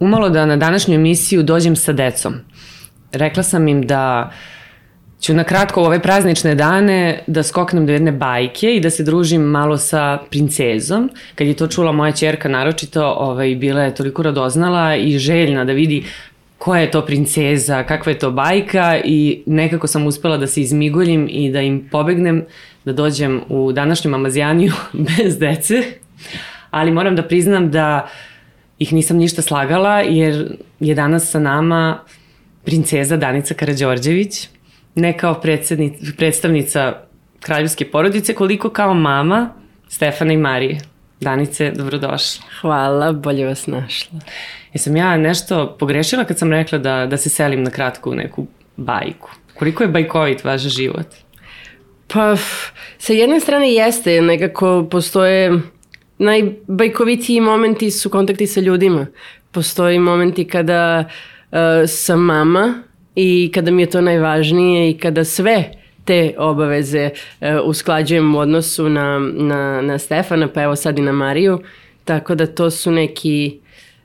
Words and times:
Umalo 0.00 0.28
da 0.28 0.46
na 0.46 0.56
današnju 0.56 0.94
emisiju 0.94 1.42
dođem 1.42 1.76
sa 1.76 1.92
decom. 1.92 2.34
Rekla 3.12 3.42
sam 3.42 3.68
im 3.68 3.86
da 3.86 4.32
ću 5.20 5.34
na 5.34 5.44
kratko 5.44 5.82
u 5.82 5.84
ove 5.84 6.00
praznične 6.00 6.54
dane 6.54 7.22
da 7.26 7.42
skoknem 7.42 7.86
do 7.86 7.92
jedne 7.92 8.12
bajke 8.12 8.76
i 8.76 8.80
da 8.80 8.90
se 8.90 9.02
družim 9.02 9.42
malo 9.42 9.78
sa 9.78 10.18
princezom. 10.30 11.10
Kad 11.34 11.46
je 11.46 11.54
to 11.54 11.66
čula 11.66 11.92
moja 11.92 12.12
čerka 12.12 12.48
naročito, 12.48 13.04
ovaj, 13.04 13.54
bila 13.54 13.82
je 13.82 13.94
toliko 13.94 14.22
radoznala 14.22 14.96
i 14.96 15.18
željna 15.18 15.64
da 15.64 15.72
vidi 15.72 16.04
koja 16.58 16.80
je 16.80 16.90
to 16.90 17.06
princeza, 17.06 17.82
kakva 17.82 18.12
je 18.12 18.18
to 18.18 18.30
bajka 18.30 19.00
i 19.04 19.42
nekako 19.46 19.86
sam 19.86 20.06
uspela 20.06 20.36
da 20.36 20.46
se 20.46 20.60
izmigoljim 20.60 21.28
i 21.30 21.50
da 21.52 21.60
im 21.60 21.88
pobegnem, 21.90 22.44
da 22.84 22.92
dođem 22.92 23.40
u 23.48 23.72
današnju 23.72 24.10
mamazijaniju 24.10 24.72
bez 25.08 25.38
dece. 25.38 25.82
Ali 26.74 26.90
moram 26.90 27.16
da 27.16 27.22
priznam 27.22 27.70
da 27.70 28.08
ih 28.78 28.92
nisam 28.92 29.16
ništa 29.16 29.42
slagala 29.42 30.00
jer 30.00 30.56
je 30.80 30.94
danas 30.94 31.30
sa 31.30 31.38
nama 31.38 31.98
princeza 32.64 33.16
Danica 33.16 33.54
Karađorđević, 33.54 34.48
ne 34.94 35.18
kao 35.18 35.40
predstavnica 36.16 36.92
kraljevske 37.40 37.90
porodice, 37.90 38.34
koliko 38.34 38.70
kao 38.70 38.94
mama 38.94 39.50
Stefana 39.88 40.32
i 40.32 40.36
Marije. 40.36 40.80
Danice, 41.20 41.70
dobrodošla. 41.70 42.44
Hvala, 42.60 43.12
bolje 43.12 43.46
vas 43.46 43.66
našla. 43.66 44.18
Jesam 44.72 44.96
ja 44.96 45.16
nešto 45.16 45.76
pogrešila 45.78 46.24
kad 46.24 46.38
sam 46.38 46.52
rekla 46.52 46.78
da, 46.78 47.06
da 47.06 47.16
se 47.16 47.28
selim 47.28 47.62
na 47.62 47.70
kratko 47.70 48.10
u 48.10 48.14
neku 48.14 48.46
bajku? 48.76 49.30
Koliko 49.58 49.82
je 49.82 49.88
bajkovit 49.88 50.44
vaš 50.44 50.60
život? 50.60 51.06
Pa, 52.08 52.36
sa 52.98 53.12
jedne 53.12 53.40
strane 53.40 53.72
jeste, 53.72 54.20
nekako 54.22 54.88
postoje 54.90 55.60
najbajkovitiji 56.18 57.40
momenti 57.40 57.90
su 57.90 58.10
kontakti 58.10 58.46
sa 58.46 58.60
ljudima. 58.60 59.06
Postoji 59.50 59.98
momenti 59.98 60.44
kada 60.44 61.04
uh, 61.50 61.58
sam 61.86 62.20
mama 62.20 62.82
i 63.14 63.50
kada 63.54 63.70
mi 63.70 63.82
je 63.82 63.90
to 63.90 64.00
najvažnije 64.00 64.90
i 64.90 64.98
kada 64.98 65.24
sve 65.24 65.70
te 66.04 66.34
obaveze 66.38 67.10
uh, 67.40 67.48
usklađujem 67.64 68.34
u 68.34 68.38
odnosu 68.38 68.88
na, 68.88 69.18
na, 69.34 69.80
na 69.82 69.98
Stefana, 69.98 70.48
pa 70.48 70.62
evo 70.62 70.76
sad 70.76 70.98
i 70.98 71.02
na 71.02 71.12
Mariju. 71.12 71.60
Tako 72.04 72.34
da 72.34 72.46
to 72.46 72.70
su 72.70 72.90
neki, 72.90 73.58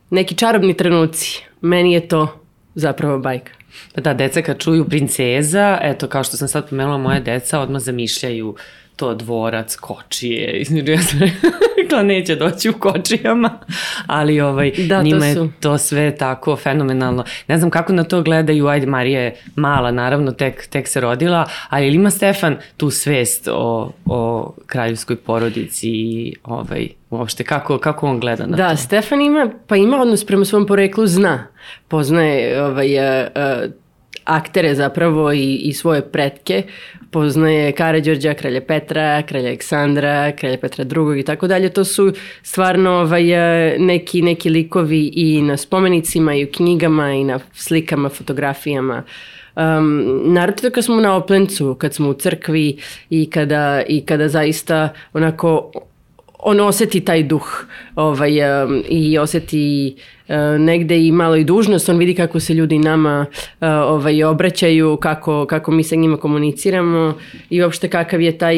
neki 0.09 0.35
čarobni 0.35 0.73
trenuci. 0.73 1.43
Meni 1.61 1.93
je 1.93 2.07
to 2.07 2.39
zapravo 2.75 3.19
bajka. 3.19 3.51
Pa 3.95 4.01
da, 4.01 4.13
deca 4.13 4.41
kad 4.41 4.59
čuju 4.59 4.85
princeza, 4.85 5.77
eto 5.81 6.07
kao 6.07 6.23
što 6.23 6.37
sam 6.37 6.47
sad 6.47 6.69
pomenula, 6.69 6.97
moje 6.97 7.19
deca 7.19 7.59
odmah 7.59 7.81
zamišljaju 7.81 8.55
to 8.99 9.13
dvorac, 9.13 9.75
kočije, 9.75 10.63
ja 10.87 11.01
sam 11.01 11.19
rekla 11.77 12.03
neće 12.03 12.35
doći 12.35 12.69
u 12.69 12.73
kočijama, 12.73 13.59
ali 14.07 14.41
ovaj, 14.41 14.71
da, 14.71 15.01
njima 15.01 15.25
je 15.25 15.35
to 15.59 15.77
sve 15.77 16.15
tako 16.15 16.55
fenomenalno. 16.55 17.23
Ne 17.47 17.57
znam 17.57 17.69
kako 17.69 17.93
na 17.93 18.03
to 18.03 18.21
gledaju, 18.21 18.67
ajde 18.67 18.85
Marija 18.85 19.21
je 19.21 19.35
mala, 19.55 19.91
naravno, 19.91 20.31
tek, 20.31 20.67
tek 20.67 20.87
se 20.87 21.01
rodila, 21.01 21.45
ali 21.69 21.87
ili 21.87 21.95
ima 21.95 22.09
Stefan 22.09 22.57
tu 22.77 22.89
svest 22.89 23.47
o, 23.51 23.91
o 24.05 24.53
kraljevskoj 24.65 25.15
porodici 25.15 25.89
i 25.89 26.35
ovaj, 26.43 26.87
uopšte 27.09 27.43
kako, 27.43 27.77
kako 27.77 28.07
on 28.07 28.19
gleda 28.19 28.45
na 28.45 28.57
da, 28.57 28.63
to? 28.63 28.69
Da, 28.69 28.75
Stefan 28.75 29.21
ima, 29.21 29.49
pa 29.67 29.75
ima 29.75 30.01
odnos 30.01 30.25
prema 30.25 30.45
svom 30.45 30.65
poreklu, 30.65 31.07
zna, 31.07 31.47
poznaje 31.87 32.63
ovaj, 32.63 32.97
uh, 32.97 33.71
aktere 34.29 34.75
zapravo 34.75 35.31
i, 35.33 35.55
i 35.55 35.73
svoje 35.73 36.11
pretke, 36.11 36.63
poznaje 37.11 37.71
Karadžorđa, 37.71 38.33
kralja 38.33 38.61
Petra, 38.61 39.23
kralja 39.27 39.47
Aleksandra, 39.47 40.31
kralja 40.31 40.57
Petra 40.57 40.85
II 40.85 41.19
i 41.19 41.23
tako 41.23 41.47
dalje. 41.47 41.69
To 41.69 41.85
su 41.85 42.13
stvarno 42.43 42.91
ovaj, 42.91 43.23
neki, 43.77 44.21
neki 44.21 44.49
likovi 44.49 45.11
i 45.15 45.41
na 45.41 45.57
spomenicima 45.57 46.35
i 46.35 46.43
u 46.43 46.47
knjigama 46.51 47.13
i 47.13 47.23
na 47.23 47.39
slikama, 47.53 48.09
fotografijama. 48.09 49.03
Um, 49.55 50.21
naravno 50.33 50.69
kad 50.69 50.85
smo 50.85 50.95
na 50.95 51.15
Oplencu, 51.15 51.75
kad 51.75 51.93
smo 51.93 52.09
u 52.09 52.13
crkvi 52.13 52.77
i 53.09 53.29
kada, 53.29 53.81
i 53.87 54.05
kada 54.05 54.27
zaista 54.27 54.89
onako 55.13 55.71
on 56.39 56.59
oseti 56.59 56.99
taj 56.99 57.23
duh 57.23 57.65
ovaj, 57.95 58.63
um, 58.63 58.83
i 58.89 59.17
oseti 59.17 59.95
uh, 59.97 60.18
negde 60.59 61.05
i 61.05 61.11
malo 61.11 61.35
i 61.35 61.43
dužnost, 61.43 61.89
on 61.89 61.97
vidi 61.97 62.13
kako 62.15 62.39
se 62.39 62.53
ljudi 62.53 62.79
nama 62.79 63.25
uh, 63.31 63.67
ovaj, 63.67 64.23
obraćaju, 64.23 64.97
kako, 64.97 65.45
kako 65.45 65.71
mi 65.71 65.83
sa 65.83 65.95
njima 65.95 66.17
komuniciramo 66.17 67.17
i 67.49 67.61
uopšte 67.61 67.87
kakav 67.87 68.21
je 68.21 68.37
taj, 68.37 68.55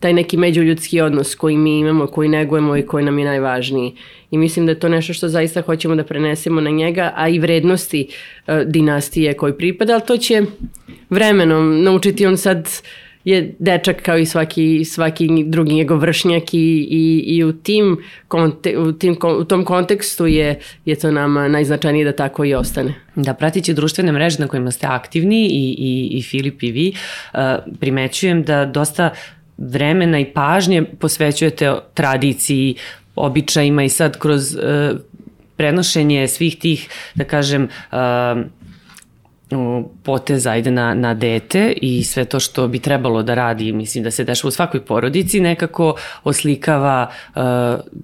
taj 0.00 0.12
neki 0.12 0.36
međuljudski 0.36 1.00
odnos 1.00 1.34
koji 1.34 1.56
mi 1.56 1.78
imamo, 1.78 2.06
koji 2.06 2.28
negujemo 2.28 2.76
i 2.76 2.82
koji 2.82 3.04
nam 3.04 3.18
je 3.18 3.24
najvažniji. 3.24 3.94
I 4.30 4.38
mislim 4.38 4.66
da 4.66 4.72
je 4.72 4.80
to 4.80 4.88
nešto 4.88 5.12
što 5.12 5.28
zaista 5.28 5.62
hoćemo 5.62 5.94
da 5.94 6.04
prenesemo 6.04 6.60
na 6.60 6.70
njega, 6.70 7.12
a 7.16 7.28
i 7.28 7.38
vrednosti 7.38 8.08
uh, 8.08 8.54
dinastije 8.66 9.34
koji 9.34 9.52
pripada, 9.52 9.92
ali 9.92 10.02
to 10.06 10.16
će 10.16 10.42
vremenom 11.10 11.82
naučiti 11.82 12.26
on 12.26 12.36
sad 12.36 12.58
uh, 12.58 13.07
je 13.24 13.54
dečak 13.58 14.02
kao 14.02 14.18
i 14.18 14.26
svaki, 14.26 14.84
svaki 14.84 15.28
drugi 15.44 15.74
njegov 15.74 15.98
vršnjak 15.98 16.54
i, 16.54 16.88
i, 16.90 17.24
i 17.26 17.44
u, 17.44 17.52
tim 17.52 17.98
konte, 18.28 18.78
u, 18.78 18.92
tim, 18.92 19.16
u 19.40 19.44
tom 19.44 19.64
kontekstu 19.64 20.26
je, 20.26 20.60
je 20.84 20.94
to 20.94 21.10
nama 21.10 21.48
najznačajnije 21.48 22.04
da 22.04 22.12
tako 22.12 22.44
i 22.44 22.54
ostane. 22.54 22.94
Da, 23.14 23.34
pratići 23.34 23.74
društvene 23.74 24.12
mreže 24.12 24.40
na 24.40 24.48
kojima 24.48 24.70
ste 24.70 24.86
aktivni 24.86 25.46
i, 25.46 25.74
i, 25.78 26.18
i 26.18 26.22
Filip 26.22 26.62
i 26.62 26.72
vi, 26.72 26.92
uh, 27.32 27.40
primećujem 27.80 28.42
da 28.42 28.64
dosta 28.64 29.10
vremena 29.56 30.18
i 30.18 30.24
pažnje 30.24 30.84
posvećujete 30.84 31.74
tradiciji, 31.94 32.74
običajima 33.16 33.84
i 33.84 33.88
sad 33.88 34.18
kroz 34.18 34.54
uh, 34.54 34.98
prenošenje 35.56 36.28
svih 36.28 36.58
tih, 36.58 36.88
da 37.14 37.24
kažem, 37.24 37.68
uh, 37.92 37.98
poteza 40.02 40.56
ide 40.56 40.70
na, 40.70 40.94
na 40.94 41.14
dete 41.14 41.72
i 41.76 42.04
sve 42.04 42.24
to 42.24 42.40
što 42.40 42.68
bi 42.68 42.78
trebalo 42.78 43.22
da 43.22 43.34
radi, 43.34 43.72
mislim 43.72 44.04
da 44.04 44.10
se 44.10 44.24
dešava 44.24 44.48
u 44.48 44.50
svakoj 44.50 44.84
porodici, 44.84 45.40
nekako 45.40 45.94
oslikava 46.24 47.10
uh, 47.34 47.42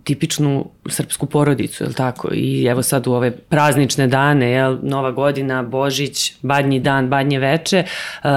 tipičnu 0.04 0.70
srpsku 0.86 1.26
porodicu, 1.26 1.84
je 1.84 1.88
li 1.88 1.94
tako? 1.94 2.28
I 2.32 2.64
evo 2.64 2.82
sad 2.82 3.06
u 3.06 3.12
ove 3.12 3.30
praznične 3.30 4.06
dane, 4.06 4.50
jel, 4.50 4.78
Nova 4.82 5.10
godina, 5.10 5.62
Božić, 5.62 6.32
badnji 6.42 6.80
dan, 6.80 7.08
badnje 7.08 7.38
veče, 7.38 7.84
uh, 8.24 8.30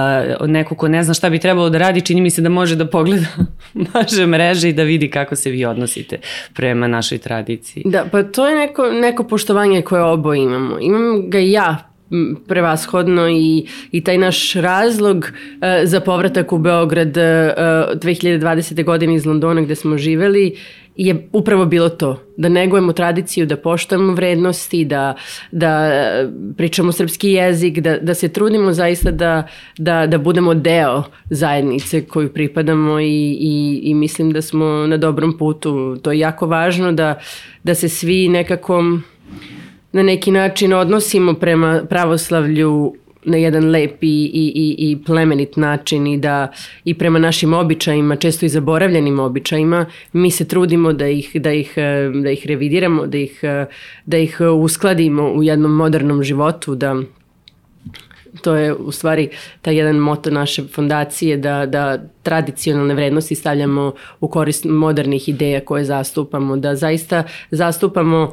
neko 0.46 0.74
ko 0.74 0.88
ne 0.88 1.02
zna 1.02 1.14
šta 1.14 1.30
bi 1.30 1.38
trebalo 1.38 1.70
da 1.70 1.78
radi, 1.78 2.00
čini 2.00 2.20
mi 2.20 2.30
se 2.30 2.42
da 2.42 2.48
može 2.48 2.76
da 2.76 2.86
pogleda 2.86 3.26
naše 3.94 4.26
mreže 4.26 4.68
i 4.68 4.72
da 4.72 4.82
vidi 4.82 5.10
kako 5.10 5.36
se 5.36 5.50
vi 5.50 5.64
odnosite 5.64 6.18
prema 6.54 6.86
našoj 6.86 7.18
tradiciji. 7.18 7.82
Da, 7.86 8.04
pa 8.12 8.22
to 8.22 8.48
je 8.48 8.56
neko, 8.56 8.90
neko 8.90 9.24
poštovanje 9.24 9.82
koje 9.82 10.02
oboje 10.02 10.42
imamo. 10.42 10.78
Imam 10.80 11.30
ga 11.30 11.38
ja 11.38 11.88
prevashodno 12.46 13.28
i, 13.28 13.66
i 13.92 14.04
taj 14.04 14.18
naš 14.18 14.54
razlog 14.54 15.16
uh, 15.16 15.28
za 15.84 16.00
povratak 16.00 16.52
u 16.52 16.58
Beograd 16.58 17.16
uh, 17.16 17.22
2020. 17.22 18.84
godine 18.84 19.14
iz 19.14 19.26
Londona 19.26 19.60
gde 19.60 19.74
smo 19.74 19.98
živeli 19.98 20.56
je 20.98 21.28
upravo 21.32 21.66
bilo 21.66 21.88
to, 21.88 22.20
da 22.36 22.48
negujemo 22.48 22.92
tradiciju, 22.92 23.46
da 23.46 23.56
poštujemo 23.56 24.12
vrednosti, 24.12 24.84
da, 24.84 25.14
da 25.52 25.90
pričamo 26.56 26.92
srpski 26.92 27.30
jezik, 27.30 27.78
da, 27.78 27.98
da 27.98 28.14
se 28.14 28.28
trudimo 28.28 28.72
zaista 28.72 29.10
da, 29.10 29.46
da, 29.78 30.06
da 30.06 30.18
budemo 30.18 30.54
deo 30.54 31.02
zajednice 31.30 32.04
koju 32.04 32.32
pripadamo 32.32 33.00
i, 33.00 33.38
i, 33.40 33.80
i 33.82 33.94
mislim 33.94 34.32
da 34.32 34.42
smo 34.42 34.66
na 34.66 34.96
dobrom 34.96 35.38
putu. 35.38 35.96
To 36.02 36.12
je 36.12 36.18
jako 36.18 36.46
važno 36.46 36.92
da, 36.92 37.18
da 37.62 37.74
se 37.74 37.88
svi 37.88 38.28
nekako 38.28 38.82
na 39.98 40.04
neki 40.04 40.30
način 40.30 40.72
odnosimo 40.72 41.34
prema 41.34 41.82
pravoslavlju 41.88 42.94
na 43.24 43.36
jedan 43.36 43.70
lep 43.70 44.02
i, 44.02 44.30
i, 44.34 44.52
i, 44.54 44.90
i 44.90 45.04
plemenit 45.04 45.56
način 45.56 46.06
i 46.06 46.18
da 46.18 46.52
i 46.84 46.94
prema 46.94 47.18
našim 47.18 47.54
običajima, 47.54 48.16
često 48.16 48.46
i 48.46 48.48
zaboravljenim 48.48 49.18
običajima, 49.18 49.86
mi 50.12 50.30
se 50.30 50.48
trudimo 50.48 50.92
da 50.92 51.08
ih, 51.08 51.30
da 51.34 51.52
ih, 51.52 51.74
da 52.22 52.30
ih 52.30 52.46
revidiramo, 52.46 53.06
da 53.06 53.18
ih, 53.18 53.40
da 54.06 54.18
ih 54.18 54.40
uskladimo 54.62 55.32
u 55.32 55.42
jednom 55.42 55.74
modernom 55.74 56.22
životu, 56.22 56.74
da 56.74 56.96
to 58.42 58.56
je 58.56 58.74
u 58.74 58.92
stvari 58.92 59.28
taj 59.62 59.76
jedan 59.76 59.96
moto 59.96 60.30
naše 60.30 60.62
fondacije 60.74 61.36
da, 61.36 61.66
da 61.66 61.98
tradicionalne 62.28 62.94
vrednosti 62.94 63.34
stavljamo 63.34 63.92
u 64.20 64.28
korist 64.28 64.64
modernih 64.64 65.28
ideja 65.28 65.60
koje 65.60 65.84
zastupamo, 65.84 66.56
da 66.56 66.74
zaista 66.74 67.22
zastupamo 67.50 68.32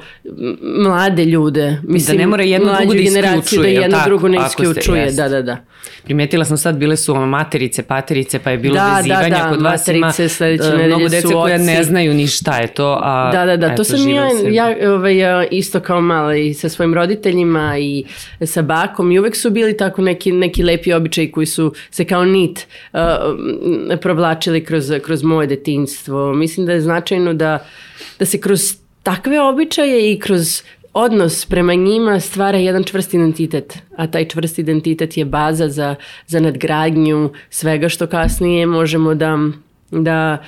mlade 0.61 1.25
ljude. 1.25 1.77
Mislim, 1.83 2.17
da 2.17 2.21
ne 2.21 2.27
mora 2.27 2.43
jedno 2.43 2.75
drugo 2.77 2.93
da 2.93 2.99
isključuje. 2.99 3.73
Da 3.73 3.81
jedno 3.81 3.97
tako, 3.97 4.09
drugo 4.09 4.27
ne 4.27 4.37
isključuje, 4.47 5.11
da, 5.11 5.29
da, 5.29 5.41
da. 5.41 5.57
Primetila 6.03 6.45
sam 6.45 6.57
sad, 6.57 6.77
bile 6.77 6.97
su 6.97 7.15
materice, 7.15 7.83
paterice, 7.83 8.39
pa 8.39 8.51
je 8.51 8.57
bilo 8.57 8.75
Da, 8.75 8.95
vezivanja 8.97 9.29
da, 9.29 9.43
da, 9.43 9.49
kod 9.49 9.61
vas 9.61 9.87
ima 9.87 10.11
e, 10.39 10.87
mnogo 10.87 11.09
dece 11.09 11.33
koja 11.33 11.57
ne 11.57 11.83
znaju 11.83 12.13
ni 12.13 12.27
šta 12.27 12.57
je 12.57 12.67
to, 12.67 12.99
a 13.03 13.31
Da, 13.31 13.45
da, 13.45 13.57
da, 13.57 13.67
eto, 13.67 13.75
to 13.75 13.83
sam 13.83 14.09
ja, 14.09 14.29
ja 14.51 14.75
ovaj, 14.93 15.25
a, 15.25 15.45
isto 15.51 15.79
kao 15.79 16.01
mala 16.01 16.35
i 16.35 16.53
sa 16.53 16.69
svojim 16.69 16.93
roditeljima 16.93 17.77
i 17.77 18.03
sa 18.45 18.61
bakom 18.61 19.11
i 19.11 19.19
uvek 19.19 19.35
su 19.35 19.49
bili 19.49 19.77
tako 19.77 20.01
neki, 20.01 20.31
neki 20.31 20.63
lepi 20.63 20.93
običaji 20.93 21.31
koji 21.31 21.45
su 21.45 21.73
se 21.91 22.05
kao 22.05 22.25
nit 22.25 22.67
uh, 22.93 22.99
provlačili 24.01 24.63
kroz, 24.65 24.91
kroz 25.03 25.23
moje 25.23 25.47
detinjstvo. 25.47 26.33
Mislim 26.33 26.65
da 26.65 26.73
je 26.73 26.81
značajno 26.81 27.33
da, 27.33 27.65
da 28.19 28.25
se 28.25 28.41
kroz 28.41 28.61
takve 29.03 29.41
običaje 29.41 30.11
i 30.11 30.19
kroz 30.19 30.61
odnos 30.93 31.45
prema 31.45 31.73
njima 31.73 32.19
stvara 32.19 32.57
jedan 32.57 32.83
čvrst 32.83 33.13
identitet, 33.13 33.77
a 33.97 34.07
taj 34.07 34.27
čvrst 34.27 34.59
identitet 34.59 35.17
je 35.17 35.25
baza 35.25 35.69
za, 35.69 35.95
za 36.27 36.39
nadgradnju 36.39 37.29
svega 37.49 37.89
što 37.89 38.07
kasnije 38.07 38.65
možemo 38.65 39.15
da, 39.15 39.39
da, 39.91 40.43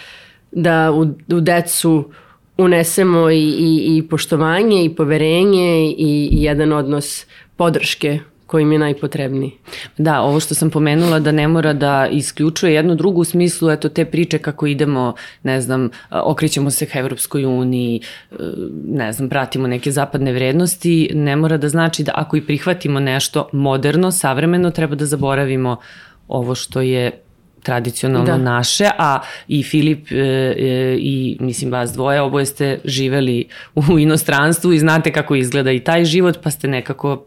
da 0.51 0.92
u, 0.92 1.01
u 1.36 1.40
decu 1.42 2.12
unesemo 2.57 3.30
i, 3.30 3.44
i, 3.60 3.98
i 3.98 4.07
poštovanje 4.10 4.86
i 4.86 4.95
poverenje 4.95 5.90
i, 5.90 6.30
i 6.31 6.44
jedan 6.44 6.74
odnos 6.74 7.25
podrške 7.56 8.19
koji 8.47 8.63
im 8.63 8.71
je 8.71 8.79
najpotrebniji. 8.79 9.51
Da, 9.97 10.21
ovo 10.21 10.39
što 10.39 10.55
sam 10.55 10.69
pomenula 10.69 11.19
da 11.19 11.31
ne 11.31 11.47
mora 11.47 11.73
da 11.73 12.07
isključuje 12.11 12.73
jednu 12.73 12.95
drugu 12.95 13.21
u 13.21 13.23
smislu, 13.23 13.71
eto 13.71 13.89
te 13.89 14.05
priče 14.05 14.38
kako 14.38 14.67
idemo, 14.67 15.13
ne 15.44 15.61
znam, 15.61 15.89
okrećemo 16.11 16.71
se 16.71 16.85
ka 16.85 16.99
Evropskoj 16.99 17.45
uniji, 17.45 18.01
e, 18.31 18.35
ne 18.88 19.13
znam, 19.13 19.29
pratimo 19.29 19.67
neke 19.67 19.91
zapadne 19.91 20.33
vrednosti, 20.33 21.09
ne 21.13 21.35
mora 21.35 21.57
da 21.57 21.69
znači 21.69 22.03
da 22.03 22.11
ako 22.15 22.38
i 22.38 22.45
prihvatimo 22.45 22.99
nešto 22.99 23.49
moderno, 23.53 24.11
savremeno, 24.11 24.71
treba 24.71 24.95
da 24.95 25.05
zaboravimo 25.05 25.77
ovo 26.27 26.55
što 26.55 26.81
je 26.81 27.11
tradicionalno 27.63 28.25
da. 28.25 28.38
naše, 28.38 28.89
a 28.97 29.19
i 29.47 29.63
Filip 29.63 30.11
e, 30.11 30.15
e, 30.15 30.97
i 30.99 31.38
mislim 31.39 31.71
vas 31.71 31.94
dvoje, 31.94 32.21
oboje 32.21 32.45
ste 32.45 32.79
živeli 32.85 33.47
u 33.75 33.99
inostranstvu 33.99 34.73
i 34.73 34.79
znate 34.79 35.11
kako 35.11 35.35
izgleda 35.35 35.71
i 35.71 35.79
taj 35.79 36.05
život, 36.05 36.38
pa 36.44 36.51
ste 36.51 36.67
nekako 36.67 37.25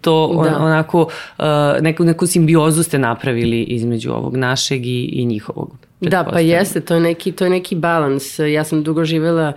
to 0.00 0.24
on, 0.24 0.44
Da. 0.44 0.58
onako 0.58 1.00
uh, 1.38 1.44
neku, 1.80 2.04
neku 2.04 2.26
simbiozu 2.26 2.82
ste 2.82 2.98
napravili 2.98 3.62
između 3.62 4.12
ovog 4.12 4.36
našeg 4.36 4.86
i, 4.86 5.04
i 5.04 5.26
njihovog. 5.26 5.87
Da, 6.00 6.24
pa 6.24 6.40
jeste, 6.40 6.80
to 6.80 6.94
je 6.94 7.00
neki, 7.00 7.32
to 7.32 7.44
je 7.44 7.50
neki 7.50 7.74
balans. 7.76 8.38
Ja 8.38 8.64
sam 8.64 8.82
dugo 8.82 9.04
živela 9.04 9.52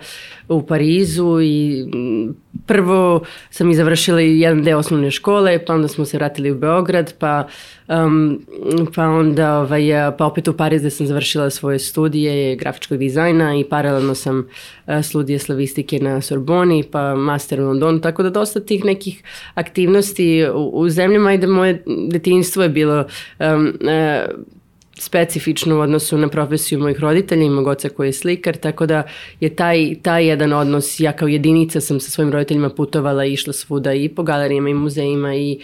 u 0.48 0.62
Parizu 0.62 1.40
i 1.40 1.86
mm, 1.94 2.34
prvo 2.66 3.22
sam 3.50 3.70
i 3.70 3.74
završila 3.74 4.20
jedan 4.20 4.62
deo 4.62 4.78
osnovne 4.78 5.10
škole, 5.10 5.64
pa 5.64 5.74
onda 5.74 5.88
smo 5.88 6.04
se 6.04 6.16
vratili 6.16 6.50
u 6.50 6.54
Beograd, 6.54 7.14
pa, 7.18 7.46
um, 7.88 8.40
pa 8.94 9.04
onda 9.04 9.58
ovaj, 9.58 9.82
pa 10.18 10.26
opet 10.26 10.48
u 10.48 10.56
Pariz 10.56 10.80
gde 10.80 10.90
sam 10.90 11.06
završila 11.06 11.50
svoje 11.50 11.78
studije 11.78 12.56
grafičkog 12.56 12.98
dizajna 12.98 13.56
i 13.56 13.64
paralelno 13.64 14.14
sam 14.14 14.38
uh, 14.38 14.94
studije 15.02 15.38
slavistike 15.38 15.98
na 15.98 16.20
Sorboni, 16.20 16.84
pa 16.90 17.14
master 17.14 17.60
u 17.60 17.66
Londonu, 17.66 18.00
tako 18.00 18.22
da 18.22 18.30
dosta 18.30 18.60
tih 18.60 18.84
nekih 18.84 19.22
aktivnosti 19.54 20.46
u, 20.54 20.70
u 20.74 20.88
zemljama 20.88 21.34
i 21.34 21.38
da 21.38 21.46
moje 21.46 21.82
detinjstvo 22.10 22.62
je 22.62 22.68
bilo 22.68 23.04
um, 23.38 23.72
uh, 23.80 24.61
specifično 25.02 25.76
u 25.76 25.80
odnosu 25.80 26.18
na 26.18 26.28
profesiju 26.28 26.78
mojih 26.78 27.00
roditelja 27.00 27.42
i 27.42 27.50
mog 27.50 27.66
oca 27.66 27.88
koji 27.88 28.08
je 28.08 28.12
slikar, 28.12 28.56
tako 28.56 28.86
da 28.86 29.02
je 29.40 29.48
taj, 29.48 29.94
taj 30.02 30.26
jedan 30.26 30.52
odnos, 30.52 31.00
ja 31.00 31.12
kao 31.12 31.28
jedinica 31.28 31.80
sam 31.80 32.00
sa 32.00 32.10
svojim 32.10 32.32
roditeljima 32.32 32.70
putovala 32.70 33.24
i 33.24 33.32
išla 33.32 33.52
svuda 33.52 33.94
i 33.94 34.08
po 34.08 34.22
galerijama 34.22 34.68
i 34.68 34.74
muzejima 34.74 35.34
i, 35.34 35.58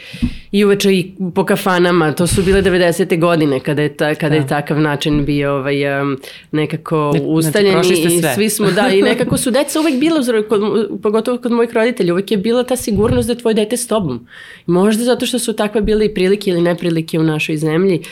i 0.53 0.65
uveče 0.65 0.93
i 0.93 1.13
po 1.35 1.45
kafanama, 1.45 2.13
to 2.13 2.27
su 2.27 2.43
bile 2.43 2.63
90. 2.63 3.21
godine 3.21 3.61
kada 3.61 3.83
je, 3.83 3.97
ta, 3.97 4.15
kada 4.15 4.29
da. 4.29 4.37
je 4.37 4.47
takav 4.47 4.81
način 4.81 5.25
bio 5.25 5.55
ovaj, 5.55 6.01
um, 6.01 6.19
nekako 6.53 7.11
Ne- 7.15 7.19
znači, 7.19 7.31
ustaljen 7.31 7.85
ste 7.85 7.93
i 7.93 8.23
svi 8.35 8.51
smo, 8.51 8.71
da, 8.71 8.89
i 8.89 9.03
nekako 9.03 9.37
su 9.37 9.51
deca 9.51 9.81
uvek 9.81 10.01
bila, 10.01 10.21
uzor- 10.21 10.49
kod, 10.49 10.61
pogotovo 11.03 11.39
kod 11.39 11.53
mojih 11.53 11.75
roditelja, 11.75 12.13
uvek 12.13 12.31
je 12.31 12.37
bila 12.37 12.65
ta 12.65 12.77
sigurnost 12.77 13.27
da 13.29 13.33
je 13.33 13.39
tvoje 13.39 13.55
dete 13.55 13.77
s 13.77 13.87
tobom. 13.87 14.27
Možda 14.67 15.05
zato 15.05 15.27
što 15.27 15.39
su 15.39 15.53
takve 15.53 15.81
bile 15.81 16.07
i 16.07 16.15
prilike 16.15 16.51
ili 16.51 16.61
neprilike 16.61 17.19
u 17.19 17.23
našoj 17.23 17.57
zemlji. 17.57 18.03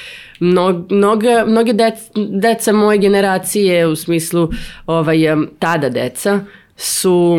Mnog, 0.40 0.92
mnoga, 0.92 1.15
mnoge 1.46 1.72
dec, 1.72 1.94
deca 2.14 2.72
moje 2.72 2.98
generacije, 2.98 3.86
u 3.86 3.96
smislu 3.96 4.50
ovaj, 4.86 5.18
tada 5.58 5.88
deca, 5.88 6.40
su, 6.78 7.36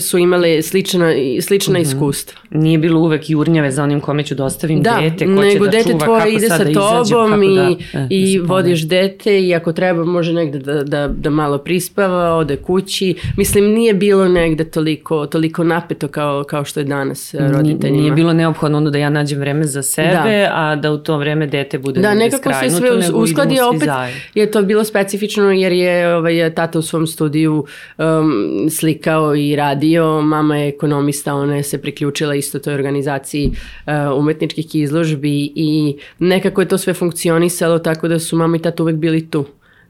su 0.00 0.18
imale 0.18 0.62
slična, 0.62 1.10
slična 1.40 1.72
Mhm. 1.72 1.82
iskustva. 1.82 2.40
Nije 2.52 2.78
bilo 2.78 3.00
uvek 3.00 3.30
jurnjave 3.30 3.70
za 3.70 3.82
onim 3.82 4.00
kome 4.00 4.22
ću 4.22 4.34
da 4.34 4.44
ostavim 4.44 4.82
Da, 4.82 4.98
dete, 5.00 5.26
ko 5.26 5.42
će 5.42 5.48
nego 5.48 5.64
da 5.64 5.70
dete 5.70 5.84
čuva, 5.84 5.98
tvoje 5.98 6.18
kako 6.20 6.30
ide 6.30 6.48
sa 6.48 6.58
da 6.58 6.70
izađem, 6.70 6.74
tobom 6.74 7.30
kako 7.30 7.42
i, 7.42 7.54
da, 7.54 7.62
e, 7.94 8.06
i 8.10 8.38
da 8.38 8.44
vodiš 8.44 8.80
dete 8.80 9.40
i 9.40 9.54
ako 9.54 9.72
treba 9.72 10.04
može 10.04 10.32
negde 10.32 10.58
da, 10.60 10.74
da, 10.76 11.08
da 11.08 11.30
malo 11.30 11.58
prispava, 11.58 12.34
ode 12.34 12.56
kući. 12.56 13.14
Mislim, 13.36 13.64
nije 13.66 13.94
bilo 13.94 14.28
negde 14.28 14.64
toliko, 14.66 15.26
toliko 15.26 15.64
napeto 15.64 16.08
kao, 16.08 16.44
kao 16.44 16.64
što 16.64 16.80
je 16.80 16.84
danas 16.84 17.34
e, 17.34 17.38
Nije, 17.38 17.52
roditeljima. 17.52 17.98
nije 17.98 18.12
bilo 18.12 18.32
neophodno 18.32 18.78
onda 18.78 18.90
da 18.90 18.98
ja 18.98 19.10
nađem 19.10 19.38
vreme 19.38 19.64
za 19.64 19.82
sebe, 19.82 20.10
a 20.50 20.76
da 20.76 20.92
u 20.92 20.98
to 20.98 21.16
vreme 21.16 21.46
dete 21.46 21.78
bude 21.78 22.00
Da, 22.00 22.14
nekako 22.14 22.50
se 22.54 22.70
sve 22.70 22.90
us- 22.90 23.10
uskladi 23.14 23.56
opet 23.68 23.82
zajedno. 23.84 24.20
je 24.34 24.50
to 24.50 24.62
bilo 24.62 24.84
specifično 24.84 25.20
jer 25.44 25.72
je 25.72 25.90
ovaj, 26.10 26.30
tata 26.50 26.78
u 26.78 26.82
svom 26.82 27.06
studiju 27.06 27.64
um, 27.98 28.69
slikao 28.70 29.36
i 29.36 29.56
radio, 29.56 30.22
mama 30.22 30.56
je 30.56 30.68
ekonomista, 30.68 31.34
ona 31.34 31.56
je 31.56 31.62
se 31.62 31.82
priključila 31.82 32.34
isto 32.34 32.58
toj 32.58 32.74
organizaciji 32.74 33.46
uh, 33.50 33.92
umetničkih 34.18 34.74
izložbi 34.74 35.52
i 35.54 35.96
nekako 36.18 36.60
je 36.60 36.68
to 36.68 36.78
sve 36.78 36.94
funkcionisalo 36.94 37.78
tako 37.78 38.08
da 38.08 38.18
su 38.18 38.36
mama 38.36 38.56
i 38.56 38.62
tata 38.62 38.82
uvek 38.82 38.96
bili 38.96 39.30
tu 39.30 39.44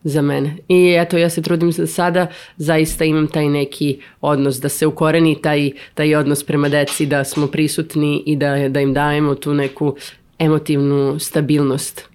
za 0.04 0.22
mene. 0.22 0.56
I 0.68 0.94
eto, 0.98 1.18
ja 1.18 1.30
se 1.30 1.42
trudim 1.42 1.70
da 1.70 1.86
sada 1.86 2.26
zaista 2.56 3.04
imam 3.04 3.26
taj 3.26 3.48
neki 3.48 3.98
odnos, 4.20 4.60
da 4.60 4.68
se 4.68 4.86
ukoreni 4.86 5.42
taj, 5.42 5.70
taj 5.94 6.14
odnos 6.14 6.44
prema 6.44 6.68
deci, 6.68 7.06
da 7.06 7.24
smo 7.24 7.46
prisutni 7.46 8.22
i 8.26 8.36
da, 8.36 8.68
da 8.68 8.80
im 8.80 8.94
dajemo 8.94 9.34
tu 9.34 9.54
neku 9.54 9.96
emotivnu 10.38 11.18
stabilnost 11.18 12.08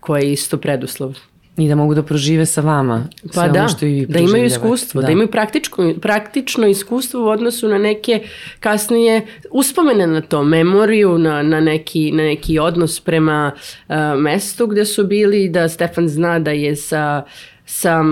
koja 0.00 0.22
je 0.22 0.32
isto 0.32 0.56
preduslov. 0.56 1.16
I 1.58 1.68
da 1.68 1.74
mogu 1.74 1.94
da 1.94 2.02
prožive 2.02 2.46
sa 2.46 2.60
vama 2.60 3.06
sve 3.20 3.30
Pa 3.34 3.48
da, 3.48 3.60
ono 3.60 3.68
što 3.68 3.86
i 3.86 3.94
vi 3.94 4.06
da 4.06 4.18
imaju 4.18 4.44
iskustvo, 4.44 5.00
da, 5.00 5.06
da. 5.06 5.12
imaju 5.12 5.28
praktično, 5.30 5.94
praktično 6.00 6.66
iskustvo 6.66 7.24
u 7.24 7.28
odnosu 7.28 7.68
na 7.68 7.78
neke 7.78 8.22
kasnije 8.60 9.26
uspomene 9.50 10.06
na 10.06 10.20
to, 10.20 10.44
memoriju, 10.44 11.18
na, 11.18 11.42
na, 11.42 11.60
neki, 11.60 12.12
na 12.12 12.22
neki 12.22 12.58
odnos 12.58 13.00
prema 13.00 13.52
uh, 13.88 13.94
mestu 14.16 14.66
gde 14.66 14.84
su 14.84 15.06
bili, 15.06 15.48
da 15.48 15.68
Stefan 15.68 16.08
zna 16.08 16.38
da 16.38 16.50
je 16.50 16.76
sa, 16.76 17.22
sa 17.66 18.04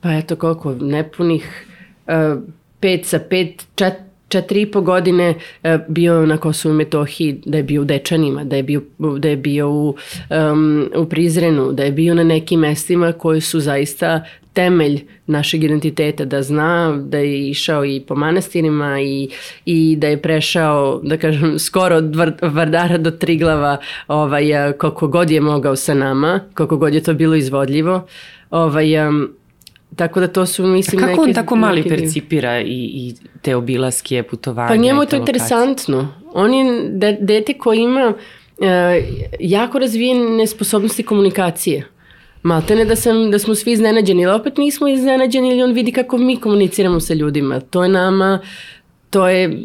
pa 0.00 0.12
eto 0.12 0.36
koliko, 0.36 0.74
nepunih 0.80 1.66
uh, 2.06 2.42
pet 2.80 3.06
sa 3.06 3.18
pet, 3.18 3.66
čet, 3.74 4.07
četiri 4.28 4.60
i 4.62 4.70
po 4.70 4.80
godine 4.80 5.34
e, 5.62 5.78
bio 5.88 6.26
na 6.26 6.36
Kosovu 6.36 6.74
i 6.74 6.76
Metohiji, 6.76 7.40
da 7.46 7.56
je 7.56 7.62
bio 7.62 7.82
u 7.82 7.84
Dečanima, 7.84 8.44
da 8.44 8.56
je 8.56 8.62
bio, 8.62 8.82
da 9.18 9.28
je 9.28 9.36
bio 9.36 9.70
u, 9.70 9.94
um, 10.52 10.90
u 10.96 11.04
Prizrenu, 11.04 11.72
da 11.72 11.84
je 11.84 11.92
bio 11.92 12.14
na 12.14 12.24
nekim 12.24 12.60
mestima 12.60 13.12
koji 13.12 13.40
su 13.40 13.60
zaista 13.60 14.24
temelj 14.52 15.04
našeg 15.26 15.64
identiteta, 15.64 16.24
da 16.24 16.42
zna 16.42 16.98
da 17.02 17.18
je 17.18 17.48
išao 17.48 17.84
i 17.84 18.00
po 18.00 18.14
manastirima 18.14 19.00
i, 19.00 19.28
i 19.64 19.96
da 19.96 20.08
je 20.08 20.22
prešao, 20.22 21.00
da 21.02 21.16
kažem, 21.16 21.58
skoro 21.58 21.96
od 21.96 22.16
Var- 22.16 22.54
Vardara 22.54 22.98
do 22.98 23.10
Triglava 23.10 23.76
ovaj, 24.08 24.54
a, 24.54 24.72
koliko 24.72 25.08
god 25.08 25.30
je 25.30 25.40
mogao 25.40 25.76
sa 25.76 25.94
nama, 25.94 26.40
koliko 26.54 26.76
god 26.76 26.94
je 26.94 27.02
to 27.02 27.14
bilo 27.14 27.34
izvodljivo. 27.34 28.06
Ovaj, 28.50 29.08
um, 29.08 29.28
tako 29.96 30.20
da 30.20 30.28
to 30.28 30.46
su, 30.46 30.66
mislim, 30.66 31.00
kako 31.00 31.10
neke, 31.10 31.20
on 31.20 31.34
tako 31.34 31.56
mali 31.56 31.82
neke- 31.82 31.88
percipira 31.88 32.60
i, 32.60 32.64
i 32.66 33.14
te 33.42 33.56
obilaske, 33.56 34.22
putovanja? 34.22 34.68
Pa 34.68 34.76
njemu 34.76 35.02
je 35.02 35.08
to 35.08 35.16
interesantno. 35.16 36.08
On 36.32 36.54
je 36.54 36.88
de, 36.88 37.16
dete 37.20 37.54
koji 37.54 37.78
ima 37.78 38.14
e, 38.60 39.02
jako 39.40 39.78
razvijene 39.78 40.46
sposobnosti 40.46 41.02
komunikacije. 41.02 41.86
Maltene 42.42 42.84
da, 42.84 42.96
sam, 42.96 43.30
da 43.30 43.38
smo 43.38 43.54
svi 43.54 43.72
iznenađeni, 43.72 44.26
ali 44.26 44.40
opet 44.40 44.56
nismo 44.56 44.88
iznenađeni 44.88 45.48
ili 45.50 45.62
on 45.62 45.72
vidi 45.72 45.92
kako 45.92 46.18
mi 46.18 46.36
komuniciramo 46.36 47.00
sa 47.00 47.14
ljudima. 47.14 47.60
To 47.60 47.82
je 47.82 47.88
nama, 47.88 48.38
to 49.10 49.28
je, 49.28 49.58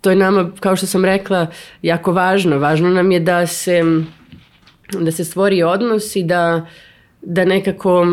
to 0.00 0.10
je 0.10 0.16
nama, 0.16 0.50
kao 0.60 0.76
što 0.76 0.86
sam 0.86 1.04
rekla, 1.04 1.46
jako 1.82 2.12
važno. 2.12 2.58
Važno 2.58 2.88
nam 2.90 3.10
je 3.12 3.20
da 3.20 3.46
se, 3.46 3.82
da 5.00 5.12
se 5.12 5.24
stvori 5.24 5.62
odnos 5.62 6.16
i 6.16 6.22
da, 6.22 6.66
da 7.22 7.44
nekako 7.44 8.06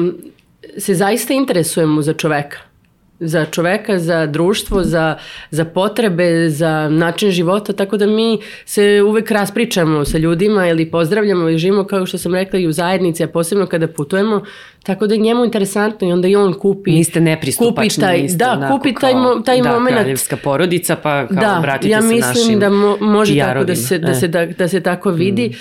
se 0.78 0.94
zaista 0.96 1.34
interesujemo 1.34 2.02
za 2.02 2.14
čoveka 2.14 2.70
za 3.20 3.46
čoveka, 3.46 4.00
za 4.00 4.26
društvo, 4.26 4.84
za, 4.84 5.18
za 5.52 5.66
potrebe, 5.66 6.50
za 6.50 6.90
način 6.90 7.32
života, 7.32 7.74
tako 7.74 7.98
da 7.98 8.08
mi 8.08 8.40
se 8.66 9.02
uvek 9.08 9.32
raspričamo 9.32 10.06
sa 10.06 10.18
ljudima 10.18 10.68
ili 10.68 10.92
pozdravljamo 10.92 11.50
ili 11.50 11.58
živimo 11.58 11.84
kao 11.84 12.06
što 12.06 12.18
sam 12.18 12.36
rekla 12.36 12.60
i 12.60 12.68
u 12.68 12.72
zajednici, 12.72 13.24
a 13.24 13.28
posebno 13.28 13.66
kada 13.66 13.88
putujemo, 13.88 14.44
tako 14.84 15.08
da 15.08 15.14
je 15.14 15.20
njemu 15.20 15.46
interesantno 15.46 16.08
i 16.08 16.12
onda 16.12 16.28
i 16.28 16.36
on 16.36 16.54
kupi 16.54 16.92
Niste 16.92 17.22
nepristupačni, 17.22 17.90
kupi 17.90 18.02
taj, 18.02 18.22
niste 18.22 18.38
da, 18.38 18.52
onako 18.52 18.78
kupi 18.78 18.94
taj, 19.02 19.12
kao, 19.12 19.22
mo, 19.22 19.42
taj 19.42 19.62
da, 19.62 19.72
moment 19.72 19.96
kraljevska 19.96 20.38
porodica, 20.38 20.96
pa 20.96 21.28
kao 21.28 21.38
da, 21.38 21.58
obratite 21.60 21.90
ja 21.90 22.02
se 22.02 22.08
mislim 22.08 22.40
našim 22.40 22.60
da 22.60 22.70
mo, 22.70 22.98
može 23.00 23.40
tako 23.40 23.64
da 23.64 23.76
se, 23.76 23.98
da, 23.98 24.12
E. 24.12 24.16
se, 24.16 24.28
da, 24.28 24.46
da 24.46 24.68
se 24.68 24.82
tako 24.82 25.12
vidi. 25.12 25.56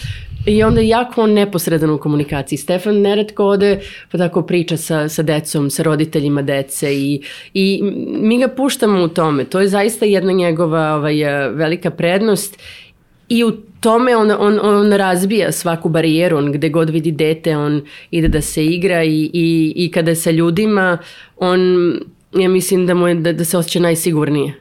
I 0.48 0.62
onda 0.62 0.80
jako 0.80 1.22
on 1.22 1.32
neposredan 1.32 1.90
u 1.90 1.98
komunikaciji. 1.98 2.58
Stefan 2.58 3.00
neretko 3.00 3.44
ode 3.44 3.80
pa 4.12 4.18
tako 4.18 4.42
priča 4.42 4.76
sa, 4.76 5.08
sa 5.08 5.22
decom, 5.22 5.70
sa 5.70 5.82
roditeljima 5.82 6.42
dece 6.42 6.94
i, 6.94 7.22
i 7.54 7.80
mi 8.20 8.38
ga 8.38 8.48
puštamo 8.48 9.04
u 9.04 9.08
tome. 9.08 9.44
To 9.44 9.60
je 9.60 9.68
zaista 9.68 10.06
jedna 10.06 10.32
njegova 10.32 10.94
ovaj, 10.94 11.16
velika 11.50 11.90
prednost 11.90 12.58
i 13.28 13.44
u 13.44 13.52
tome 13.80 14.16
on, 14.16 14.30
on, 14.30 14.58
on 14.62 14.92
razbija 14.92 15.52
svaku 15.52 15.88
barijeru, 15.88 16.36
on 16.36 16.52
gde 16.52 16.68
god 16.68 16.90
vidi 16.90 17.10
dete, 17.12 17.56
on 17.56 17.82
ide 18.10 18.28
da 18.28 18.40
se 18.40 18.66
igra 18.66 19.04
i, 19.04 19.30
i, 19.32 19.72
i 19.76 19.90
kada 19.90 20.10
je 20.10 20.16
sa 20.16 20.30
ljudima, 20.30 20.98
on, 21.36 21.60
ja 22.32 22.48
mislim 22.48 22.86
da, 22.86 22.94
mu 22.94 23.08
je, 23.08 23.14
da, 23.14 23.32
da 23.32 23.44
se 23.44 23.58
osjeća 23.58 23.80
najsigurnije. 23.80 24.54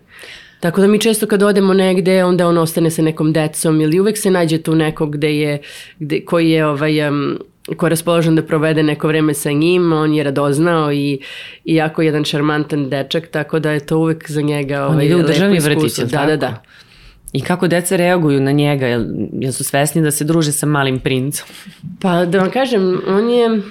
Tako 0.59 0.81
da 0.81 0.87
mi 0.87 0.99
često 0.99 1.27
kad 1.27 1.43
odemo 1.43 1.73
negde, 1.73 2.23
onda 2.23 2.47
on 2.47 2.57
ostane 2.57 2.91
sa 2.91 3.01
nekom 3.01 3.33
decom 3.33 3.81
ili 3.81 3.99
uvek 3.99 4.17
se 4.17 4.31
nađe 4.31 4.57
tu 4.57 4.75
nekog 4.75 5.11
gde 5.11 5.37
je, 5.37 5.61
gde, 5.99 6.25
koji 6.25 6.49
je 6.49 6.65
ovaj, 6.65 7.07
um, 7.07 7.39
ko 7.75 7.85
je 7.85 7.89
raspoložen 7.89 8.35
da 8.35 8.43
provede 8.43 8.83
neko 8.83 9.07
vreme 9.07 9.33
sa 9.33 9.51
njim, 9.51 9.93
on 9.93 10.13
je 10.13 10.23
radoznao 10.23 10.91
i, 10.91 11.19
i 11.65 11.75
jako 11.75 12.01
jedan 12.01 12.23
šarmantan 12.23 12.89
dečak, 12.89 13.27
tako 13.27 13.59
da 13.59 13.71
je 13.71 13.79
to 13.79 13.97
uvek 13.97 14.31
za 14.31 14.41
njega 14.41 14.83
ovaj, 14.83 14.95
on 14.95 15.01
ide 15.01 15.15
u 15.15 15.23
državni 15.23 15.59
vrtić, 15.59 15.97
da, 15.97 16.05
da, 16.05 16.25
da, 16.25 16.37
da. 16.37 16.63
I 17.33 17.41
kako 17.41 17.67
deca 17.67 17.95
reaguju 17.95 18.41
na 18.41 18.51
njega? 18.51 18.87
Jel, 18.87 19.05
jel 19.33 19.51
su 19.51 19.63
svesni 19.63 20.01
da 20.01 20.11
se 20.11 20.23
druže 20.23 20.51
sa 20.51 20.65
malim 20.65 20.99
princom? 20.99 21.47
Pa 22.01 22.25
da 22.25 22.39
vam 22.39 22.51
kažem, 22.51 23.01
on 23.07 23.29
je 23.29 23.61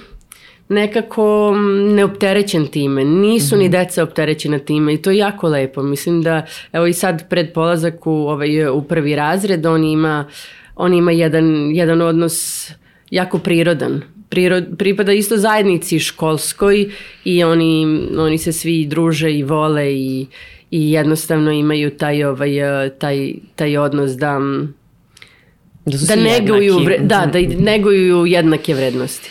nekako 0.69 1.55
neopterećen 1.95 2.67
time. 2.67 3.05
Nisu 3.05 3.55
mm 3.55 3.57
-hmm. 3.57 3.61
ni 3.61 3.65
mhm. 3.65 3.71
deca 3.71 4.03
opterećena 4.03 4.59
time 4.59 4.93
i 4.93 5.01
to 5.01 5.11
je 5.11 5.17
jako 5.17 5.47
lepo. 5.47 5.83
Mislim 5.83 6.21
da, 6.21 6.45
evo 6.73 6.87
i 6.87 6.93
sad 6.93 7.29
pred 7.29 7.53
polazak 7.53 8.07
u, 8.07 8.11
ovaj, 8.11 8.69
u 8.69 8.81
prvi 8.81 9.15
razred, 9.15 9.65
on 9.65 9.83
ima, 9.83 10.25
on 10.75 10.93
ima 10.93 11.11
jedan, 11.11 11.71
jedan 11.75 12.01
odnos 12.01 12.69
jako 13.11 13.37
prirodan. 13.37 14.01
Prirod, 14.29 14.65
pripada 14.77 15.13
isto 15.13 15.37
zajednici 15.37 15.99
školskoj 15.99 16.89
i 17.23 17.43
oni, 17.43 18.07
oni 18.17 18.37
se 18.37 18.51
svi 18.51 18.85
druže 18.85 19.31
i 19.31 19.43
vole 19.43 19.93
i, 19.93 20.27
i 20.71 20.91
jednostavno 20.91 21.51
imaju 21.51 21.89
taj, 21.89 22.23
ovaj, 22.23 22.51
taj, 22.99 23.33
taj 23.55 23.77
odnos 23.77 24.11
da 24.11 24.39
da, 25.85 26.15
da 26.15 26.15
neguju, 26.15 26.79
vre, 26.79 26.97
da, 26.99 27.29
da 27.33 27.39
neguju 27.59 28.25
jednake 28.25 28.73
vrednosti. 28.73 29.29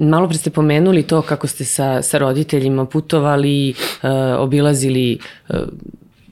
Malo 0.00 0.28
pre 0.28 0.38
ste 0.38 0.50
pomenuli 0.50 1.02
to 1.02 1.22
kako 1.22 1.46
ste 1.46 1.64
sa, 1.64 2.02
sa 2.02 2.18
roditeljima 2.18 2.86
putovali, 2.86 3.74
uh, 4.02 4.10
obilazili 4.38 5.18
uh, 5.48 5.56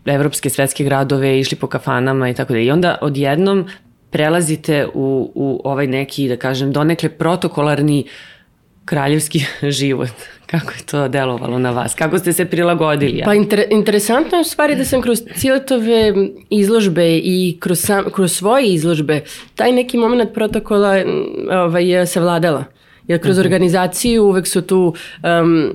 evropske 0.04 0.50
svetske 0.50 0.84
gradove, 0.84 1.40
išli 1.40 1.56
po 1.56 1.66
kafanama 1.66 2.28
i 2.28 2.34
tako 2.34 2.52
da. 2.52 2.58
I 2.58 2.70
onda 2.70 2.98
odjednom 3.00 3.66
prelazite 4.10 4.86
u, 4.94 5.32
u 5.34 5.60
ovaj 5.64 5.86
neki, 5.86 6.28
da 6.28 6.36
kažem, 6.36 6.72
donekle 6.72 7.08
protokolarni 7.08 8.04
kraljevski 8.84 9.44
život. 9.78 10.10
Kako 10.46 10.72
je 10.72 10.86
to 10.86 11.08
delovalo 11.08 11.58
na 11.58 11.70
vas? 11.70 11.94
Kako 11.94 12.18
ste 12.18 12.32
se 12.32 12.44
prilagodili? 12.44 13.22
Pa 13.24 13.34
inter, 13.34 13.64
interesantno 13.70 14.38
je 14.38 14.40
u 14.40 14.44
stvari 14.44 14.76
da 14.76 14.84
sam 14.84 15.02
kroz 15.02 15.22
ciletove 15.36 16.14
izložbe 16.50 17.18
i 17.18 17.56
kroz, 17.60 17.80
sam, 17.80 18.04
kroz 18.12 18.32
svoje 18.32 18.66
izložbe 18.66 19.20
taj 19.54 19.72
neki 19.72 19.98
moment 19.98 20.34
protokola 20.34 20.96
ovaj, 21.50 22.06
savladala. 22.06 22.64
Jer 23.08 23.20
kroz 23.20 23.38
mhm. 23.38 23.44
organizaciju 23.44 24.24
uvek 24.24 24.46
su 24.46 24.62
tu 24.62 24.94
um, 25.22 25.72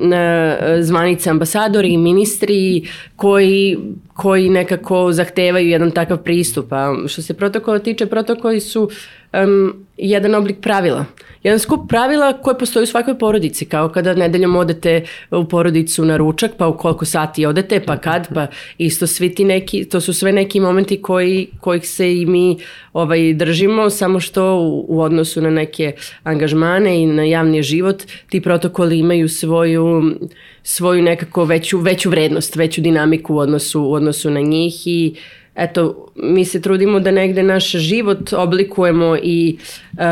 zvanice 0.82 1.30
ambasadori 1.30 1.90
i 1.90 1.98
ministri 1.98 2.88
koji, 3.16 3.78
koji 4.14 4.50
nekako 4.50 5.12
zahtevaju 5.12 5.70
jedan 5.70 5.92
takav 5.92 6.18
pristup. 6.18 6.74
A 6.74 6.96
što 7.08 7.22
se 7.22 7.34
protokola 7.34 7.80
tiče, 7.80 8.06
protokoli 8.06 8.60
su 8.60 8.90
um, 9.34 9.86
jedan 9.98 10.36
oblik 10.36 10.62
pravila. 10.62 11.06
Jedan 11.44 11.60
skup 11.60 11.90
pravila 11.90 12.34
koje 12.34 12.58
postoji 12.58 12.84
u 12.84 12.88
svakoj 12.88 13.20
porodici, 13.20 13.66
kao 13.66 13.90
kada 13.90 14.14
nedeljom 14.14 14.56
odete 14.56 15.06
u 15.32 15.46
porodicu 15.46 16.06
na 16.06 16.18
ručak, 16.18 16.52
pa 16.58 16.68
u 16.68 16.78
koliko 16.78 17.06
sati 17.06 17.46
odete, 17.46 17.80
pa 17.86 17.98
kad, 17.98 18.34
pa 18.34 18.48
isto 18.78 19.08
svi 19.08 19.36
ti 19.36 19.46
neki, 19.46 19.86
to 19.86 20.02
su 20.02 20.14
sve 20.14 20.32
neki 20.32 20.60
momenti 20.60 21.02
koji, 21.02 21.48
kojih 21.60 21.90
se 21.90 22.18
i 22.18 22.26
mi 22.26 22.58
ovaj, 22.94 23.34
držimo, 23.34 23.90
samo 23.90 24.20
što 24.20 24.56
u, 24.56 24.86
u 24.88 25.02
odnosu 25.02 25.42
na 25.42 25.50
neke 25.50 25.94
angažmane 26.24 27.02
i 27.02 27.06
na 27.06 27.24
javni 27.24 27.64
život, 27.64 28.04
ti 28.30 28.42
protokoli 28.42 29.00
imaju 29.00 29.30
svoju, 29.30 30.16
svoju 30.64 31.02
nekako 31.02 31.46
veću, 31.46 31.80
veću 31.80 32.10
vrednost, 32.10 32.56
veću 32.56 32.82
dinamiku 32.82 33.36
u 33.36 33.38
odnosu, 33.38 33.82
u 33.82 33.94
odnosu 33.94 34.30
na 34.30 34.42
njih 34.42 34.88
i 34.88 35.16
eto, 35.60 36.06
mi 36.16 36.46
se 36.46 36.62
trudimo 36.62 37.00
da 37.00 37.12
negde 37.12 37.44
naš 37.44 37.72
život 37.72 38.34
oblikujemo 38.34 39.18
i, 39.24 39.58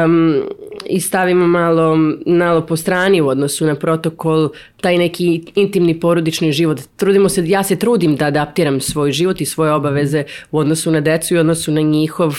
um, 0.05 0.43
i 0.85 0.99
stavimo 0.99 1.47
malo, 1.47 1.97
malo 2.25 2.65
po 2.65 2.75
strani 2.75 3.21
u 3.21 3.27
odnosu 3.27 3.65
na 3.65 3.75
protokol, 3.75 4.49
taj 4.81 4.97
neki 4.97 5.43
intimni 5.55 5.99
porodični 5.99 6.51
život. 6.51 6.79
Trudimo 6.95 7.29
se, 7.29 7.43
ja 7.47 7.63
se 7.63 7.75
trudim 7.75 8.15
da 8.15 8.25
adaptiram 8.25 8.81
svoj 8.81 9.11
život 9.11 9.41
i 9.41 9.45
svoje 9.45 9.71
obaveze 9.71 10.23
u 10.51 10.59
odnosu 10.59 10.91
na 10.91 11.01
decu 11.01 11.33
i 11.33 11.37
u 11.37 11.39
odnosu 11.39 11.71
na 11.71 11.81
njihov, 11.81 12.35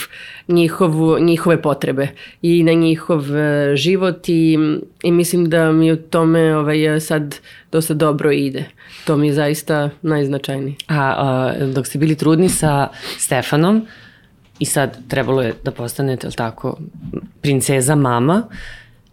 njihov, 0.47 0.93
njihove 1.19 1.61
potrebe 1.61 2.07
i 2.41 2.63
na 2.63 2.73
njihov 2.73 3.35
e, 3.35 3.75
život 3.75 4.29
i, 4.29 4.57
i 5.03 5.11
mislim 5.11 5.49
da 5.49 5.71
mi 5.71 5.91
u 5.91 5.97
tome 5.97 6.55
ovaj, 6.57 6.99
sad 6.99 7.35
dosta 7.71 7.93
dobro 7.93 8.31
ide. 8.31 8.65
To 9.05 9.17
mi 9.17 9.27
je 9.27 9.33
zaista 9.33 9.89
najznačajnije. 10.01 10.75
A, 10.87 11.13
a 11.17 11.53
dok 11.65 11.87
ste 11.87 11.99
bili 11.99 12.15
trudni 12.15 12.49
sa 12.49 12.87
Stefanom 13.17 13.87
i 14.59 14.65
sad 14.65 14.97
trebalo 15.07 15.41
je 15.41 15.53
da 15.63 15.71
postanete, 15.71 16.27
ali 16.27 16.35
tako, 16.35 16.77
princeza 17.41 17.95
mama, 17.95 18.43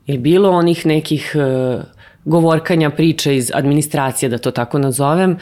je 0.07 0.19
bilo 0.19 0.51
onih 0.51 0.87
nekih 0.87 1.33
uh, 1.35 1.83
govorkanja 2.25 2.91
priča 2.91 3.33
iz 3.33 3.51
administracije, 3.55 4.29
da 4.29 4.39
to 4.39 4.51
tako 4.51 4.79
nazovem, 4.79 5.39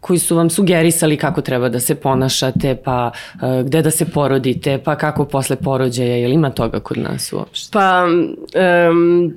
koji 0.00 0.18
su 0.18 0.36
vam 0.36 0.50
sugerisali 0.50 1.16
kako 1.16 1.40
treba 1.40 1.68
da 1.68 1.80
se 1.80 1.94
ponašate, 1.94 2.76
pa 2.84 3.10
uh, 3.34 3.40
gde 3.66 3.82
da 3.82 3.90
se 3.90 4.04
porodite, 4.04 4.78
pa 4.84 4.96
kako 4.96 5.24
posle 5.24 5.56
porođaja, 5.56 6.16
je 6.16 6.28
li 6.28 6.34
ima 6.34 6.50
toga 6.50 6.80
kod 6.80 6.98
nas 6.98 7.32
uopšte? 7.32 7.72
Pa, 7.72 8.04
um, 8.90 9.34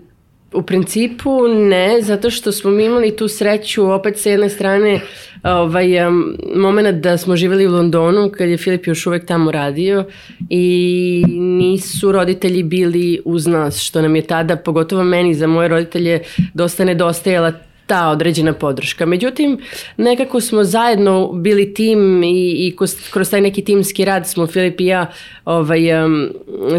U 0.53 0.61
principu 0.61 1.47
ne, 1.47 2.01
zato 2.01 2.29
što 2.29 2.51
smo 2.51 2.71
mi 2.71 2.85
imali 2.85 3.15
tu 3.15 3.27
sreću 3.27 3.91
opet 3.91 4.17
sa 4.17 4.29
jedne 4.29 4.49
strane 4.49 4.99
ovaj, 5.43 6.07
um, 6.07 6.37
moment 6.55 7.03
da 7.03 7.17
smo 7.17 7.35
živeli 7.35 7.67
u 7.67 7.71
Londonu 7.71 8.31
kad 8.37 8.49
je 8.49 8.57
Filip 8.57 8.87
još 8.87 9.07
uvek 9.07 9.25
tamo 9.25 9.51
radio 9.51 10.05
i 10.49 11.23
nisu 11.29 12.11
roditelji 12.11 12.63
bili 12.63 13.21
uz 13.25 13.47
nas, 13.47 13.79
što 13.79 14.01
nam 14.01 14.15
je 14.15 14.21
tada, 14.21 14.55
pogotovo 14.55 15.03
meni 15.03 15.33
za 15.33 15.47
moje 15.47 15.67
roditelje, 15.67 16.21
dosta 16.53 16.85
nedostajala 16.85 17.53
ta 17.87 18.09
određena 18.09 18.53
podrška. 18.53 19.05
Međutim, 19.05 19.59
nekako 19.97 20.41
smo 20.41 20.63
zajedno 20.63 21.31
bili 21.33 21.73
tim 21.73 22.23
i, 22.23 22.51
i 22.51 22.75
kroz 23.11 23.29
taj 23.29 23.41
neki 23.41 23.63
timski 23.63 24.05
rad 24.05 24.27
smo 24.27 24.47
Filip 24.47 24.81
i 24.81 24.85
ja 24.85 25.11
ovaj, 25.45 26.05
um, 26.05 26.29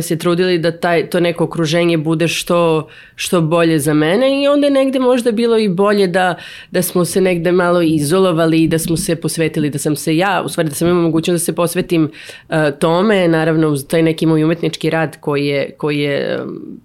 se 0.02 0.18
trudili 0.18 0.58
da 0.58 0.78
taj, 0.78 1.10
to 1.10 1.20
neko 1.20 1.44
okruženje 1.44 1.96
bude 1.96 2.28
što, 2.28 2.88
što 3.14 3.40
bolje 3.40 3.78
za 3.78 3.94
mene 3.94 4.42
i 4.42 4.48
onda 4.48 4.66
je 4.66 4.70
negde 4.70 4.98
možda 4.98 5.32
bilo 5.32 5.58
i 5.58 5.68
bolje 5.68 6.06
da, 6.06 6.34
da 6.70 6.82
smo 6.82 7.04
se 7.04 7.20
negde 7.20 7.52
malo 7.52 7.82
izolovali 7.82 8.62
i 8.62 8.68
da 8.68 8.78
smo 8.78 8.96
se 8.96 9.16
posvetili, 9.16 9.70
da 9.70 9.78
sam 9.78 9.96
se 9.96 10.16
ja, 10.16 10.42
u 10.44 10.48
stvari 10.48 10.68
da 10.68 10.74
sam 10.74 10.88
imao 10.88 11.02
mogućnost 11.02 11.42
da 11.42 11.44
se 11.44 11.54
posvetim 11.54 12.04
uh, 12.04 12.56
tome, 12.78 13.28
naravno 13.28 13.68
uz 13.68 13.86
taj 13.88 14.02
neki 14.02 14.26
moj 14.26 14.44
umetnički 14.44 14.90
rad 14.90 15.16
koji 15.20 15.46
je, 15.46 15.74
koji 15.78 15.98
je 15.98 16.42
um, 16.42 16.80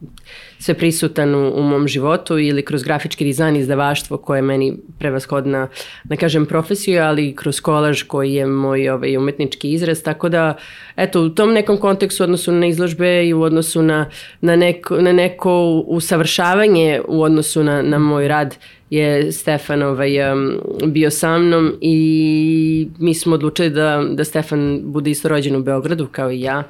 sve 0.63 0.73
prisutan 0.73 1.35
u, 1.35 1.49
u 1.55 1.63
mom 1.63 1.87
životu 1.87 2.39
ili 2.39 2.61
kroz 2.65 2.83
grafički 2.83 3.25
dizajn 3.25 3.55
izdavaštvo 3.55 4.17
koje 4.17 4.37
je 4.37 4.41
meni 4.41 4.77
prevashodna, 4.99 5.67
ne 6.09 6.17
kažem 6.17 6.45
profesiju, 6.45 7.01
ali 7.03 7.35
kroz 7.35 7.59
kolaž 7.59 8.03
koji 8.03 8.33
je 8.33 8.45
moj 8.45 8.89
ovaj, 8.89 9.17
umetnički 9.17 9.73
izraz, 9.73 10.03
tako 10.03 10.29
da 10.29 10.53
eto 10.95 11.21
u 11.21 11.29
tom 11.29 11.53
nekom 11.53 11.77
kontekstu 11.77 12.23
odnosu 12.23 12.51
na 12.51 12.67
izložbe 12.67 13.27
i 13.27 13.33
u 13.33 13.41
odnosu 13.41 13.81
na, 13.81 14.09
na, 14.41 14.55
neko, 14.55 15.01
na 15.01 15.11
neko 15.11 15.83
usavršavanje 15.87 17.01
u 17.07 17.21
odnosu 17.21 17.63
na, 17.63 17.81
na 17.81 17.99
moj 17.99 18.27
rad 18.27 18.55
je 18.89 19.31
Stefan 19.31 19.83
ovaj, 19.83 20.31
um, 20.31 20.59
bio 20.85 21.11
sa 21.11 21.37
mnom 21.37 21.73
i 21.81 22.87
mi 22.99 23.13
smo 23.13 23.35
odlučili 23.35 23.69
da, 23.69 24.03
da 24.11 24.23
Stefan 24.23 24.81
bude 24.83 25.11
isto 25.11 25.27
rođen 25.27 25.55
u 25.55 25.63
Beogradu 25.63 26.07
kao 26.11 26.31
i 26.31 26.41
ja. 26.41 26.63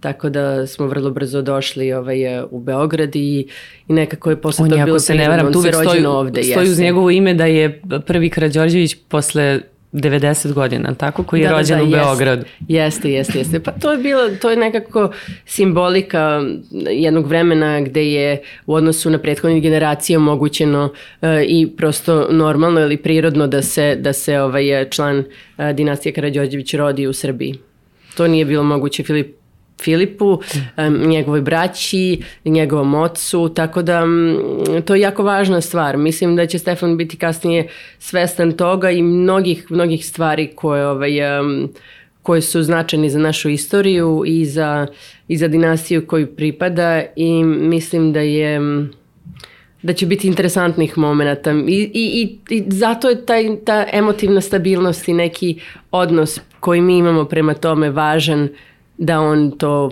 Tako 0.00 0.28
da 0.28 0.66
smo 0.66 0.86
vrlo 0.86 1.10
brzo 1.10 1.42
došli 1.42 1.92
ovaj, 1.92 2.42
u 2.50 2.60
Beograd 2.60 3.16
i, 3.16 3.48
i 3.88 3.92
nekako 3.92 4.30
je 4.30 4.40
posle 4.40 4.68
to 4.68 4.76
bilo 4.84 4.98
se 4.98 5.14
ne 5.14 5.28
varam, 5.28 5.52
tu 5.52 5.62
stoji, 5.62 6.06
ovde. 6.06 6.42
Stoji 6.42 6.70
uz 6.70 6.78
njegovo 6.78 7.10
ime 7.10 7.34
da 7.34 7.46
je 7.46 7.82
prvi 8.06 8.30
Karadžorđević 8.30 8.96
posle 9.08 9.60
90 9.92 10.52
godina, 10.52 10.94
tako, 10.94 11.22
koji 11.22 11.40
je 11.40 11.44
da, 11.44 11.50
da 11.50 11.58
rođen 11.58 11.78
da, 11.78 11.84
da, 11.84 11.88
u 11.88 11.90
Beogradu. 11.90 12.44
Jeste, 12.68 13.10
jeste, 13.12 13.38
jeste. 13.38 13.60
Pa 13.60 13.72
to 13.72 13.92
je 13.92 13.98
bilo, 13.98 14.28
to 14.40 14.50
je 14.50 14.56
nekako 14.56 15.12
simbolika 15.44 16.42
jednog 16.90 17.26
vremena 17.26 17.80
gde 17.80 18.12
je 18.12 18.42
u 18.66 18.74
odnosu 18.74 19.10
na 19.10 19.18
prethodne 19.18 19.60
generacije 19.60 20.18
omogućeno 20.18 20.84
uh, 20.84 21.28
i 21.46 21.68
prosto 21.76 22.28
normalno 22.30 22.80
ili 22.80 22.96
prirodno 22.96 23.46
da 23.46 23.62
se, 23.62 23.96
da 24.00 24.12
se 24.12 24.40
ovaj 24.40 24.90
član 24.90 25.18
uh, 25.18 25.24
dinastije 25.74 26.12
Karadžorđević 26.12 26.74
rodi 26.74 27.06
u 27.06 27.12
Srbiji. 27.12 27.54
To 28.16 28.28
nije 28.28 28.44
bilo 28.44 28.62
moguće. 28.62 29.02
Filip 29.02 29.36
Filipu, 29.82 30.40
njegovoj 31.06 31.40
braći, 31.40 32.22
njegovom 32.44 32.94
ocu, 32.94 33.48
tako 33.48 33.82
da 33.82 34.02
to 34.84 34.94
je 34.94 35.00
jako 35.00 35.22
važna 35.22 35.60
stvar. 35.60 35.96
Mislim 35.96 36.36
da 36.36 36.46
će 36.46 36.58
Stefan 36.58 36.96
biti 36.96 37.16
kasnije 37.16 37.68
svestan 37.98 38.52
toga 38.52 38.90
i 38.90 39.02
mnogih, 39.02 39.70
mnogih 39.70 40.06
stvari 40.06 40.50
koje, 40.54 40.86
ovaj, 40.86 41.12
koje 42.22 42.42
su 42.42 42.62
značajni 42.62 43.10
za 43.10 43.18
našu 43.18 43.48
istoriju 43.48 44.22
i 44.26 44.44
za, 44.44 44.86
i 45.28 45.36
za 45.36 45.48
dinastiju 45.48 46.06
koju 46.06 46.26
pripada 46.26 47.02
i 47.16 47.44
mislim 47.44 48.12
da 48.12 48.20
je 48.20 48.60
da 49.82 49.92
će 49.92 50.06
biti 50.06 50.28
interesantnih 50.28 50.98
momenta 50.98 51.50
I, 51.50 51.90
i, 51.94 52.38
i, 52.48 52.54
i 52.54 52.64
zato 52.66 53.08
je 53.08 53.26
taj, 53.26 53.56
ta 53.64 53.84
emotivna 53.92 54.40
stabilnost 54.40 55.08
i 55.08 55.14
neki 55.14 55.60
odnos 55.90 56.40
koji 56.60 56.80
mi 56.80 56.98
imamo 56.98 57.24
prema 57.24 57.54
tome 57.54 57.90
važan 57.90 58.48
da 58.98 59.20
on 59.20 59.50
to 59.50 59.90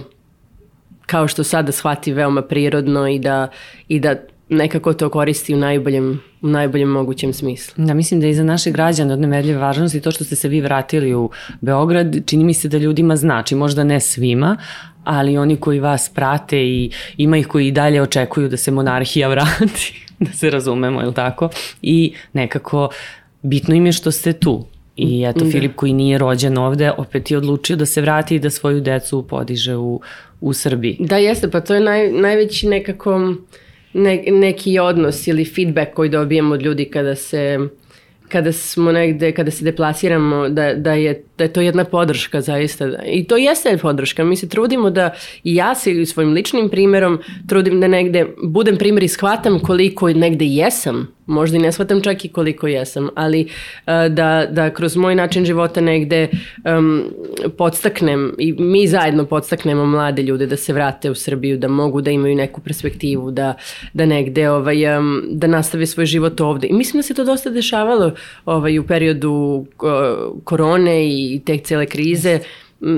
kao 1.06 1.28
što 1.28 1.44
sada 1.44 1.73
shvati 1.73 2.12
veoma 2.12 2.42
prirodno 2.42 3.08
i 3.08 3.18
da, 3.18 3.49
i 3.88 4.00
da 4.00 4.14
nekako 4.49 4.92
to 4.92 5.08
koristi 5.08 5.54
u 5.54 5.56
najboljem, 5.56 6.20
u 6.42 6.49
najboljem 6.49 6.88
mogućem 6.88 7.32
smislu. 7.32 7.84
Da, 7.84 7.94
mislim 7.94 8.20
da 8.20 8.26
je 8.26 8.30
i 8.30 8.34
za 8.34 8.44
naše 8.44 8.70
građane 8.70 9.12
od 9.12 9.20
nemerljive 9.20 9.58
važnosti 9.58 10.00
to 10.00 10.11
što 10.11 10.25
ste 10.25 10.37
se 10.37 10.49
vi 10.49 10.61
vratili 10.61 11.14
u 11.14 11.30
Beograd, 11.61 12.16
čini 12.26 12.44
mi 12.44 12.54
se 12.54 12.68
da 12.68 12.78
ljudima 12.78 13.16
znači, 13.16 13.54
možda 13.54 13.84
ne 13.84 14.00
svima, 14.00 14.56
ali 15.04 15.38
oni 15.38 15.56
koji 15.56 15.80
vas 15.80 16.08
prate 16.14 16.62
i 16.62 16.90
ima 17.16 17.37
ih 17.37 17.46
koji 17.46 17.68
i 17.68 17.73
dalje 17.73 18.02
očekuju 18.02 18.49
da 18.49 18.56
se 18.56 18.70
monarhija 18.70 19.28
vrati, 19.28 20.06
da 20.20 20.32
se 20.32 20.50
razumemo, 20.50 21.00
je 21.00 21.06
li 21.06 21.14
tako? 21.14 21.49
I 21.82 22.14
nekako 22.32 22.88
bitno 23.42 23.75
im 23.75 23.87
je 23.87 23.92
što 23.92 24.11
ste 24.11 24.32
tu. 24.32 24.66
I 24.96 25.24
eto, 25.28 25.44
da. 25.44 25.50
Filip 25.50 25.74
koji 25.74 25.92
nije 25.92 26.18
rođen 26.18 26.58
ovde, 26.58 26.90
opet 26.90 27.30
je 27.30 27.36
odlučio 27.36 27.76
da 27.76 27.86
se 27.86 28.00
vrati 28.00 28.34
i 28.34 28.38
da 28.38 28.50
svoju 28.50 28.80
decu 28.80 29.26
podiže 29.28 29.76
u, 29.76 30.00
u 30.40 30.52
Srbiji. 30.52 30.96
Da, 31.00 31.16
jeste, 31.16 31.50
pa 31.50 31.60
to 31.60 31.74
je 31.74 31.80
naj, 31.80 32.12
najveći 32.12 32.68
nekako 32.68 33.34
ne, 33.92 34.24
neki 34.26 34.78
odnos 34.78 35.26
ili 35.26 35.44
feedback 35.44 35.94
koji 35.94 36.10
dobijemo 36.10 36.54
od 36.54 36.62
ljudi 36.62 36.84
kada 36.84 37.14
se 37.14 37.58
kada 38.28 38.52
smo 38.52 38.92
negde, 38.92 39.32
kada 39.32 39.50
se 39.50 39.64
deplasiramo, 39.64 40.48
da, 40.48 40.74
da, 40.74 40.92
je, 40.92 41.22
da 41.38 41.44
je 41.44 41.52
to 41.52 41.60
jedna 41.60 41.84
podrška 41.84 42.40
zaista. 42.40 42.88
I 43.06 43.24
to 43.24 43.36
jeste 43.36 43.78
podrška. 43.78 44.24
Mi 44.24 44.36
se 44.36 44.48
trudimo 44.48 44.90
da, 44.90 45.10
i 45.44 45.54
ja 45.54 45.74
se 45.74 46.06
svojim 46.06 46.32
ličnim 46.32 46.68
primerom 46.68 47.18
trudim 47.48 47.80
da 47.80 47.88
negde 47.88 48.26
budem 48.42 48.76
primer 48.76 49.02
i 49.02 49.08
shvatam 49.08 49.58
koliko 49.60 50.08
negde 50.08 50.44
jesam 50.44 51.14
možda 51.26 51.56
i 51.56 51.60
ne 51.60 51.72
shvatam 51.72 52.00
čak 52.00 52.24
i 52.24 52.28
koliko 52.28 52.66
jesam, 52.66 53.08
ali 53.14 53.42
uh, 53.44 53.92
da, 54.10 54.46
da 54.50 54.70
kroz 54.70 54.96
moj 54.96 55.14
način 55.14 55.44
života 55.44 55.80
negde 55.80 56.28
um, 56.78 57.04
podstaknem 57.58 58.34
i 58.38 58.52
mi 58.52 58.86
zajedno 58.86 59.26
podstaknemo 59.26 59.86
mlade 59.86 60.22
ljude 60.22 60.46
da 60.46 60.56
se 60.56 60.72
vrate 60.72 61.10
u 61.10 61.14
Srbiju, 61.14 61.58
da 61.58 61.68
mogu 61.68 62.00
da 62.00 62.10
imaju 62.10 62.36
neku 62.36 62.60
perspektivu, 62.60 63.30
da, 63.30 63.54
da 63.92 64.06
negde 64.06 64.50
ovaj, 64.50 64.98
um, 64.98 65.22
da 65.30 65.46
nastave 65.46 65.86
svoj 65.86 66.06
život 66.06 66.40
ovde. 66.40 66.66
I 66.66 66.72
mislim 66.72 66.98
da 66.98 67.02
se 67.02 67.14
to 67.14 67.24
dosta 67.24 67.50
dešavalo 67.50 68.12
ovaj, 68.44 68.78
u 68.78 68.86
periodu 68.86 69.32
uh, 69.32 70.42
korone 70.44 71.08
i 71.08 71.24
te 71.45 71.59
cele 71.59 71.87
krize. 71.87 72.38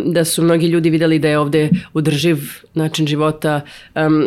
Da 0.04 0.24
su 0.24 0.42
mnogi 0.42 0.66
ljudi 0.66 0.90
videli 0.90 1.18
da 1.18 1.28
je 1.28 1.38
ovde 1.38 1.68
udrživ 1.94 2.38
način 2.74 3.06
života 3.06 3.60
um, 3.94 4.24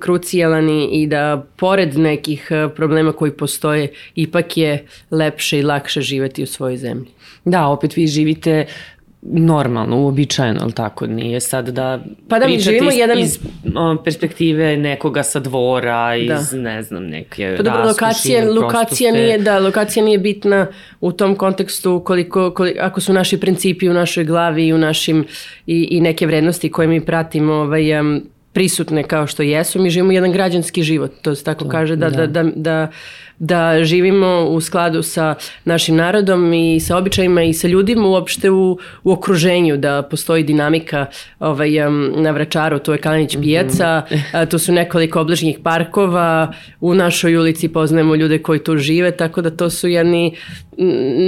krucijalan 0.00 0.68
i 0.92 1.06
da 1.06 1.46
pored 1.56 1.98
nekih 1.98 2.48
uh, 2.50 2.72
problema 2.76 3.12
koji 3.12 3.32
postoje 3.32 3.88
ipak 4.14 4.56
je 4.56 4.86
lepše 5.10 5.58
i 5.58 5.62
lakše 5.62 6.00
živeti 6.00 6.42
u 6.42 6.46
svojoj 6.46 6.76
zemlji. 6.76 7.08
Da, 7.44 7.66
opet 7.66 7.96
vi 7.96 8.06
živite 8.06 8.66
normalno, 9.22 9.96
uobičajeno, 9.96 10.60
ali 10.62 10.72
tako, 10.72 11.06
nije 11.06 11.40
sad 11.40 11.68
da 11.68 12.04
pa 12.28 12.38
da 12.38 12.46
mi 12.46 12.58
živimo 12.58 12.90
iz, 12.90 12.96
jedan... 12.96 13.18
iz 13.18 13.38
perspektive 14.04 14.76
nekoga 14.76 15.22
sa 15.22 15.40
dvora, 15.40 16.16
iz, 16.16 16.50
da. 16.50 16.58
ne 16.58 16.82
znam, 16.82 17.06
neke 17.06 17.54
pa 17.56 17.62
dobro, 17.62 17.84
lokacija, 17.84 18.50
lokacija 18.50 19.10
ste... 19.10 19.20
nije, 19.20 19.38
da, 19.38 19.58
lokacija 19.58 20.04
nije 20.04 20.18
bitna 20.18 20.66
u 21.00 21.12
tom 21.12 21.36
kontekstu 21.36 22.02
koliko, 22.04 22.50
koliko, 22.50 22.80
ako 22.80 23.00
su 23.00 23.12
naši 23.12 23.40
principi 23.40 23.88
u 23.88 23.94
našoj 23.94 24.24
glavi 24.24 24.66
i 24.66 24.72
u 24.72 24.78
našim, 24.78 25.26
i, 25.66 25.88
i 25.90 26.00
neke 26.00 26.26
vrednosti 26.26 26.70
koje 26.70 26.88
mi 26.88 27.04
pratimo, 27.04 27.52
ovaj, 27.52 28.00
um, 28.00 28.22
prisutne 28.58 29.02
kao 29.02 29.26
što 29.26 29.42
jesu, 29.42 29.80
mi 29.82 29.90
živimo 29.90 30.12
jedan 30.12 30.32
građanski 30.32 30.82
život, 30.82 31.12
to 31.22 31.34
se 31.34 31.44
tako 31.44 31.64
to, 31.64 31.70
kaže, 31.70 31.96
da, 31.96 32.10
da, 32.10 32.26
da, 32.26 32.42
da, 32.42 32.88
da 33.38 33.84
živimo 33.84 34.46
u 34.50 34.60
skladu 34.60 35.02
sa 35.02 35.34
našim 35.64 35.96
narodom 35.96 36.52
i 36.52 36.80
sa 36.80 36.96
običajima 36.96 37.42
i 37.42 37.52
sa 37.54 37.68
ljudima 37.68 38.08
uopšte 38.08 38.50
u, 38.50 38.78
u 39.04 39.12
okruženju, 39.12 39.76
da 39.76 40.02
postoji 40.02 40.42
dinamika 40.42 41.06
ovaj, 41.40 41.70
na 42.16 42.30
Vračaru, 42.30 42.78
to 42.78 42.92
je 42.92 42.98
Kalinić 42.98 43.34
mhm. 43.34 43.42
pijaca, 43.42 44.02
mm 44.10 44.14
-hmm. 44.14 44.50
tu 44.50 44.58
su 44.58 44.72
nekoliko 44.72 45.20
obližnjih 45.20 45.58
parkova, 45.62 46.52
u 46.80 46.94
našoj 46.94 47.36
ulici 47.36 47.68
poznajemo 47.68 48.14
ljude 48.14 48.42
koji 48.42 48.64
tu 48.64 48.76
žive, 48.76 49.10
tako 49.10 49.42
da 49.42 49.50
to 49.50 49.70
su 49.70 49.88
jedni 49.88 50.34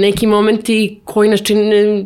neki 0.01 0.27
momenti 0.27 0.99
koji 1.05 1.29
nas 1.29 1.41
čine 1.41 2.05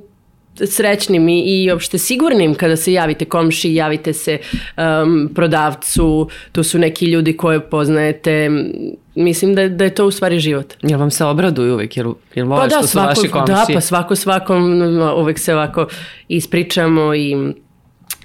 srećnim 0.66 1.30
i, 1.30 1.64
i 1.64 1.72
opšte 1.72 1.98
sigurnim 1.98 2.56
kada 2.56 2.76
se 2.76 2.94
javite 2.94 3.26
komši, 3.26 3.74
javite 3.74 4.14
se 4.14 4.38
um, 4.78 5.30
prodavcu, 5.36 6.30
tu 6.52 6.64
su 6.64 6.80
neki 6.80 7.06
ljudi 7.06 7.38
koje 7.38 7.70
poznajete, 7.70 8.50
mislim 9.16 9.56
da, 9.56 9.70
da 9.70 9.84
je 9.84 9.96
to 9.96 10.06
u 10.06 10.12
stvari 10.12 10.40
život. 10.40 10.74
Jel 10.82 11.00
vam 11.00 11.12
se 11.12 11.26
obraduju 11.26 11.74
uvek, 11.74 11.98
jel, 11.98 12.14
jel 12.36 12.48
vole 12.48 12.62
pa 12.62 12.68
da, 12.68 12.78
što 12.78 12.88
svako, 12.88 13.16
su 13.16 13.22
vaši 13.22 13.32
komši? 13.32 13.52
Da, 13.52 13.66
pa 13.74 13.82
svako 13.82 14.16
svakom 14.16 14.82
uvek 15.18 15.40
se 15.40 15.54
ovako 15.54 15.88
ispričamo 16.28 17.16
i 17.16 17.36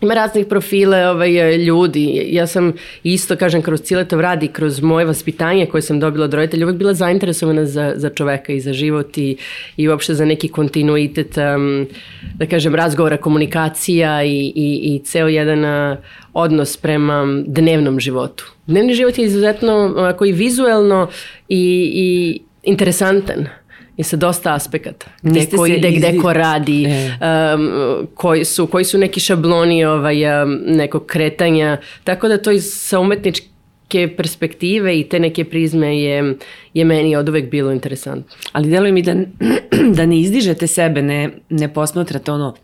Ima 0.01 0.15
raznih 0.15 0.47
profile 0.47 1.09
ovaj, 1.09 1.57
ljudi. 1.57 2.23
Ja 2.27 2.47
sam 2.47 2.73
isto, 3.03 3.37
kažem, 3.37 3.63
kroz 3.63 3.81
Ciletov 3.81 4.21
rad 4.21 4.43
i 4.43 4.49
kroz 4.49 4.81
moje 4.83 5.07
vaspitanje 5.07 5.67
koje 5.67 5.83
sam 5.83 6.01
dobila 6.01 6.25
od 6.25 6.35
roditelja 6.35 6.67
uvek 6.67 6.77
bila 6.77 6.95
zainteresovana 6.95 7.67
za, 7.67 7.93
za 7.97 8.11
čoveka 8.11 8.53
i 8.53 8.61
za 8.61 8.73
život 8.73 9.19
i, 9.19 9.37
i 9.77 9.89
uopšte 9.89 10.15
za 10.15 10.25
neki 10.25 10.49
kontinuitet, 10.49 11.37
um, 11.37 11.87
da 12.35 12.47
kažem, 12.47 12.75
razgovora, 12.75 13.17
komunikacija 13.17 14.25
i, 14.25 14.53
i, 14.55 14.95
i 14.95 15.01
ceo 15.05 15.29
jedan 15.29 15.65
uh, 15.65 15.99
odnos 16.33 16.77
prema 16.77 17.43
dnevnom 17.47 18.01
životu. 18.01 18.53
Dnevni 18.67 18.95
život 18.95 19.19
je 19.19 19.25
izuzetno 19.25 19.95
ako 19.99 20.25
i 20.25 20.33
vizuelno 20.33 21.09
i, 21.49 21.93
i 21.95 22.41
interesantan 22.63 23.60
i 24.01 24.03
sa 24.03 24.17
dosta 24.17 24.55
aspekata. 24.55 25.07
Gde 25.23 25.47
ko 25.57 25.67
ide, 25.67 25.91
gde 25.91 26.15
ko 26.19 26.33
radi, 26.33 26.85
e. 26.89 27.17
um, 27.55 28.07
koji, 28.15 28.45
su, 28.45 28.67
koji 28.67 28.85
su 28.85 28.99
neki 28.99 29.21
šabloni 29.21 29.85
ovaj, 29.85 30.43
um, 30.43 30.59
nekog 30.67 31.07
kretanja. 31.07 31.77
Tako 32.05 32.29
da 32.29 32.39
to 32.39 32.51
iz, 32.51 32.73
sa 32.73 33.01
umetničke 33.01 34.09
perspektive 34.17 34.99
i 34.99 35.05
te 35.09 35.21
neke 35.21 35.45
prizme 35.45 36.01
je, 36.01 36.35
je 36.75 36.85
meni 36.85 37.17
od 37.17 37.29
uvek 37.29 37.51
bilo 37.51 37.73
interesantno. 37.73 38.37
Ali 38.53 38.71
deluje 38.71 38.93
mi 38.93 39.03
da, 39.03 39.15
da 39.97 40.07
ne 40.07 40.21
izdižete 40.21 40.67
sebe, 40.67 41.03
ne, 41.03 41.31
ne 41.49 41.73
posmatrate 41.75 42.33
ono 42.33 42.55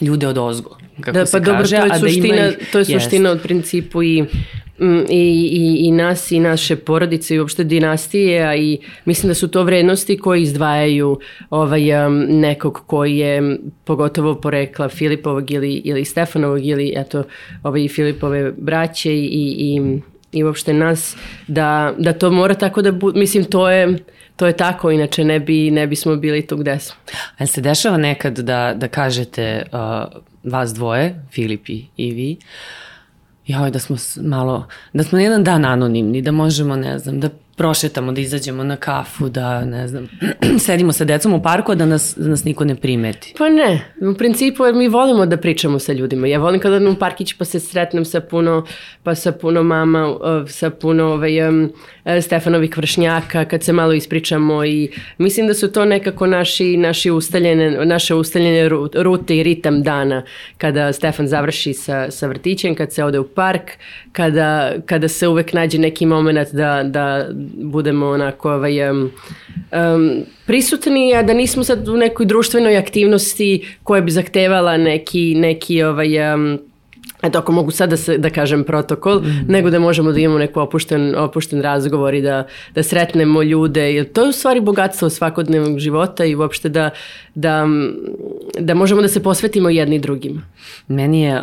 ljude 0.00 0.28
od 0.28 0.38
ozgo, 0.38 0.78
kako 1.00 1.14
da, 1.14 1.20
pa 1.20 1.26
se 1.26 1.40
dobro, 1.40 1.62
kaže. 1.62 1.76
To 1.76 2.06
je, 2.06 2.12
suština, 2.12 2.36
da 2.36 2.48
ih, 2.48 2.68
to 2.72 2.78
je 2.78 2.84
suština 2.84 3.30
od 3.30 3.42
principu 3.42 4.02
i 4.02 4.24
Mm, 4.80 5.04
i, 5.08 5.48
i, 5.52 5.86
i 5.86 5.90
nas 5.90 6.32
i 6.32 6.40
naše 6.40 6.76
porodice 6.76 7.34
i 7.34 7.38
uopšte 7.40 7.64
dinastije, 7.64 8.42
a 8.42 8.56
i 8.56 8.78
mislim 9.04 9.28
da 9.28 9.34
su 9.34 9.48
to 9.48 9.62
vrednosti 9.62 10.18
koje 10.18 10.42
izdvajaju 10.42 11.18
ovaj, 11.50 12.06
um, 12.06 12.26
nekog 12.28 12.82
koji 12.86 13.16
je 13.16 13.58
pogotovo 13.84 14.34
porekla 14.34 14.88
Filipovog 14.88 15.50
ili, 15.50 15.72
ili 15.74 16.04
Stefanovog 16.04 16.66
ili 16.66 16.92
eto, 16.96 17.22
ovaj, 17.62 17.88
Filipove 17.88 18.52
braće 18.56 19.14
i, 19.14 19.26
i, 19.58 19.98
i 20.32 20.44
uopšte 20.44 20.72
nas, 20.72 21.16
da, 21.46 21.94
da 21.98 22.12
to 22.12 22.30
mora 22.30 22.54
tako 22.54 22.82
da 22.82 22.92
bude, 22.92 23.18
mislim 23.18 23.44
to 23.44 23.70
je 23.70 23.98
to 24.38 24.46
je 24.46 24.52
tako, 24.56 24.90
inače 24.90 25.24
ne, 25.24 25.40
bi, 25.40 25.70
ne 25.70 25.86
bismo 25.86 26.16
bili 26.16 26.46
tu 26.46 26.56
gde 26.56 26.78
smo. 26.78 26.96
A 27.38 27.46
se 27.46 27.60
dešava 27.60 27.96
nekad 27.96 28.38
da, 28.38 28.74
da 28.76 28.88
kažete 28.88 29.62
uh, 29.72 30.20
vas 30.44 30.74
dvoje, 30.74 31.24
Filipi 31.32 31.84
i 31.96 32.12
vi, 32.12 32.36
joj, 33.46 33.70
da 33.70 33.78
smo 33.78 33.96
malo, 34.22 34.66
da 34.92 35.02
smo 35.02 35.18
jedan 35.18 35.44
dan 35.44 35.64
anonimni, 35.64 36.22
da 36.22 36.32
možemo, 36.32 36.76
ne 36.76 36.98
znam, 36.98 37.20
da 37.20 37.28
prošetamo, 37.58 38.12
da 38.12 38.20
izađemo 38.20 38.64
na 38.64 38.76
kafu, 38.76 39.28
da, 39.28 39.64
ne 39.64 39.88
znam, 39.88 40.08
sedimo 40.66 40.92
sa 40.92 41.04
decom 41.04 41.34
u 41.34 41.42
parku, 41.42 41.72
a 41.72 41.74
da 41.74 41.86
nas, 41.86 42.14
da 42.16 42.28
nas 42.28 42.44
niko 42.44 42.64
ne 42.64 42.74
primeti. 42.74 43.34
Pa 43.38 43.48
ne, 43.48 43.80
u 44.10 44.14
principu 44.14 44.64
jer 44.64 44.74
mi 44.74 44.88
volimo 44.88 45.26
da 45.26 45.36
pričamo 45.36 45.78
sa 45.78 45.92
ljudima. 45.92 46.26
Ja 46.26 46.38
volim 46.38 46.60
kada 46.60 46.76
odem 46.76 46.92
u 46.92 46.96
parkić 46.96 47.32
pa 47.32 47.44
se 47.44 47.60
sretnem 47.60 48.04
sa 48.04 48.20
puno, 48.20 48.66
pa 49.02 49.14
sa 49.14 49.32
puno 49.32 49.62
mama, 49.62 50.16
sa 50.48 50.70
puno 50.70 51.04
ovaj, 51.04 51.48
um, 51.48 51.72
Stefanovih 52.22 52.76
vršnjaka, 52.76 53.44
kad 53.44 53.62
se 53.62 53.72
malo 53.72 53.92
ispričamo 53.92 54.64
i 54.64 54.90
mislim 55.18 55.46
da 55.46 55.54
su 55.54 55.72
to 55.72 55.84
nekako 55.84 56.26
naši, 56.26 56.76
naši 56.76 57.10
ustaljene, 57.10 57.84
naše 57.84 58.14
ustaljene 58.14 58.68
rute 58.94 59.36
i 59.36 59.42
ritam 59.42 59.82
dana 59.82 60.22
kada 60.58 60.92
Stefan 60.92 61.28
završi 61.28 61.72
sa, 61.72 62.10
sa 62.10 62.26
vrtićem, 62.26 62.74
kad 62.74 62.92
se 62.92 63.04
ode 63.04 63.18
u 63.18 63.28
park, 63.28 63.70
kada, 64.12 64.72
kada 64.86 65.08
se 65.08 65.28
uvek 65.28 65.52
nađe 65.52 65.78
neki 65.78 66.06
moment 66.06 66.48
da, 66.52 66.82
da 66.82 67.28
budemo 67.54 68.06
onako 68.06 68.52
ovaj, 68.52 68.90
um, 68.90 69.10
um, 69.72 70.24
prisutni, 70.46 71.14
a 71.14 71.22
da 71.22 71.32
nismo 71.32 71.64
sad 71.64 71.88
u 71.88 71.96
nekoj 71.96 72.26
društvenoj 72.26 72.76
aktivnosti 72.76 73.76
koja 73.82 74.00
bi 74.00 74.10
zahtevala 74.10 74.76
neki, 74.76 75.34
neki 75.34 75.82
ovaj, 75.82 76.34
um, 76.34 76.58
eto 77.22 77.38
ako 77.38 77.52
mogu 77.52 77.70
sad 77.70 77.90
da, 77.90 77.96
se, 77.96 78.18
da 78.18 78.30
kažem 78.30 78.64
protokol, 78.64 79.20
mm. 79.20 79.44
nego 79.48 79.70
da 79.70 79.78
možemo 79.78 80.12
da 80.12 80.20
imamo 80.20 80.38
neku 80.38 80.60
opušten, 80.60 81.14
opušten 81.16 81.62
razgovor 81.62 82.14
i 82.14 82.22
da, 82.22 82.46
da 82.74 82.82
sretnemo 82.82 83.42
ljude, 83.42 83.94
jer 83.94 84.12
to 84.12 84.22
je 84.22 84.28
u 84.28 84.32
stvari 84.32 84.60
bogatstvo 84.60 85.10
svakodnevnog 85.10 85.78
života 85.78 86.24
i 86.24 86.34
uopšte 86.34 86.68
da, 86.68 86.90
da, 87.34 87.66
da 88.58 88.74
možemo 88.74 89.02
da 89.02 89.08
se 89.08 89.22
posvetimo 89.22 89.70
jedni 89.70 89.98
drugima. 89.98 90.40
Meni 90.88 91.22
je, 91.22 91.42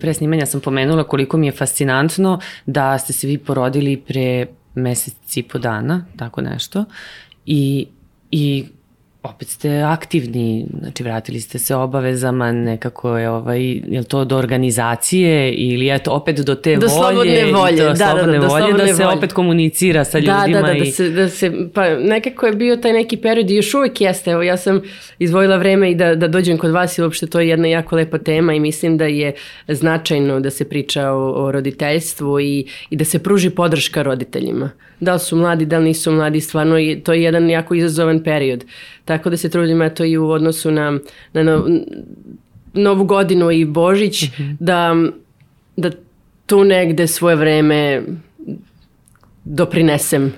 pre 0.00 0.14
snimanja 0.14 0.46
sam 0.46 0.60
pomenula 0.60 1.04
koliko 1.04 1.36
mi 1.36 1.46
je 1.46 1.52
fascinantno 1.52 2.40
da 2.66 2.98
ste 2.98 3.12
se 3.12 3.26
vi 3.26 3.38
porodili 3.38 3.96
pre 3.96 4.46
mesec 4.74 5.36
i 5.36 5.42
po 5.42 5.58
dana, 5.58 6.04
tako 6.16 6.40
nešto, 6.40 6.84
i, 7.46 7.86
i 8.30 8.64
opet 9.22 9.48
ste 9.48 9.82
aktivni, 9.82 10.66
znači 10.80 11.02
vratili 11.02 11.40
ste 11.40 11.58
se 11.58 11.74
obavezama, 11.74 12.52
nekako 12.52 13.18
je 13.18 13.30
ovaj, 13.30 13.62
je 13.70 13.98
li 13.98 14.04
to 14.04 14.24
do 14.24 14.36
organizacije 14.36 15.52
ili 15.52 15.86
je 15.86 15.98
to 15.98 16.10
opet 16.10 16.36
do 16.40 16.54
te 16.54 16.76
do 16.76 16.86
volje? 16.86 16.90
slobodne 16.90 17.52
volje, 17.52 17.76
do 17.76 17.82
da, 17.82 17.88
da, 17.94 17.96
slobodne 17.96 18.32
da, 18.32 18.38
do 18.38 18.48
volje, 18.48 18.62
slobodne 18.62 18.86
da 18.86 18.96
se 18.96 19.04
volje. 19.04 19.16
opet 19.16 19.32
komunicira 19.32 20.04
sa 20.04 20.20
Da, 20.20 20.46
ljudima. 20.46 20.60
da, 20.60 20.72
da, 20.72 20.78
da 20.78 20.84
i... 20.84 20.90
se, 20.92 21.08
da 21.08 21.28
se, 21.28 21.52
pa 21.74 21.88
nekako 21.96 22.46
je 22.46 22.52
bio 22.52 22.76
taj 22.76 22.92
neki 22.92 23.16
period 23.16 23.50
i 23.50 23.54
još 23.54 23.74
uvek 23.74 24.00
jeste, 24.00 24.30
evo 24.30 24.42
ja 24.42 24.56
sam 24.56 24.80
izvojila 25.18 25.56
vreme 25.56 25.90
i 25.90 25.94
da, 25.94 26.14
da 26.14 26.28
dođem 26.28 26.58
kod 26.58 26.70
vas 26.70 26.98
i 26.98 27.02
uopšte 27.02 27.26
to 27.26 27.40
je 27.40 27.48
jedna 27.48 27.68
jako 27.68 27.96
lepa 27.96 28.18
tema 28.18 28.54
i 28.54 28.60
mislim 28.60 28.98
da 28.98 29.04
je 29.04 29.32
značajno 29.68 30.40
da 30.40 30.50
se 30.50 30.68
priča 30.68 31.10
o, 31.10 31.44
o 31.44 31.52
roditeljstvu 31.52 32.40
i, 32.40 32.66
i 32.90 32.96
da 32.96 33.04
se 33.04 33.18
pruži 33.18 33.50
podrška 33.50 34.02
roditeljima. 34.02 34.70
Da 35.00 35.12
li 35.12 35.20
su 35.20 35.36
mladi, 35.36 35.66
da 35.66 35.78
li 35.78 35.84
nisu 35.84 36.12
mladi, 36.12 36.40
stvarno 36.40 36.78
je, 36.78 37.00
to 37.00 37.12
je 37.12 37.22
jedan 37.22 37.50
jako 37.50 37.74
izazovan 37.74 38.22
period. 38.22 38.64
Tako 39.16 39.30
da 39.30 39.36
se 39.36 39.50
trudim 39.50 39.82
eto 39.82 40.04
i 40.04 40.16
u 40.16 40.30
odnosu 40.30 40.70
na, 40.70 40.98
na, 41.32 41.42
na 41.42 41.62
Novu 42.74 43.04
godinu 43.04 43.50
i 43.50 43.64
Božić, 43.64 44.24
da, 44.60 44.96
da 45.76 45.90
tu 46.46 46.64
negde 46.64 47.06
svoje 47.06 47.36
vreme 47.36 48.02
doprinesem 49.44 50.32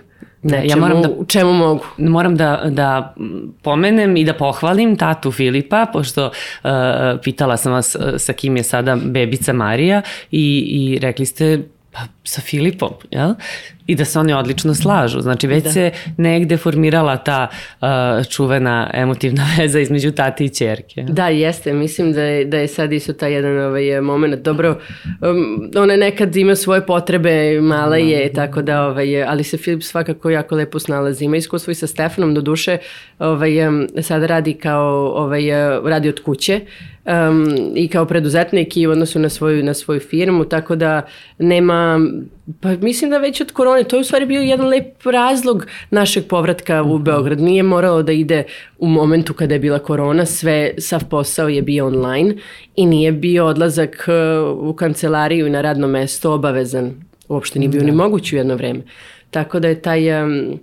Ne, 0.45 0.57
ja 0.57 0.63
nečemu, 0.63 0.81
moram 0.81 1.03
da- 1.03 1.25
čemu 1.27 1.53
mogu. 1.53 1.85
Moram 1.99 2.37
da, 2.37 2.63
da 2.69 3.15
pomenem 3.63 4.17
i 4.17 4.25
da 4.25 4.35
pohvalim 4.35 4.97
tatu 4.97 5.33
Filipa, 5.33 5.87
pošto 5.93 6.27
uh, 6.27 6.71
pitala 7.23 7.57
sam 7.57 7.73
vas 7.73 7.95
uh, 7.95 8.03
sa 8.19 8.33
kim 8.33 8.57
je 8.57 8.63
sada 8.63 8.97
bebica 9.05 9.53
Marija 9.53 10.03
i, 10.31 10.59
i 10.59 10.99
rekli 10.99 11.27
ste 11.27 11.63
pa, 11.93 12.01
sa 12.25 12.41
Filipom, 12.41 12.91
jel? 13.11 13.35
I 13.87 13.95
da 13.95 14.05
se 14.05 14.19
oni 14.19 14.33
odlično 14.33 14.75
slažu. 14.75 15.21
Znači 15.21 15.47
već 15.47 15.65
da. 15.65 15.71
se 15.71 15.91
negde 16.17 16.57
formirala 16.57 17.17
ta 17.17 17.47
uh, 17.81 17.89
čuvena 18.29 18.91
emotivna 18.95 19.47
veza 19.59 19.81
između 19.81 20.13
tate 20.13 20.45
i 20.45 20.49
čerke. 20.49 21.03
Da, 21.03 21.29
jeste. 21.29 21.73
Mislim 21.73 22.13
da 22.13 22.23
je, 22.23 22.45
da 22.45 22.59
je 22.59 22.69
sad 22.69 22.93
isto 22.93 23.13
taj 23.13 23.33
jedan 23.33 23.59
ovaj, 23.59 24.01
moment. 24.01 24.43
Dobro, 24.43 24.79
um, 25.05 25.71
ona 25.77 25.97
nekad 25.97 26.37
ima 26.37 26.55
svoje 26.57 26.87
potrebe, 26.87 27.61
mala 27.61 27.97
je, 27.97 28.33
tako 28.33 28.63
da, 28.63 28.87
ovaj, 28.87 29.25
ali 29.25 29.45
se 29.45 29.57
Filip 29.57 29.83
svakako 29.83 30.31
jako 30.31 30.55
lepo 30.55 30.79
snalazi. 30.79 31.25
Ima 31.25 31.37
iskustvo 31.37 31.71
i 31.71 31.75
sa 31.75 31.87
Stefanom, 31.87 32.35
do 32.35 32.41
duše, 32.41 32.79
ovaj, 33.19 33.69
um, 33.69 33.89
sad 34.03 34.23
radi 34.23 34.55
kao, 34.55 35.13
ovaj, 35.17 35.51
uh, 35.51 35.89
radi 35.89 36.09
od 36.09 36.21
kuće 36.21 36.61
um, 37.05 37.73
i 37.75 37.89
kao 37.89 38.05
preduzetnik 38.07 38.77
i 38.77 38.87
u 38.87 38.91
odnosu 38.91 39.19
na 39.19 39.29
svoju, 39.29 39.65
na 39.65 39.75
svoju 39.75 40.01
firmu, 40.01 40.45
tako 40.45 40.77
da 40.77 41.03
nema, 41.39 42.01
pa 42.61 42.69
mislim 42.69 43.11
da 43.11 43.19
već 43.19 43.41
od 43.41 43.53
korone, 43.53 43.85
to 43.85 43.97
je 43.97 44.01
u 44.01 44.05
stvari 44.05 44.27
bio 44.27 44.41
jedan 44.41 44.67
lep 44.67 45.03
razlog 45.05 45.67
našeg 45.91 46.27
povratka 46.27 46.83
u 46.83 46.99
Beograd. 46.99 47.41
Nije 47.41 47.63
moralo 47.63 48.03
da 48.03 48.13
ide 48.13 48.45
u 48.79 48.87
momentu 48.87 49.35
kada 49.35 49.55
je 49.55 49.61
bila 49.61 49.79
korona, 49.79 50.27
sve, 50.27 50.75
sav 50.79 51.09
posao 51.11 51.49
je 51.49 51.63
bio 51.63 51.87
online 51.87 52.35
i 52.77 52.87
nije 52.87 53.13
bio 53.13 53.47
odlazak 53.47 54.09
uh, 54.09 54.69
u 54.69 54.75
kancelariju 54.75 55.47
i 55.47 55.51
na 55.51 55.61
radno 55.61 55.89
mesto 55.89 56.33
obavezan. 56.33 56.93
Uopšte 57.29 57.59
nije 57.59 57.69
bio 57.69 57.83
ni 57.83 57.93
moguć 57.93 58.33
u 58.33 58.37
jedno 58.37 58.57
vreme. 58.57 58.81
Tako 59.31 59.61
da 59.61 59.69
je 59.69 59.83
taj... 59.83 60.23
Um, 60.23 60.61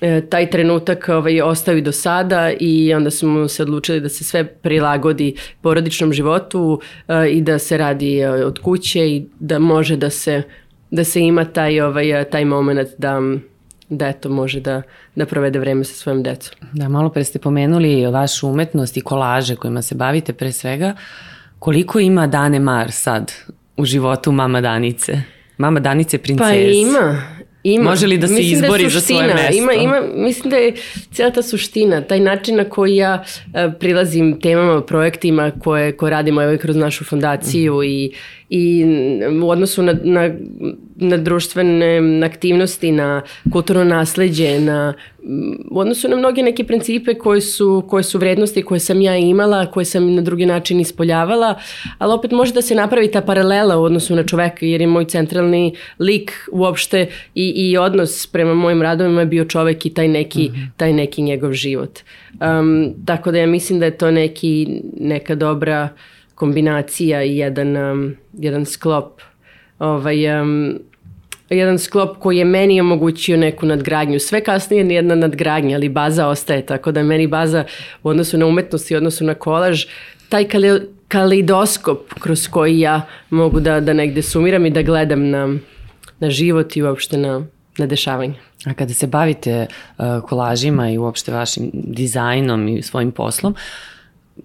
e, 0.00 0.20
taj 0.30 0.50
trenutak 0.50 1.08
ovaj, 1.08 1.40
ostao 1.40 1.76
i 1.76 1.82
do 1.82 1.92
sada 1.92 2.52
i 2.60 2.94
onda 2.94 3.10
smo 3.10 3.48
se 3.48 3.62
odlučili 3.62 4.00
da 4.00 4.08
se 4.08 4.24
sve 4.24 4.44
prilagodi 4.44 5.34
porodičnom 5.60 6.12
životu 6.12 6.80
e, 7.08 7.28
i 7.30 7.40
da 7.40 7.58
se 7.58 7.78
radi 7.78 8.18
e, 8.18 8.30
od 8.30 8.58
kuće 8.58 9.08
i 9.08 9.26
da 9.40 9.58
može 9.58 9.96
da 9.96 10.10
se, 10.10 10.42
da 10.90 11.04
se 11.04 11.20
ima 11.20 11.44
taj, 11.44 11.80
ovaj, 11.80 12.24
taj 12.24 12.44
moment 12.44 12.88
da, 12.98 13.20
da 13.88 14.08
eto 14.08 14.28
može 14.28 14.60
da, 14.60 14.82
da 15.14 15.26
provede 15.26 15.58
vreme 15.58 15.84
sa 15.84 15.94
svojom 15.94 16.22
decom. 16.22 16.56
Da, 16.72 16.88
malo 16.88 17.10
pre 17.10 17.24
ste 17.24 17.38
pomenuli 17.38 18.06
vašu 18.06 18.48
umetnost 18.48 18.96
i 18.96 19.00
kolaže 19.00 19.56
kojima 19.56 19.82
se 19.82 19.94
bavite 19.94 20.32
pre 20.32 20.52
svega. 20.52 20.94
Koliko 21.58 22.00
ima 22.00 22.26
Dane 22.26 22.58
Mar 22.60 22.92
sad 22.92 23.32
u 23.76 23.84
životu 23.84 24.32
mama 24.32 24.60
Danice? 24.60 25.20
Mama 25.58 25.80
Danice 25.80 26.18
princeze. 26.18 26.50
Pa 26.50 26.56
ima, 26.56 27.22
ima. 27.64 27.90
Može 27.90 28.06
li 28.06 28.18
da 28.18 28.26
se 28.26 28.34
Mislim 28.34 28.64
izbori 28.64 28.82
je 28.82 28.90
za 28.90 29.00
svoje 29.00 29.22
suština, 29.22 29.34
mesto? 29.34 29.62
Ima, 29.62 29.72
ima, 29.72 30.00
mislim 30.14 30.50
da 30.50 30.56
je 30.56 30.74
cijela 31.12 31.32
ta 31.32 31.42
suština, 31.42 32.00
taj 32.00 32.20
način 32.20 32.56
na 32.56 32.64
koji 32.64 32.96
ja 32.96 33.24
e, 33.54 33.70
prilazim 33.80 34.40
temama, 34.40 34.80
projektima 34.80 35.50
koje, 35.62 35.96
koje 35.96 36.10
radimo 36.10 36.42
evo 36.42 36.52
i 36.52 36.58
kroz 36.58 36.76
našu 36.76 37.04
fondaciju 37.04 37.74
Mhm. 37.74 37.84
i, 37.84 38.12
i 38.48 38.84
u 39.42 39.50
odnosu 39.50 39.82
na, 39.82 39.94
na, 40.02 40.30
na 40.96 41.16
društvene 41.16 42.26
aktivnosti, 42.26 42.92
na 42.92 43.22
kulturno 43.52 43.84
nasledđe, 43.84 44.60
na, 44.60 44.94
u 45.70 45.78
odnosu 45.78 46.08
na 46.08 46.16
mnoge 46.16 46.42
neke 46.42 46.64
principe 46.64 47.14
koje 47.14 47.40
su, 47.40 47.84
koje 47.88 48.02
su 48.02 48.18
vrednosti 48.18 48.62
koje 48.62 48.80
sam 48.80 49.00
ja 49.00 49.16
imala, 49.16 49.66
koje 49.66 49.84
sam 49.84 50.14
na 50.14 50.22
drugi 50.22 50.46
način 50.46 50.80
ispoljavala, 50.80 51.54
ali 51.98 52.12
opet 52.12 52.30
može 52.30 52.52
da 52.52 52.62
se 52.62 52.74
napravi 52.74 53.10
ta 53.10 53.20
paralela 53.20 53.78
u 53.78 53.82
odnosu 53.82 54.16
na 54.16 54.22
čoveka, 54.22 54.66
jer 54.66 54.80
je 54.80 54.86
moj 54.86 55.04
centralni 55.04 55.74
lik 55.98 56.48
uopšte 56.52 57.06
i, 57.34 57.48
i 57.48 57.76
odnos 57.76 58.26
prema 58.26 58.54
mojim 58.54 58.82
radovima 58.82 59.20
je 59.20 59.26
bio 59.26 59.44
čovek 59.44 59.86
i 59.86 59.94
taj 59.94 60.08
neki, 60.08 60.50
taj 60.76 60.92
neki 60.92 61.22
njegov 61.22 61.52
život. 61.52 61.98
Um, 62.40 62.94
tako 63.06 63.32
da 63.32 63.38
ja 63.38 63.46
mislim 63.46 63.78
da 63.78 63.84
je 63.84 63.98
to 63.98 64.10
neki, 64.10 64.80
neka 65.00 65.34
dobra 65.34 65.88
kombinacija 66.34 67.24
i 67.24 67.36
jedan, 67.36 67.76
um, 67.76 68.16
jedan 68.38 68.64
sklop 68.64 69.20
ovaj, 69.78 70.40
um, 70.40 70.78
jedan 71.58 71.78
sklop 71.78 72.18
koji 72.18 72.38
je 72.38 72.44
meni 72.44 72.80
omogućio 72.80 73.36
neku 73.36 73.66
nadgradnju. 73.66 74.18
Sve 74.18 74.44
kasnije 74.44 74.84
ni 74.84 74.94
jedna 74.94 75.14
nadgradnja, 75.14 75.76
ali 75.76 75.88
baza 75.88 76.28
ostaje, 76.28 76.66
tako 76.66 76.92
da 76.92 77.02
meni 77.02 77.26
baza 77.26 77.64
u 78.02 78.08
odnosu 78.08 78.38
na 78.38 78.46
umetnost 78.46 78.90
i 78.90 78.94
u 78.94 78.96
odnosu 78.96 79.24
na 79.24 79.34
kolaž, 79.34 79.84
taj 80.28 80.44
kale, 80.44 80.80
kaleidoskop 81.08 82.14
kroz 82.20 82.48
koji 82.48 82.80
ja 82.80 83.02
mogu 83.30 83.60
da, 83.60 83.80
da 83.80 83.92
negde 83.92 84.22
sumiram 84.22 84.66
i 84.66 84.70
da 84.70 84.82
gledam 84.82 85.28
na, 85.30 85.56
na 86.18 86.30
život 86.30 86.76
i 86.76 86.82
uopšte 86.82 87.18
na, 87.18 87.46
na 87.78 87.86
dešavanje. 87.86 88.34
A 88.66 88.74
kada 88.74 88.94
se 88.94 89.06
bavite 89.06 89.66
uh, 89.66 90.04
kolažima 90.28 90.90
i 90.90 90.98
uopšte 90.98 91.32
vašim 91.32 91.70
dizajnom 91.72 92.68
i 92.68 92.82
svojim 92.82 93.12
poslom, 93.12 93.54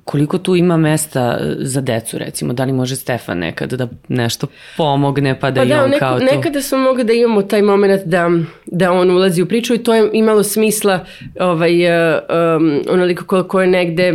koliko 0.10 0.38
tu 0.38 0.56
ima 0.56 0.78
mesta 0.78 1.38
uh, 1.42 1.56
za 1.60 1.82
decu 1.82 2.18
recimo? 2.18 2.54
Da 2.54 2.64
li 2.64 2.74
može 2.74 2.96
Stefan 2.96 3.38
nekad 3.38 3.74
da 3.74 3.88
nešto 4.08 4.48
pomogne 4.78 5.40
pa 5.40 5.52
da 5.52 5.62
Pa 5.62 5.66
i 5.66 5.70
da, 5.70 5.84
on 5.84 5.90
neko, 5.90 6.00
kao 6.00 6.20
to? 6.20 6.26
nekada 6.26 6.62
smo 6.62 6.78
mogli 6.78 7.04
da 7.04 7.14
imamo 7.14 7.42
taj 7.42 7.62
moment 7.62 8.06
da, 8.06 8.30
da 8.66 8.92
on 8.92 9.12
ulazi 9.12 9.42
u 9.42 9.46
priču 9.46 9.74
i 9.74 9.84
to 9.84 9.94
je 9.94 10.10
imalo 10.14 10.44
smisla 10.44 11.06
ovaj, 11.40 11.74
um, 11.86 12.82
onoliko 12.90 13.26
koliko 13.26 13.62
je 13.62 13.68
negde 13.68 14.14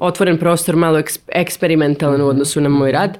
otvoren 0.00 0.38
prostor 0.38 0.76
malo 0.76 0.98
eks, 0.98 1.18
eksperimentalan 1.28 2.20
u 2.20 2.26
odnosu 2.26 2.60
na 2.60 2.68
moj 2.68 2.92
rad. 2.92 3.18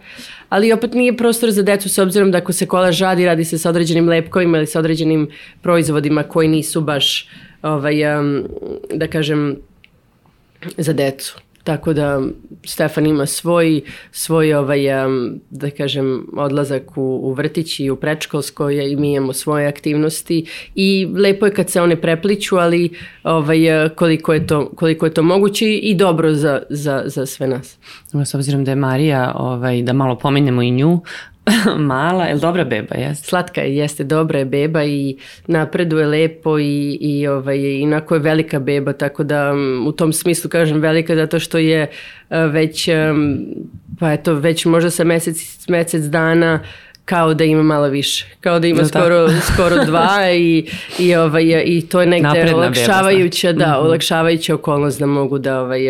Ali 0.48 0.72
opet 0.72 0.94
nije 0.94 1.16
prostor 1.16 1.50
za 1.50 1.62
decu 1.62 1.88
s 1.88 1.98
obzirom 1.98 2.30
da 2.30 2.38
ako 2.38 2.52
se 2.52 2.66
kolaž 2.66 3.00
radi, 3.00 3.26
radi 3.26 3.44
se 3.44 3.58
sa 3.58 3.70
određenim 3.70 4.08
lepkovima 4.08 4.58
ili 4.58 4.66
sa 4.66 4.78
određenim 4.78 5.28
proizvodima 5.62 6.22
koji 6.22 6.48
nisu 6.48 6.80
baš, 6.80 7.28
ovaj, 7.62 8.18
um, 8.18 8.44
da 8.94 9.06
kažem, 9.06 9.56
za 10.76 10.92
decu. 10.92 11.38
Tako 11.68 11.92
da 11.92 12.22
Stefan 12.64 13.06
ima 13.06 13.26
svoj, 13.26 13.80
svoj 14.10 14.54
ovaj, 14.54 14.80
da 15.50 15.70
kažem, 15.70 16.26
odlazak 16.36 16.96
u, 16.96 17.20
u 17.22 17.32
vrtić 17.32 17.80
i 17.80 17.90
u 17.90 17.96
predškolsko 17.96 18.70
i 18.70 18.96
mi 18.96 19.12
imamo 19.12 19.32
svoje 19.32 19.66
aktivnosti 19.66 20.46
i 20.74 21.08
lepo 21.16 21.46
je 21.46 21.54
kad 21.54 21.70
se 21.70 21.80
one 21.80 22.00
prepliću, 22.00 22.56
ali 22.56 22.90
ovaj, 23.22 23.58
koliko, 23.96 24.32
je 24.32 24.46
to, 24.46 24.70
koliko 24.74 25.06
je 25.06 25.14
to 25.14 25.22
moguće 25.22 25.74
i 25.74 25.94
dobro 25.94 26.34
za, 26.34 26.62
za, 26.70 27.02
za 27.06 27.26
sve 27.26 27.46
nas. 27.46 27.78
S 28.24 28.34
obzirom 28.34 28.64
da 28.64 28.70
je 28.70 28.76
Marija, 28.76 29.32
ovaj, 29.36 29.82
da 29.82 29.92
malo 29.92 30.18
pomenemo 30.18 30.62
i 30.62 30.70
nju, 30.70 31.00
mala, 31.78 32.24
je 32.24 32.34
dobra 32.36 32.64
beba, 32.64 32.96
jeste? 32.96 33.26
Slatka 33.26 33.60
je, 33.60 33.76
jeste, 33.76 34.04
dobra 34.04 34.38
je 34.38 34.44
beba 34.44 34.84
i 34.84 35.16
napreduje 35.46 36.06
lepo 36.06 36.58
i, 36.58 36.98
i 37.00 37.26
ovaj, 37.26 37.58
inako 37.58 38.14
je 38.14 38.20
velika 38.20 38.58
beba, 38.58 38.92
tako 38.92 39.24
da 39.24 39.52
um, 39.52 39.86
u 39.86 39.92
tom 39.92 40.12
smislu 40.12 40.50
kažem 40.50 40.80
velika 40.80 41.16
zato 41.16 41.38
što 41.38 41.58
je 41.58 41.86
uh, 42.30 42.36
već, 42.52 42.88
um, 42.88 43.38
pa 44.00 44.12
eto, 44.12 44.34
već 44.34 44.64
možda 44.64 44.90
sa 44.90 45.04
mesec, 45.04 45.66
mesec 45.68 46.02
dana 46.02 46.60
kao 47.04 47.34
da 47.34 47.44
ima 47.44 47.62
malo 47.62 47.88
više, 47.88 48.26
kao 48.40 48.58
da 48.58 48.66
ima 48.66 48.78
Jel 48.80 48.88
skoro, 48.88 49.28
skoro 49.52 49.84
dva 49.84 50.30
i, 50.32 50.66
i, 50.98 51.14
ovaj, 51.14 51.62
i 51.64 51.86
to 51.88 52.00
je 52.00 52.06
negde 52.06 52.28
Napredna 52.28 52.50
beba, 52.50 52.56
olakšavajuća, 52.58 53.52
da, 53.52 53.66
Mhm. 53.66 53.86
olakšavajuća 53.86 54.54
okolnost 54.54 54.98
da 55.00 55.06
mogu 55.06 55.38
da, 55.38 55.60
ovaj, 55.60 55.80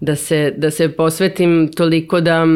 da, 0.00 0.16
se, 0.16 0.54
da 0.56 0.70
se 0.70 0.88
posvetim 0.88 1.70
toliko 1.76 2.20
da, 2.20 2.46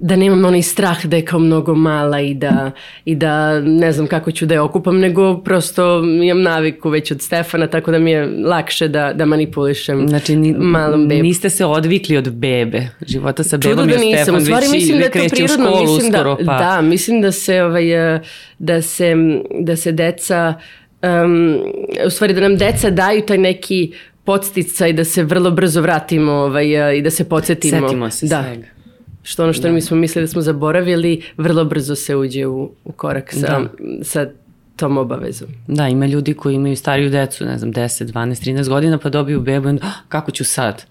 da 0.00 0.16
nemam 0.16 0.44
onaj 0.44 0.62
strah 0.62 1.06
da 1.06 1.16
je 1.16 1.24
kao 1.24 1.38
mnogo 1.38 1.74
mala 1.74 2.20
i 2.20 2.34
da, 2.34 2.70
i 3.04 3.14
da 3.14 3.60
ne 3.60 3.92
znam 3.92 4.06
kako 4.06 4.30
ću 4.30 4.46
da 4.46 4.54
je 4.54 4.60
okupam, 4.60 4.98
nego 4.98 5.38
prosto 5.38 6.02
imam 6.22 6.42
naviku 6.42 6.90
već 6.90 7.10
od 7.10 7.22
Stefana, 7.22 7.66
tako 7.66 7.90
da 7.90 7.98
mi 7.98 8.10
je 8.10 8.26
lakše 8.44 8.88
da, 8.88 9.12
da 9.12 9.24
manipulišem 9.24 10.08
znači, 10.08 10.36
ni, 10.36 10.52
malom 10.52 11.08
bebu. 11.08 11.22
Niste 11.22 11.50
se 11.50 11.64
odvikli 11.64 12.16
od 12.16 12.32
bebe, 12.32 12.88
života 13.06 13.44
sa 13.44 13.58
Čudo 13.58 13.68
bebom 13.68 13.88
da 13.88 13.94
je 13.94 14.00
nisam. 14.00 14.22
Stefan 14.22 14.42
U 14.42 14.44
stvari 14.44 14.66
mislim 14.72 14.98
da 14.98 15.04
je 15.04 15.10
to 15.10 15.34
prirodno. 15.34 15.66
školu 15.66 15.80
mislim 15.80 16.08
uskoro, 16.08 16.34
da, 16.34 16.44
pa... 16.46 16.58
da, 16.58 16.80
mislim 16.82 17.20
da 17.20 17.32
se, 17.32 17.62
ovaj, 17.62 17.84
da 18.58 18.82
se, 18.82 19.14
da 19.60 19.76
se 19.76 19.92
deca, 19.92 20.54
um, 21.02 21.58
u 22.06 22.10
stvari 22.10 22.34
da 22.34 22.40
nam 22.40 22.56
deca 22.56 22.90
daju 22.90 23.22
taj 23.22 23.38
neki 23.38 23.92
podsticaj 24.24 24.92
da 24.92 25.04
se 25.04 25.22
vrlo 25.22 25.50
brzo 25.50 25.80
vratimo 25.80 26.32
ovaj, 26.32 26.96
i 26.96 27.02
da 27.02 27.10
se 27.10 27.28
podsjetimo. 27.28 27.88
Setimo 27.88 28.10
se 28.10 28.26
da. 28.26 28.42
svega. 28.42 28.73
Što 29.24 29.42
ono 29.42 29.52
što 29.52 29.68
mi 29.68 29.80
smo 29.80 29.96
mislili 29.96 30.22
da 30.22 30.28
smo 30.28 30.42
zaboravili, 30.42 31.22
vrlo 31.36 31.64
brzo 31.64 31.94
se 31.94 32.16
uđe 32.16 32.46
u, 32.46 32.70
u 32.84 32.92
korak 32.92 33.32
sa, 33.32 33.40
Da. 33.40 33.68
sa 34.02 34.26
tom 34.76 34.98
obavezom. 34.98 35.48
Da, 35.68 35.88
ima 35.88 36.06
ljudi 36.06 36.34
koji 36.34 36.54
imaju 36.54 36.76
stariju 36.76 37.10
decu, 37.10 37.44
ne 37.44 37.58
znam, 37.58 37.72
10, 37.72 38.04
12, 38.04 38.12
13 38.44 38.68
godina, 38.68 38.98
pa 38.98 39.08
dobiju 39.08 39.40
bebu 39.40 39.66
i 39.66 39.70
onda, 39.70 39.86
"Ah, 39.86 40.08
kako 40.08 40.30
ću 40.30 40.44
sad? 40.44 40.84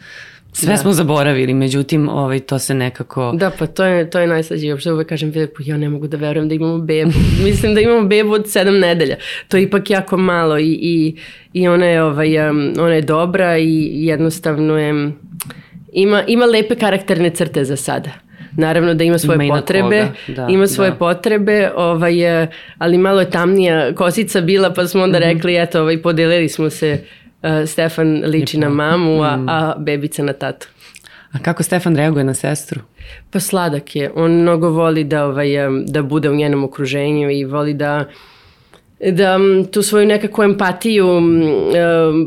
Sve 0.53 0.69
Da. 0.69 0.77
smo 0.77 0.91
zaboravili, 0.93 1.53
međutim, 1.53 2.09
ovaj, 2.09 2.39
to 2.39 2.59
se 2.59 2.73
nekako... 2.73 3.31
Da, 3.33 3.49
pa 3.49 3.67
to 3.67 3.83
je, 3.85 4.09
to 4.09 4.19
je 4.19 4.27
najslađe. 4.27 4.71
Uopšte 4.71 4.91
uvek 4.93 5.09
kažem 5.09 5.33
Filipu, 5.33 5.55
ja 5.59 5.77
ne 5.77 5.89
mogu 5.89 6.07
da 6.07 6.17
verujem 6.17 6.49
da 6.49 6.55
imamo 6.55 6.77
bebu. 6.77 7.11
Mislim 7.45 7.75
da 7.75 7.81
imamo 7.81 8.07
bebu 8.07 8.31
od 8.31 8.49
sedam 8.49 8.79
nedelja. 8.79 9.15
To 9.47 9.57
je 9.57 9.63
ipak 9.63 9.89
jako 9.89 10.17
malo 10.17 10.59
i, 10.59 10.71
i, 10.71 11.15
i 11.53 11.67
ona, 11.67 11.85
je, 11.85 12.03
ovaj, 12.03 12.49
um, 12.49 12.73
ona 12.79 12.93
je 12.93 13.01
dobra 13.01 13.57
i 13.57 14.05
jednostavno 14.05 14.77
je... 14.79 15.11
Ima, 15.93 16.23
ima 16.27 16.45
lepe 16.45 16.75
karakterne 16.75 17.29
crte 17.29 17.63
za 17.63 17.75
sada. 17.75 18.09
Naravno 18.53 18.93
da 18.93 19.03
ima 19.03 19.17
svoje 19.17 19.35
Ima 19.37 19.55
potrebe, 19.55 20.07
da, 20.27 20.47
ima 20.47 20.67
svoje 20.67 20.91
da. 20.91 20.95
potrebe, 20.97 21.71
ovaj, 21.75 22.43
eh, 22.43 22.47
ali 22.77 22.97
malo 22.97 23.19
je 23.19 23.29
tamnija 23.29 23.93
kosica 23.93 24.41
bila, 24.41 24.69
pa 24.71 24.87
smo 24.87 25.03
onda 25.03 25.19
Mhm. 25.19 25.27
rekli, 25.27 25.55
eto, 25.57 25.81
ovaj, 25.81 26.01
podelili 26.01 26.49
smo 26.49 26.69
se, 26.69 26.97
eh, 27.43 27.65
Stefan 27.65 28.23
liči 28.25 28.57
na 28.57 28.69
mamu, 28.69 29.23
a, 29.23 29.37
Mhm. 29.37 29.49
a 29.49 29.75
bebica 29.77 30.23
na 30.23 30.33
tatu. 30.33 30.67
A 31.31 31.39
kako 31.39 31.63
Stefan 31.63 31.95
reaguje 31.95 32.23
na 32.23 32.33
sestru? 32.33 32.81
Pa 33.31 33.39
sladak 33.39 33.95
je. 33.95 34.11
On 34.15 34.31
mnogo 34.33 34.69
voli 34.69 35.03
da, 35.03 35.25
ovaj, 35.25 35.55
em, 35.57 35.85
da 35.85 36.01
bude 36.03 36.29
u 36.29 36.35
njenom 36.35 36.63
okruženju 36.63 37.31
i 37.31 37.45
voli 37.45 37.73
da 37.73 38.05
da 39.03 39.33
m, 39.33 39.65
tu 39.65 39.81
svoju 39.81 40.05
nekakvu 40.05 40.43
empatiju 40.43 41.07
em, 41.07 41.43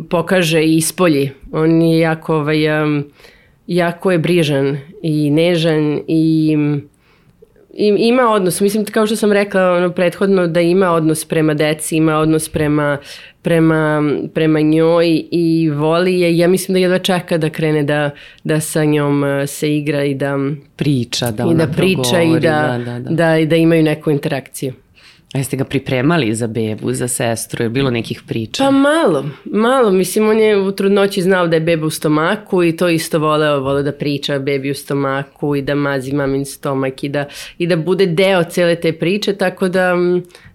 pokaže 0.05 0.63
i 0.63 0.77
ispolji. 0.77 1.31
On 1.53 1.83
je 1.83 1.99
jako, 1.99 2.37
ovaj, 2.37 2.67
em, 2.67 3.05
jako 3.67 4.13
je 4.13 4.19
brižan 4.19 4.79
i 5.03 5.31
nežan 5.31 6.01
i 6.09 6.57
i, 7.77 7.95
ima 7.99 8.31
odnos, 8.31 8.61
mislim 8.61 8.85
kao 8.85 9.07
što 9.07 9.17
sam 9.17 9.33
rekla 9.33 9.73
ono 9.73 9.91
prethodno 9.91 10.47
da 10.47 10.61
ima 10.61 10.91
odnos 10.91 11.25
prema 11.25 11.55
deci, 11.55 11.97
ima 11.97 12.17
odnos 12.17 12.49
prema, 12.49 12.99
prema, 13.43 14.03
prema 14.35 14.61
njoj 14.61 15.25
i 15.31 15.71
voli 15.71 16.21
je, 16.21 16.39
ja 16.39 16.49
mislim 16.49 16.73
da 16.73 16.79
jedva 16.79 16.99
čeka 16.99 17.39
da 17.39 17.51
krene 17.51 17.83
da, 17.83 18.11
da 18.45 18.61
sa 18.61 18.85
njom 18.85 19.25
eh, 19.25 19.47
se 19.47 19.77
igra 19.77 20.05
i 20.05 20.15
da, 20.15 20.39
Priča, 20.77 21.31
da 21.31 21.45
i 21.53 21.55
da 21.55 21.67
priča 21.67 22.01
i 22.01 22.25
progovori, 22.25 22.41
da, 22.41 22.79
da, 22.79 22.93
da, 22.93 22.99
da. 22.99 23.11
da, 23.11 23.39
i 23.39 23.47
da 23.47 23.57
imaju 23.57 23.83
neku 23.83 24.11
interakciju. 24.11 24.73
A 25.35 25.39
jeste 25.39 25.57
ga 25.57 25.65
pripremali 25.65 26.35
za 26.35 26.47
bebu, 26.47 26.93
za 26.93 27.09
sestru? 27.09 27.63
Je 27.65 27.69
bilo 27.69 27.91
nekih 27.91 28.23
priča? 28.27 28.65
Pa 28.65 28.71
malo, 28.71 29.25
malo. 29.45 29.91
Mislim, 29.91 30.29
on 30.29 30.39
je 30.39 30.57
u 30.57 30.73
trudnoći 30.73 31.23
znao 31.23 31.49
da 31.49 31.57
je 31.57 31.61
beba 31.61 31.87
u 31.87 31.91
stomaku 31.91 32.65
i 32.65 32.77
to 32.77 32.89
isto 32.89 33.19
voleo, 33.19 33.61
voleo 33.61 33.83
da 33.83 33.93
priča 33.93 34.35
o 34.35 34.41
bebi 34.41 34.71
u 34.71 34.75
stomaku 34.75 35.57
i 35.57 35.63
da 35.63 35.75
mazi 35.75 36.13
mamin 36.13 36.45
stomak 36.45 37.05
i 37.05 37.09
da, 37.09 37.25
i 37.59 37.67
da 37.67 37.77
bude 37.77 38.07
deo 38.07 38.45
cele 38.45 38.77
te 38.77 38.93
priče, 38.93 39.35
tako 39.35 39.69
da, 39.69 39.95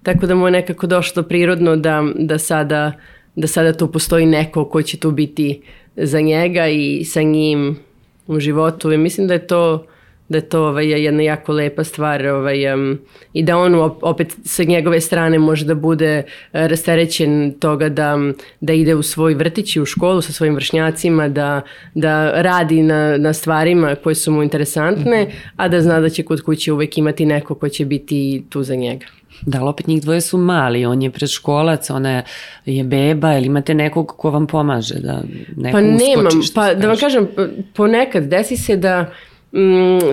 tako 0.04 0.26
da 0.26 0.36
mu 0.36 0.48
je 0.48 0.52
nekako 0.52 0.88
došlo 0.88 1.24
prirodno 1.24 1.76
da, 1.76 2.04
da, 2.16 2.38
sada, 2.38 2.92
da 3.36 3.48
sada 3.48 3.74
tu 3.74 3.92
postoji 3.92 4.26
neko 4.26 4.66
ko 4.66 4.82
će 4.82 4.98
tu 4.98 5.12
biti 5.12 5.62
za 5.96 6.22
njega 6.22 6.68
i 6.68 7.06
sa 7.06 7.22
njim 7.22 7.80
u 8.28 8.40
životu. 8.40 8.92
I 8.92 8.98
mislim 8.98 9.28
da 9.28 9.34
je 9.34 9.48
to 9.48 9.86
da 10.32 10.38
je 10.38 10.50
to 10.50 10.67
ovaj, 10.67 11.04
jedna 11.04 11.24
jako 11.24 11.54
lepa 11.54 11.84
stvar 11.84 12.28
ovaj, 12.28 12.74
um, 12.74 13.00
i 13.34 13.44
da 13.44 13.58
on 13.58 13.74
op- 13.74 14.00
opet 14.02 14.36
sa 14.46 14.63
njegove 14.63 15.02
strane 15.02 15.39
može 15.39 15.65
da 15.65 15.76
bude 15.76 16.17
eh, 16.17 16.24
rasterećen 16.67 17.54
toga 17.60 17.89
da, 17.89 18.17
da 18.62 18.74
ide 18.74 18.96
u 18.96 19.04
svoj 19.04 19.34
vrtić 19.34 19.76
i 19.76 19.82
u 19.82 19.86
školu 19.86 20.22
sa 20.22 20.34
svojim 20.34 20.56
vršnjacima, 20.56 21.28
da, 21.28 21.62
da 21.94 22.41
radi 22.41 22.82
na, 22.82 23.17
na 23.17 23.34
stvarima 23.34 23.96
koje 23.96 24.15
su 24.15 24.32
mu 24.32 24.44
interesantne, 24.44 25.28
a 25.56 25.67
da 25.67 25.82
zna 25.82 26.00
da 26.00 26.10
će 26.10 26.24
kod 26.24 26.41
kuće 26.41 26.74
uvek 26.74 26.98
imati 26.98 27.26
neko 27.26 27.56
ko 27.56 27.70
će 27.70 27.86
biti 27.86 28.44
tu 28.50 28.63
za 28.63 28.76
njega. 28.76 29.06
Da, 29.46 29.60
ali 29.60 29.70
opet 29.70 29.88
njih 29.88 30.02
dvoje 30.02 30.22
su 30.22 30.38
mali, 30.38 30.86
on 30.86 31.02
je 31.02 31.10
predškolac, 31.10 31.89
ona 31.89 32.24
je 32.65 32.84
beba, 32.84 33.38
ili 33.38 33.46
imate 33.46 33.74
nekog 33.74 34.13
ko 34.17 34.30
vam 34.30 34.48
pomaže 34.48 35.00
da 35.00 35.22
neko 35.58 35.78
Pa 35.78 35.82
nemam, 35.82 36.28
uskoči, 36.28 36.48
što 36.48 36.56
pa 36.56 36.74
da 36.74 36.88
vam 36.88 36.98
kaže. 36.98 37.02
kažem, 37.02 37.28
ponekad 37.74 38.24
desi 38.24 38.58
se 38.58 38.76
da, 38.78 39.02
mm, 39.02 39.31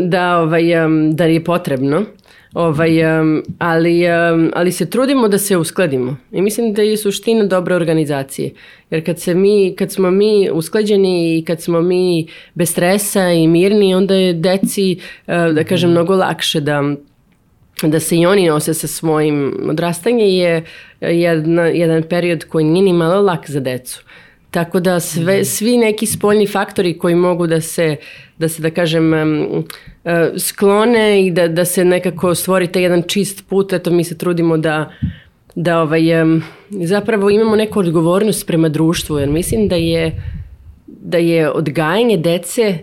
da, 0.01 0.39
ovaj, 0.39 0.63
da 1.13 1.25
je 1.25 1.45
potrebno, 1.45 2.05
ovaj, 2.55 2.91
ali, 3.59 4.09
ali 4.55 4.73
se 4.73 4.91
trudimo 4.91 5.29
da 5.29 5.39
se 5.39 5.57
uskladimo. 5.57 6.17
I 6.33 6.43
mislim 6.43 6.73
da 6.73 6.83
je 6.83 6.97
suština 6.97 7.45
dobre 7.45 7.75
organizacije. 7.75 8.51
Jer 8.91 9.07
kad, 9.07 9.21
se 9.21 9.35
mi, 9.35 9.75
kad 9.79 9.93
smo 9.93 10.11
mi 10.11 10.51
usklađeni 10.51 11.39
i 11.39 11.45
kad 11.45 11.63
smo 11.63 11.81
mi 11.81 12.27
bez 12.55 12.71
stresa 12.71 13.33
i 13.33 13.47
mirni, 13.47 13.95
onda 13.95 14.15
je 14.15 14.33
deci, 14.33 14.99
uh, 15.27 15.35
da 15.55 15.65
kažem, 15.65 15.91
mnogo 15.91 16.17
lakše 16.17 16.61
da, 16.61 16.83
da 17.83 18.01
se 18.01 18.17
i 18.17 18.27
oni 18.27 18.47
nose 18.47 18.75
sa 18.75 18.87
svojim 18.87 19.57
odrastanje 19.71 20.25
je 20.25 20.65
jedna, 21.01 21.67
jedan 21.67 22.03
period 22.03 22.45
koji 22.45 22.65
nije 22.65 22.83
ni 22.83 22.93
malo 22.93 23.23
lak 23.23 23.51
za 23.51 23.61
decu. 23.61 24.03
Tako 24.51 24.81
da 24.81 25.01
sve, 25.01 25.45
svi 25.45 25.77
neki 25.77 26.07
spoljni 26.07 26.47
faktori 26.47 26.99
koji 26.99 27.15
mogu 27.15 27.47
da 27.47 27.61
se, 27.61 27.97
da 28.39 28.49
se 28.49 28.63
da 28.63 28.71
kažem, 28.71 29.13
sklone 30.39 31.27
i 31.27 31.31
da, 31.31 31.49
da 31.49 31.65
se 31.65 31.85
nekako 31.85 32.35
stvori 32.35 32.67
taj 32.67 32.83
jedan 32.83 33.03
čist 33.03 33.49
put, 33.49 33.73
eto 33.73 33.91
mi 33.91 34.05
se 34.05 34.19
trudimo 34.19 34.57
da, 34.57 34.93
da 35.55 35.81
ovaj, 35.81 36.03
zapravo 36.71 37.31
imamo 37.31 37.57
neku 37.57 37.79
odgovornost 37.79 38.47
prema 38.47 38.69
društvu, 38.69 39.19
jer 39.19 39.29
mislim 39.29 39.69
da 39.69 39.77
je, 39.77 40.23
da 40.87 41.19
je 41.19 41.51
odgajanje 41.51 42.17
dece 42.17 42.79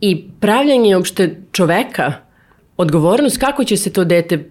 i 0.00 0.24
pravljanje 0.40 0.96
uopšte 0.96 1.36
čoveka 1.52 2.12
odgovornost 2.76 3.38
kako 3.38 3.64
će 3.64 3.76
se 3.76 3.92
to 3.92 4.04
dete 4.04 4.44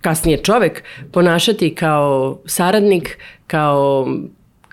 kasnije 0.00 0.38
čovek 0.38 0.82
ponašati 1.12 1.74
kao 1.74 2.38
saradnik, 2.46 3.18
kao 3.46 4.08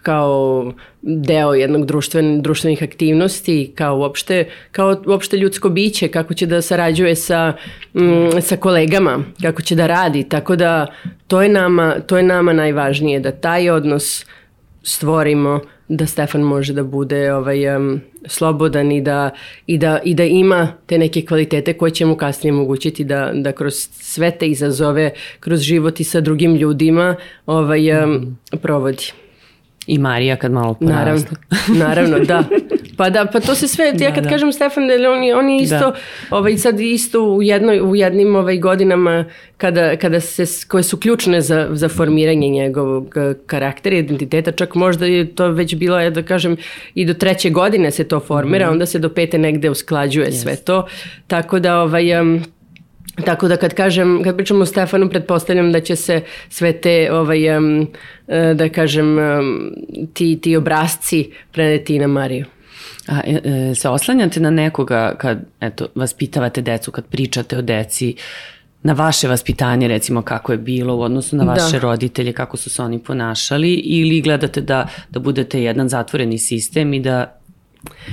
kao 0.02 0.74
deo 1.02 1.54
jednog 1.54 1.86
društven, 1.86 2.42
društvenih 2.42 2.84
aktivnosti, 2.84 3.72
kao 3.76 3.98
uopšte, 3.98 4.46
kao 4.72 5.04
uopšte 5.08 5.38
ljudsko 5.38 5.70
biće, 5.70 6.08
kako 6.08 6.34
će 6.34 6.46
da 6.46 6.62
sarađuje 6.62 7.16
sa, 7.16 7.54
mm, 7.94 8.42
sa 8.42 8.58
kolegama, 8.58 9.20
kako 9.42 9.62
će 9.62 9.76
da 9.76 9.88
radi, 9.88 10.30
tako 10.30 10.56
da 10.56 10.88
to 11.28 11.42
je 11.42 11.50
nama, 11.50 12.00
to 12.00 12.18
je 12.18 12.24
nama 12.24 12.54
najvažnije, 12.54 13.20
da 13.20 13.32
taj 13.32 13.70
odnos 13.70 14.26
stvorimo 14.84 15.60
da 15.88 16.06
Stefan 16.06 16.42
može 16.42 16.74
da 16.74 16.84
bude 16.84 17.34
ovaj, 17.34 17.76
um, 17.76 18.02
slobodan 18.26 18.92
i 18.92 19.02
da, 19.02 19.30
i, 19.68 19.78
da, 19.78 20.00
i 20.04 20.14
da 20.16 20.24
ima 20.24 20.74
te 20.86 20.98
neke 20.98 21.22
kvalitete 21.26 21.74
koje 21.74 21.92
će 21.92 22.06
mu 22.06 22.16
kasnije 22.16 22.54
omogućiti 22.54 23.04
da, 23.04 23.32
da 23.34 23.52
kroz 23.52 23.74
sve 23.92 24.32
te 24.32 24.48
izazove, 24.48 25.12
kroz 25.40 25.60
život 25.60 26.00
i 26.00 26.04
sa 26.04 26.22
drugim 26.22 26.56
ljudima 26.56 27.16
ovaj, 27.46 28.04
um, 28.04 28.38
provodi. 28.62 29.12
I 29.88 29.98
Marija 29.98 30.36
kad 30.36 30.52
malo 30.52 30.76
Naravno, 30.80 31.22
poraste. 31.22 31.76
naravno, 31.76 32.20
da. 32.20 32.44
Pa 32.98 33.10
da, 33.10 33.26
pa 33.26 33.40
to 33.40 33.56
se 33.56 33.68
sve, 33.68 33.86
ja 33.86 33.92
Da, 33.94 34.14
kad 34.14 34.24
da. 34.24 34.30
kažem 34.30 34.52
Stefan, 34.52 34.88
da 34.88 35.12
on 35.12 35.24
je, 35.24 35.36
on 35.36 35.50
je 35.50 35.62
isto, 35.62 35.76
Da. 35.80 35.94
ovaj, 36.30 36.58
sad 36.58 36.80
isto 36.80 37.24
u, 37.24 37.42
jednoj, 37.44 37.82
u 37.82 37.96
jednim 37.96 38.36
ovaj, 38.36 38.58
godinama 38.58 39.26
kada, 39.58 39.96
kada 39.96 40.20
se, 40.20 40.44
koje 40.68 40.84
su 40.84 40.98
ključne 40.98 41.42
za, 41.42 41.68
za 41.72 41.90
formiranje 41.90 42.50
njegovog 42.50 43.14
eh, 43.18 43.34
karaktera, 43.46 43.96
identiteta, 43.96 44.52
čak 44.52 44.76
možda 44.76 45.06
je 45.06 45.26
to 45.26 45.48
već 45.48 45.76
bilo, 45.76 46.00
ja 46.00 46.10
da 46.10 46.24
kažem, 46.24 46.58
i 46.94 47.06
do 47.06 47.14
treće 47.14 47.50
godine 47.50 47.92
se 47.92 48.04
to 48.04 48.20
formira, 48.20 48.66
Mhm. 48.66 48.72
onda 48.72 48.86
se 48.86 49.00
do 49.00 49.10
pete 49.10 49.38
negde 49.38 49.70
usklađuje 49.70 50.32
sve 50.32 50.56
to, 50.56 50.88
tako 51.28 51.60
da 51.60 51.82
ovaj, 51.82 52.12
em, 52.12 52.44
Tako 53.26 53.48
da 53.48 53.58
kad 53.58 53.74
kažem, 53.74 54.24
kad 54.24 54.36
pričamo 54.36 54.62
o 54.62 54.66
Stefanu, 54.66 55.10
pretpostavljam 55.10 55.72
da 55.72 55.80
će 55.82 55.96
se 55.96 56.22
sve 56.50 56.74
te, 56.74 57.10
ovaj, 57.12 57.48
eh, 57.48 57.60
da 58.56 58.70
kažem, 58.70 59.20
em, 59.20 59.72
ti, 60.14 60.40
ti 60.42 60.56
obrazci 60.56 61.32
preneti 61.52 61.96
i 61.96 62.00
na 62.00 62.08
Mariju. 62.08 62.46
A 63.08 63.22
e, 63.26 63.40
e, 63.44 63.76
se 63.76 63.90
oslanjate 63.90 64.40
na 64.40 64.50
nekoga 64.50 65.16
kad 65.18 65.40
eto, 65.62 65.88
vaspitavate 65.96 66.62
decu, 66.62 66.92
kad 66.92 67.06
pričate 67.06 67.58
o 67.58 67.62
deci, 67.62 68.16
na 68.84 68.94
vaše 68.94 69.28
vaspitanje 69.28 69.88
recimo 69.88 70.22
kako 70.22 70.52
je 70.52 70.58
bilo 70.58 70.96
u 70.96 71.02
odnosu 71.02 71.36
na 71.36 71.44
vaše 71.44 71.80
Da. 71.80 71.80
roditelje, 71.80 72.34
kako 72.34 72.58
su 72.58 72.70
se 72.70 72.82
oni 72.82 73.00
ponašali 73.00 73.74
ili 73.74 74.22
gledate 74.22 74.62
da, 74.62 74.88
da 75.10 75.20
budete 75.20 75.64
jedan 75.64 75.90
zatvoreni 75.90 76.38
sistem 76.38 76.94
i 76.94 77.00
da 77.00 77.41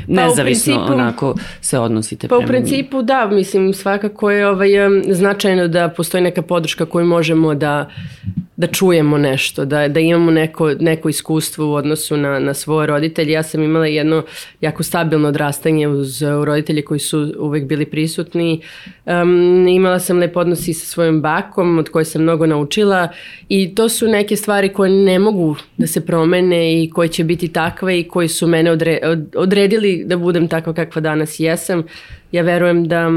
nezavisno 0.07 0.75
principu, 0.75 0.93
onako 0.93 1.35
se 1.61 1.79
odnosite 1.79 2.29
pa 2.29 2.37
prema 2.37 2.41
Pa 2.41 2.45
u 2.45 2.49
principu 2.49 3.03
da, 3.03 3.27
mislim 3.27 3.75
svakako 3.75 4.31
je 4.31 4.49
ovaj, 4.49 4.71
značajno 5.09 5.69
da 5.69 5.89
postoji 5.89 6.23
neka 6.23 6.43
podrška 6.43 6.87
koju 6.87 7.07
možemo 7.07 7.55
da 7.55 7.91
da 8.59 8.67
čujemo 8.67 9.19
nešto, 9.19 9.65
da, 9.65 9.89
da 9.89 10.01
imamo 10.01 10.31
neko, 10.31 10.75
neko 10.81 11.09
iskustvo 11.09 11.71
u 11.71 11.75
odnosu 11.75 12.17
na, 12.17 12.39
na 12.39 12.55
svoje 12.55 12.87
roditelje. 12.87 13.33
Ja 13.33 13.43
sam 13.43 13.63
imala 13.63 13.87
jedno 13.87 14.25
jako 14.61 14.83
stabilno 14.83 15.29
odrastanje 15.29 15.89
uz 15.89 16.23
roditelje 16.23 16.83
koji 16.83 17.01
su 17.01 17.35
uvek 17.39 17.65
bili 17.65 17.87
prisutni. 17.87 18.61
Um, 19.07 19.69
imala 19.69 19.99
sam 19.99 20.19
lep 20.19 20.37
odnos 20.37 20.69
i 20.69 20.75
sa 20.75 20.87
svojom 20.87 21.23
bakom 21.23 21.79
od 21.79 21.89
koje 21.89 22.05
sam 22.05 22.23
mnogo 22.23 22.47
naučila 22.47 23.09
i 23.49 23.75
to 23.75 23.89
su 23.89 24.09
neke 24.09 24.37
stvari 24.37 24.69
koje 24.69 24.91
ne 24.91 25.19
mogu 25.19 25.57
da 25.77 25.87
se 25.87 26.07
promene 26.07 26.83
i 26.83 26.91
koje 26.91 27.09
će 27.09 27.25
biti 27.25 27.49
takve 27.49 28.01
i 28.01 28.09
koji 28.09 28.29
su 28.29 28.47
mene 28.47 28.71
odre, 28.71 28.99
od, 29.03 29.37
odredili 29.37 30.05
da 30.07 30.17
budem 30.17 30.49
takva 30.49 30.75
kakva 30.75 31.01
danas 31.01 31.41
jesam. 31.41 31.83
Ja 32.33 32.43
verujem 32.43 32.89
da 32.89 33.11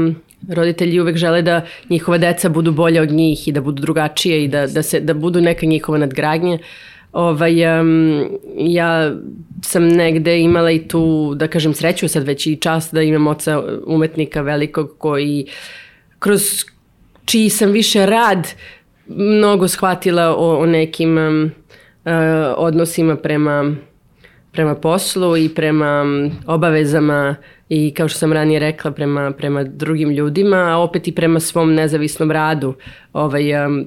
roditelji 0.48 1.00
uvek 1.00 1.16
žele 1.16 1.42
da 1.42 1.66
njihova 1.88 2.18
deca 2.18 2.48
budu 2.48 2.72
bolje 2.72 3.00
od 3.00 3.10
njih 3.10 3.48
i 3.48 3.52
da 3.52 3.60
budu 3.60 3.82
drugačije 3.82 4.44
i 4.44 4.48
da, 4.48 4.66
da, 4.66 4.82
se, 4.82 5.00
da 5.00 5.14
budu 5.14 5.40
neka 5.40 5.66
njihova 5.66 5.98
nadgradnja. 5.98 6.58
Ovaj, 7.12 7.80
um, 7.80 8.24
ja 8.56 9.12
sam 9.62 9.88
negde 9.88 10.40
imala 10.40 10.70
i 10.70 10.88
tu, 10.88 11.34
da 11.34 11.48
kažem, 11.48 11.74
sreću 11.74 12.08
sad 12.08 12.26
već 12.26 12.46
i 12.46 12.56
čast 12.56 12.94
da 12.94 13.02
imam 13.02 13.26
oca 13.26 13.62
umetnika 13.86 14.40
velikog 14.40 14.94
koji 14.98 15.46
kroz 16.18 16.64
čiji 17.24 17.50
sam 17.50 17.70
više 17.70 18.06
rad 18.06 18.48
mnogo 19.06 19.68
shvatila 19.68 20.36
o, 20.36 20.58
o 20.58 20.66
nekim 20.66 21.18
um, 21.18 21.50
odnosima 22.56 23.16
prema 23.16 23.74
prema 24.52 24.74
poslu 24.74 25.36
i 25.36 25.48
prema 25.48 26.04
obavezama 26.46 27.36
i 27.74 27.94
kao 27.94 28.08
što 28.08 28.18
sam 28.18 28.32
ranije 28.32 28.60
rekla 28.60 28.90
prema, 28.90 29.30
prema 29.30 29.64
drugim 29.64 30.10
ljudima, 30.10 30.56
a 30.56 30.76
opet 30.76 31.08
i 31.08 31.12
prema 31.12 31.40
svom 31.40 31.74
nezavisnom 31.74 32.30
radu 32.30 32.74
ovaj, 33.12 33.44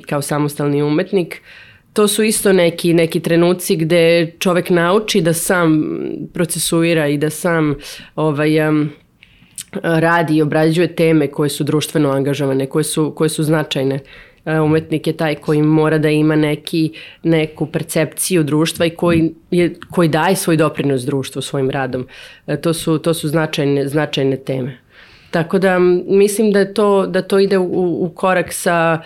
kao 0.10 0.22
samostalni 0.22 0.84
umetnik. 0.84 1.42
To 1.94 2.08
su 2.08 2.24
isto 2.24 2.54
neki, 2.54 2.94
neki 2.94 3.20
trenuci 3.20 3.76
gde 3.76 4.32
čovek 4.40 4.70
nauči 4.70 5.22
da 5.22 5.34
sam 5.34 5.84
procesuira 6.34 7.08
i 7.08 7.18
da 7.18 7.30
sam 7.30 7.76
ovaj, 8.16 8.50
radi 9.84 10.36
i 10.36 10.42
obrađuje 10.42 10.96
teme 10.96 11.28
koje 11.28 11.50
su 11.50 11.64
društveno 11.64 12.10
angažovane, 12.12 12.66
koje 12.66 12.84
su, 12.84 13.14
koje 13.16 13.30
su 13.30 13.44
značajne. 13.44 14.00
E, 14.46 14.60
umetnik 14.60 15.08
je 15.08 15.18
taj 15.18 15.36
koji 15.36 15.62
mora 15.62 15.98
da 15.98 16.10
ima 16.10 16.36
neki, 16.36 16.92
neku 17.24 17.66
percepciju 17.66 18.44
društva 18.44 18.86
i 18.86 18.90
koji, 18.90 19.34
je, 19.52 19.76
koji 19.90 20.10
daje 20.10 20.36
svoj 20.36 20.58
doprinos 20.58 21.02
društvu 21.02 21.42
svojim 21.42 21.70
radom. 21.70 22.08
E, 22.48 22.62
to 22.62 22.74
su, 22.74 22.98
to 22.98 23.14
su 23.14 23.28
značajne, 23.28 23.88
značajne 23.88 24.38
teme. 24.38 24.78
Tako 25.32 25.60
da 25.60 25.80
mislim 26.08 26.52
da 26.52 26.74
to, 26.74 27.08
da 27.08 27.22
to 27.22 27.40
ide 27.40 27.58
u, 27.58 28.06
u 28.06 28.12
korak 28.16 28.54
sa 28.54 29.02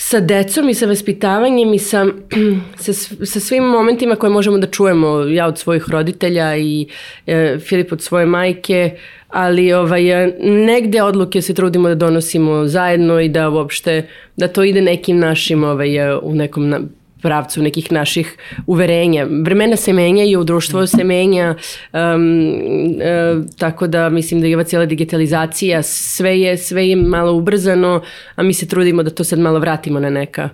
sa 0.00 0.20
decom 0.20 0.68
i 0.68 0.74
sa 0.74 0.86
vaspitavanjem 0.86 1.74
i 1.74 1.78
sa, 1.78 2.06
sa, 2.84 2.92
sa 3.26 3.40
svim 3.40 3.64
momentima 3.64 4.16
koje 4.16 4.30
možemo 4.30 4.58
da 4.58 4.66
čujemo 4.66 5.20
ja 5.20 5.46
od 5.46 5.58
svojih 5.58 5.84
roditelja 5.88 6.56
i 6.56 6.86
e, 7.26 7.58
Filip 7.58 7.92
od 7.92 8.02
svoje 8.02 8.26
majke 8.26 8.96
ali 9.28 9.72
ovaj, 9.72 10.02
negde 10.40 11.02
odluke 11.02 11.42
se 11.42 11.54
trudimo 11.54 11.88
da 11.88 11.94
donosimo 11.94 12.66
zajedno 12.66 13.20
i 13.20 13.28
da 13.28 13.48
uopšte, 13.50 14.06
da 14.36 14.48
to 14.48 14.64
ide 14.64 14.80
nekim 14.82 15.18
našim, 15.18 15.64
ovaj, 15.64 16.18
u 16.22 16.34
nekom 16.34 16.68
na, 16.68 16.80
pravcu 17.22 17.62
nekih 17.62 17.92
naših 17.92 18.36
uverenja. 18.66 19.26
Vremena 19.44 19.76
se 19.76 19.92
menjaju, 19.92 20.44
društvo 20.44 20.86
se 20.86 21.04
menja, 21.04 21.54
um, 21.92 22.48
uh, 22.48 23.44
tako 23.58 23.86
da 23.86 24.08
mislim 24.08 24.40
da 24.40 24.46
je 24.46 24.56
ova 24.56 24.64
cijela 24.64 24.86
digitalizacija, 24.86 25.82
sve 25.82 26.40
je, 26.40 26.56
sve 26.56 26.88
je 26.88 26.96
malo 26.96 27.32
ubrzano, 27.32 28.02
a 28.34 28.42
mi 28.42 28.54
se 28.54 28.68
trudimo 28.68 29.02
da 29.02 29.10
to 29.10 29.24
sad 29.24 29.38
malo 29.38 29.58
vratimo 29.58 30.00
na 30.00 30.10
neka 30.10 30.48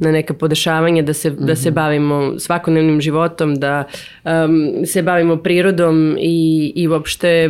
na 0.00 0.12
neka 0.12 0.34
podešavanja, 0.34 1.02
da 1.02 1.12
se, 1.12 1.30
mm 1.30 1.36
-hmm. 1.36 1.46
da 1.46 1.56
se 1.56 1.70
mhm. 1.70 1.74
bavimo 1.74 2.38
svakodnevnim 2.38 3.00
životom, 3.00 3.54
da 3.54 3.84
um, 4.24 4.86
se 4.86 5.02
bavimo 5.02 5.36
prirodom 5.36 6.16
i, 6.18 6.72
i 6.76 6.88
uopšte 6.88 7.48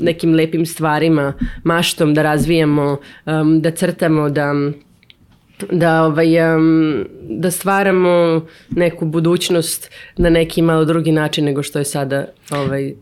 nekim 0.00 0.34
lepim 0.34 0.66
stvarima, 0.66 1.32
maštom, 1.64 2.14
da 2.14 2.22
razvijamo, 2.22 2.96
um, 3.26 3.60
da 3.60 3.70
crtamo, 3.70 4.30
da 4.30 4.54
da 5.72 6.04
ovaj 6.04 6.56
um, 6.56 7.04
da 7.28 7.50
stvaramo 7.50 8.46
neku 8.70 9.06
budućnost 9.06 9.90
na 10.16 10.30
neki 10.30 10.62
malo 10.62 10.84
drugi 10.84 11.12
način 11.12 11.44
nego 11.44 11.62
što 11.62 11.78
je 11.78 11.84
sada 11.84 12.26
ovaj 12.50 12.94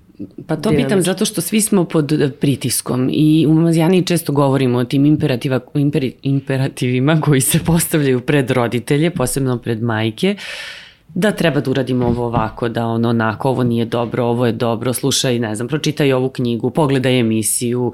Pa 0.46 0.56
to 0.56 0.70
pitam 0.70 1.02
zato 1.02 1.24
što 1.24 1.40
svi 1.40 1.60
smo 1.60 1.84
pod 1.84 2.12
eh, 2.12 2.30
pritiskom 2.40 3.10
i 3.12 3.46
u 3.48 3.54
Mazijani 3.54 4.06
često 4.06 4.32
govorimo 4.32 4.78
o 4.78 4.84
tim 4.84 5.06
imperativa, 5.06 5.60
imperi, 5.74 6.14
imperativima 6.22 7.20
koji 7.20 7.40
se 7.40 7.58
postavljaju 7.64 8.20
pred 8.20 8.50
roditelje, 8.50 9.10
posebno 9.10 9.58
pred 9.58 9.82
majke, 9.82 10.36
da 11.14 11.32
treba 11.32 11.60
da 11.60 11.70
uradimo 11.70 12.06
ovo 12.06 12.24
ovako, 12.24 12.68
da 12.68 12.86
ono 12.86 13.08
onako, 13.08 13.48
ovo 13.48 13.64
nije 13.64 13.84
dobro, 13.84 14.24
ovo 14.24 14.46
je 14.46 14.52
dobro, 14.52 14.92
slušaj, 14.92 15.38
ne 15.38 15.54
znam, 15.54 15.68
pročitaj 15.68 16.12
ovu 16.12 16.28
knjigu, 16.28 16.70
pogledaj 16.70 17.20
emisiju, 17.20 17.92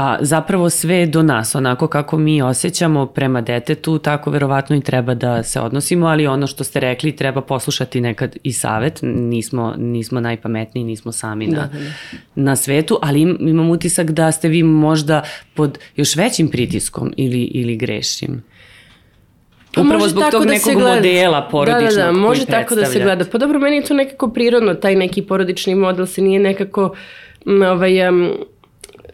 a 0.00 0.16
zapravo 0.20 0.70
sve 0.70 1.06
do 1.06 1.22
nas, 1.22 1.54
onako 1.54 1.86
kako 1.86 2.18
mi 2.18 2.42
osjećamo 2.42 3.06
prema 3.06 3.40
detetu, 3.40 3.98
tako 3.98 4.30
verovatno 4.30 4.76
i 4.76 4.80
treba 4.80 5.14
da 5.14 5.42
se 5.42 5.60
odnosimo, 5.60 6.06
ali 6.06 6.26
ono 6.26 6.46
što 6.46 6.64
ste 6.64 6.80
rekli 6.80 7.16
treba 7.16 7.40
poslušati 7.40 8.00
nekad 8.00 8.36
i 8.42 8.52
savet, 8.52 8.98
nismo, 9.02 9.74
nismo 9.78 10.20
najpametniji, 10.20 10.84
nismo 10.84 11.12
sami 11.12 11.46
na, 11.46 11.60
da, 11.60 11.78
da. 11.78 11.84
na 12.34 12.56
svetu, 12.56 12.98
ali 13.02 13.20
im, 13.20 13.36
imam 13.40 13.70
utisak 13.70 14.10
da 14.10 14.32
ste 14.32 14.48
vi 14.48 14.62
možda 14.62 15.22
pod 15.54 15.78
još 15.96 16.16
većim 16.16 16.48
pritiskom 16.48 17.12
ili, 17.16 17.42
ili 17.42 17.76
grešim. 17.76 18.42
Pa 19.74 19.80
Upravo 19.80 20.08
zbog 20.08 20.24
tog 20.30 20.44
da 20.44 20.52
nekog 20.52 20.74
modela 20.74 21.48
porodičnog 21.50 21.94
Da, 21.94 22.04
da, 22.04 22.12
da, 22.12 22.18
može 22.18 22.46
tako 22.46 22.74
da 22.74 22.86
se 22.86 23.00
gleda. 23.00 23.24
Pa 23.32 23.38
dobro, 23.38 23.58
meni 23.58 23.76
je 23.76 23.82
to 23.82 23.94
nekako 23.94 24.30
prirodno, 24.30 24.74
taj 24.74 24.94
neki 24.94 25.22
porodični 25.22 25.74
model 25.74 26.06
se 26.06 26.22
nije 26.22 26.40
nekako 26.40 26.94
ovaj, 27.46 28.08
um, 28.08 28.30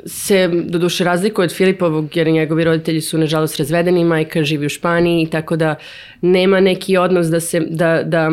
se 0.07 0.49
do 0.65 0.79
duše 0.79 1.05
razlikuje 1.05 1.45
od 1.45 1.53
Filipovog 1.53 2.17
jer 2.17 2.27
njegovi 2.27 2.65
roditelji 2.65 3.01
su 3.01 3.19
nažalost 3.19 3.57
razvedeni, 3.57 4.05
majka 4.05 4.45
živi 4.45 4.67
u 4.67 4.69
Španiji 4.69 5.27
tako 5.27 5.57
da 5.57 5.75
nema 6.21 6.61
neki 6.61 6.97
odnos 6.97 7.27
da 7.27 7.41
se 7.41 7.61
da, 7.61 8.03
da, 8.03 8.31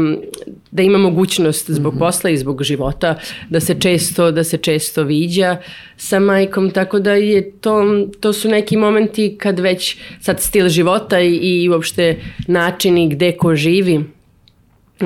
da 0.72 0.82
ima 0.82 0.98
mogućnost 0.98 1.72
zbog 1.72 1.94
mm 1.94 1.98
-hmm. 1.98 2.00
posla 2.00 2.30
i 2.30 2.38
zbog 2.38 2.64
života 2.64 3.20
da 3.50 3.60
se 3.60 3.80
često 3.80 4.32
da 4.32 4.44
se 4.44 4.58
često 4.58 5.04
viđa 5.04 5.58
sa 5.98 6.20
majkom 6.20 6.72
tako 6.72 7.00
da 7.00 7.14
je 7.14 7.52
to 7.52 7.84
to 8.20 8.34
su 8.34 8.50
neki 8.50 8.78
momenti 8.78 9.36
kad 9.40 9.60
već 9.60 9.98
sad 10.22 10.42
stil 10.42 10.70
života 10.70 11.20
i, 11.20 11.36
i 11.36 11.70
uopšte 11.70 12.18
načini 12.48 13.10
gde 13.10 13.32
ko 13.32 13.56
živi 13.56 14.04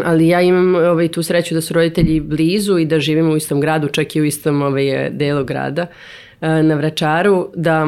ali 0.06 0.27
ja 0.27 0.41
imam 0.41 0.75
ovaj, 0.75 1.08
tu 1.08 1.23
sreću 1.23 1.56
da 1.56 1.62
su 1.62 1.73
roditelji 1.73 2.19
blizu 2.19 2.77
i 2.77 2.86
da 2.86 2.99
živimo 2.99 3.32
u 3.32 3.38
istom 3.38 3.62
gradu, 3.62 3.88
čak 3.88 4.15
i 4.15 4.21
u 4.21 4.25
istom 4.25 4.62
ovaj, 4.62 5.10
delu 5.10 5.45
grada. 5.45 5.82
Uh, 5.82 6.27
na 6.41 6.76
Vračaru, 6.76 7.50
da, 7.56 7.86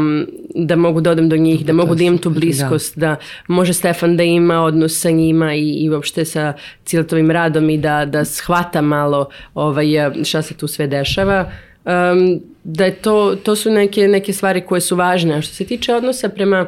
da 0.55 0.75
mogu 0.75 1.01
da 1.01 1.11
odem 1.11 1.29
do 1.29 1.37
njih, 1.37 1.65
da 1.65 1.73
mogu 1.73 1.95
da 1.95 2.03
imam 2.03 2.17
tu 2.17 2.29
bliskost, 2.29 2.97
da. 2.97 3.07
da 3.07 3.15
može 3.47 3.73
Stefan 3.73 4.17
da 4.17 4.23
ima 4.23 4.63
odnos 4.63 4.99
sa 4.99 5.11
njima 5.11 5.53
i, 5.53 5.69
i 5.69 5.89
uopšte 5.89 6.25
sa 6.25 6.53
ciletovim 6.85 7.31
radom 7.31 7.69
i 7.69 7.77
da, 7.77 8.05
da 8.05 8.25
shvata 8.25 8.81
malo 8.81 9.29
ovaj, 9.53 9.87
šta 10.23 10.41
se 10.41 10.53
tu 10.53 10.67
sve 10.67 10.87
dešava. 10.87 11.51
Um, 11.85 12.41
da 12.63 12.85
je 12.85 12.95
to, 12.95 13.35
to 13.43 13.55
su 13.55 13.71
neke, 13.71 14.07
neke 14.07 14.33
stvari 14.33 14.61
koje 14.61 14.81
su 14.81 14.95
važne. 14.95 15.37
A 15.37 15.41
što 15.41 15.53
se 15.53 15.65
tiče 15.65 15.93
odnosa 15.93 16.29
prema 16.29 16.67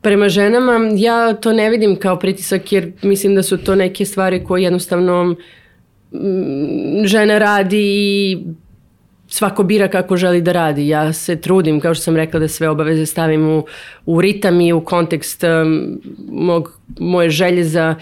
Prema 0.00 0.28
ženama 0.28 0.90
ja 0.96 1.34
to 1.34 1.52
ne 1.52 1.70
vidim 1.70 1.96
kao 1.96 2.18
pritisak 2.18 2.72
jer 2.72 2.92
mislim 3.02 3.34
da 3.34 3.42
su 3.42 3.56
to 3.56 3.74
neke 3.74 4.04
stvari 4.04 4.44
koje 4.44 4.62
jednostavno 4.62 5.36
žena 7.04 7.38
radi 7.38 7.80
i 7.80 8.38
svako 9.28 9.62
bira 9.62 9.88
kako 9.88 10.16
želi 10.16 10.42
da 10.42 10.52
radi. 10.52 10.88
Ja 10.88 11.12
se 11.12 11.36
trudim, 11.36 11.80
kao 11.80 11.94
što 11.94 12.02
sam 12.02 12.16
rekla, 12.16 12.40
da 12.40 12.48
sve 12.48 12.68
obaveze 12.68 13.06
stavim 13.06 13.48
u, 13.48 13.64
u 14.06 14.20
ritam 14.20 14.60
i 14.60 14.72
u 14.72 14.80
kontekst 14.80 15.44
um, 15.44 16.00
mog, 16.30 16.78
moje 16.98 17.30
želje 17.30 17.64
za, 17.64 17.94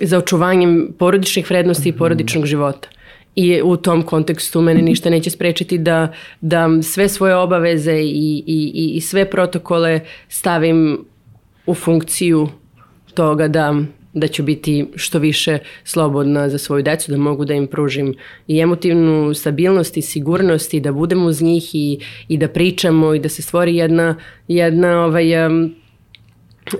za 0.00 0.18
očuvanjem 0.18 0.94
porodičnih 0.98 1.50
vrednosti 1.50 1.88
i 1.88 1.92
mhm. 1.92 1.98
porodičnog 1.98 2.46
života. 2.46 2.88
I 3.34 3.60
u 3.64 3.76
tom 3.76 4.02
kontekstu 4.02 4.60
mene 4.60 4.82
ništa 4.82 5.10
neće 5.10 5.30
sprečiti 5.30 5.78
da, 5.78 6.12
da 6.40 6.68
sve 6.82 7.08
svoje 7.08 7.36
obaveze 7.36 7.94
i, 7.94 8.44
i, 8.46 8.92
i 8.94 9.00
sve 9.00 9.30
protokole 9.30 10.00
stavim 10.28 11.04
u 11.66 11.74
funkciju 11.74 12.48
toga 13.14 13.48
da 13.48 13.74
da 14.16 14.28
ću 14.28 14.42
biti 14.42 14.86
što 14.94 15.18
više 15.18 15.58
slobodna 15.84 16.48
za 16.48 16.58
svoju 16.58 16.82
decu, 16.82 17.10
da 17.10 17.18
mogu 17.18 17.44
da 17.44 17.54
im 17.54 17.66
pružim 17.66 18.14
i 18.48 18.60
emotivnu 18.60 19.34
stabilnost 19.34 19.96
i 19.96 20.02
sigurnost 20.02 20.74
i 20.74 20.80
da 20.80 20.92
budem 20.92 21.26
uz 21.26 21.42
njih 21.42 21.74
i, 21.74 22.00
i 22.28 22.38
da 22.38 22.48
pričamo 22.48 23.14
i 23.14 23.18
da 23.18 23.28
se 23.28 23.42
stvori 23.42 23.76
jedna, 23.76 24.16
jedna 24.48 25.04
ovaj, 25.04 25.26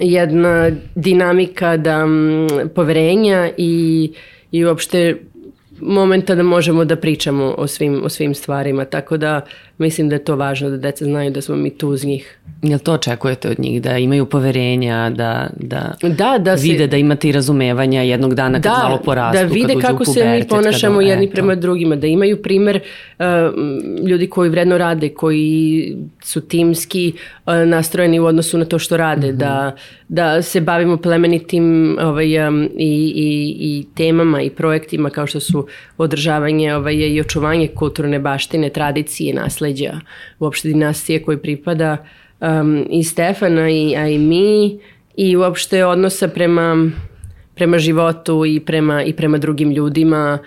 jedna 0.01 0.71
dinamika 0.95 1.77
da 1.77 2.07
poverenja 2.75 3.51
i, 3.57 4.13
i 4.53 4.65
uopšte 4.65 5.17
momenta 5.81 6.35
da 6.35 6.43
možemo 6.43 6.85
da 6.85 6.97
pričamo 6.97 7.55
o 7.59 7.67
svim, 7.67 8.01
o 8.05 8.09
svim 8.09 8.35
stvarima, 8.35 8.85
tako 8.85 9.17
da 9.17 9.41
mislim 9.79 10.09
da 10.09 10.15
je 10.15 10.25
to 10.25 10.37
važno 10.37 10.71
da 10.71 10.77
deca 10.77 11.05
znaju 11.05 11.31
da 11.31 11.41
smo 11.41 11.57
mi 11.57 11.71
tu 11.71 11.89
uz 11.89 12.05
njih. 12.05 12.39
Jel 12.63 12.79
to 12.79 12.93
očekujete 12.93 13.49
od 13.49 13.59
njih? 13.59 13.83
Da 13.83 13.99
imaju 13.99 14.27
poverenja, 14.27 15.11
da, 15.11 15.51
da, 15.57 15.95
da, 16.03 16.39
da 16.39 16.55
vide 16.55 16.79
se, 16.79 16.87
da 16.87 16.97
imate 16.97 17.29
i 17.29 17.33
razumevanja 17.33 18.03
jednog 18.03 18.35
dana 18.35 18.61
kad 18.61 18.73
da, 18.73 18.83
malo 18.83 18.99
porastu, 19.05 19.39
Da 19.39 19.55
vide 19.55 19.75
kako 19.81 20.05
se 20.05 20.25
mi 20.25 20.49
ponašamo 20.49 20.99
kada, 20.99 21.09
jedni 21.09 21.31
prema 21.31 21.55
drugima, 21.55 21.97
da 21.97 22.07
imaju 22.07 22.43
primer 22.43 22.81
uh, 23.19 23.25
ljudi 24.09 24.27
koji 24.27 24.51
vredno 24.51 24.79
rade, 24.79 25.09
koji 25.09 25.97
su 26.23 26.41
timski 26.41 27.13
uh, 27.47 27.55
nastrojeni 27.67 28.21
u 28.21 28.25
odnosu 28.25 28.59
na 28.59 28.65
to 28.65 28.79
što 28.79 28.97
rade, 28.97 29.33
mm 29.33 29.35
-hmm. 29.35 29.39
da, 29.39 29.77
da 30.09 30.43
se 30.43 30.61
bavimo 30.61 30.97
plemenitim 30.97 31.99
ovaj, 32.01 32.49
um, 32.49 32.65
i, 32.65 33.13
i, 33.17 33.57
i 33.61 33.87
temama 33.95 34.43
i 34.43 34.51
projektima 34.51 35.11
kao 35.11 35.27
što 35.27 35.41
su 35.41 35.67
održavanje 35.99 36.75
ovaj, 36.75 36.95
i 36.95 37.21
očuvanje 37.21 37.69
kulturne 37.69 38.19
baštine, 38.19 38.69
tradicije, 38.69 39.35
nasleđa, 39.67 40.01
uopšte 40.39 40.69
dinastije 40.69 41.23
koji 41.23 41.39
pripada 41.39 41.97
um, 42.41 42.87
i 42.91 43.05
Stefana 43.05 43.71
i, 43.71 43.97
a 43.97 44.09
i 44.09 44.19
mi 44.19 44.79
i 45.17 45.37
uopšte 45.37 45.85
odnosa 45.85 46.29
prema, 46.29 46.91
prema 47.55 47.79
životu 47.79 48.45
i 48.47 48.61
prema, 48.61 49.03
i 49.03 49.13
prema 49.13 49.39
drugim 49.39 49.71
ljudima. 49.71 50.39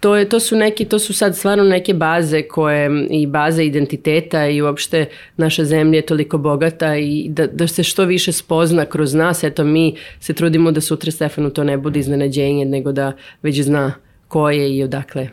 To, 0.00 0.16
je, 0.16 0.28
to 0.28 0.40
su 0.40 0.56
neki, 0.56 0.84
to 0.84 0.98
su 0.98 1.14
sad 1.14 1.36
stvarno 1.36 1.64
neke 1.64 1.94
baze 1.94 2.42
koje 2.42 3.06
i 3.10 3.26
baze 3.26 3.64
identiteta 3.64 4.46
i 4.46 4.62
uopšte 4.62 5.06
naša 5.36 5.64
zemlja 5.64 5.98
je 5.98 6.06
toliko 6.06 6.38
bogata 6.38 6.96
i 6.96 7.26
da, 7.28 7.46
da 7.46 7.66
se 7.66 7.82
što 7.82 8.04
više 8.04 8.32
spozna 8.32 8.84
kroz 8.84 9.14
nas, 9.14 9.44
eto 9.44 9.64
mi 9.64 9.96
se 10.20 10.32
trudimo 10.32 10.70
da 10.70 10.80
sutra 10.80 11.10
Stefanu 11.10 11.50
to 11.50 11.64
ne 11.64 11.76
bude 11.76 12.00
iznenađenje, 12.00 12.64
nego 12.64 12.92
da 12.92 13.12
već 13.42 13.62
zna 13.62 13.94
ko 14.28 14.50
je 14.50 14.76
i 14.76 14.82
odakle. 14.82 15.28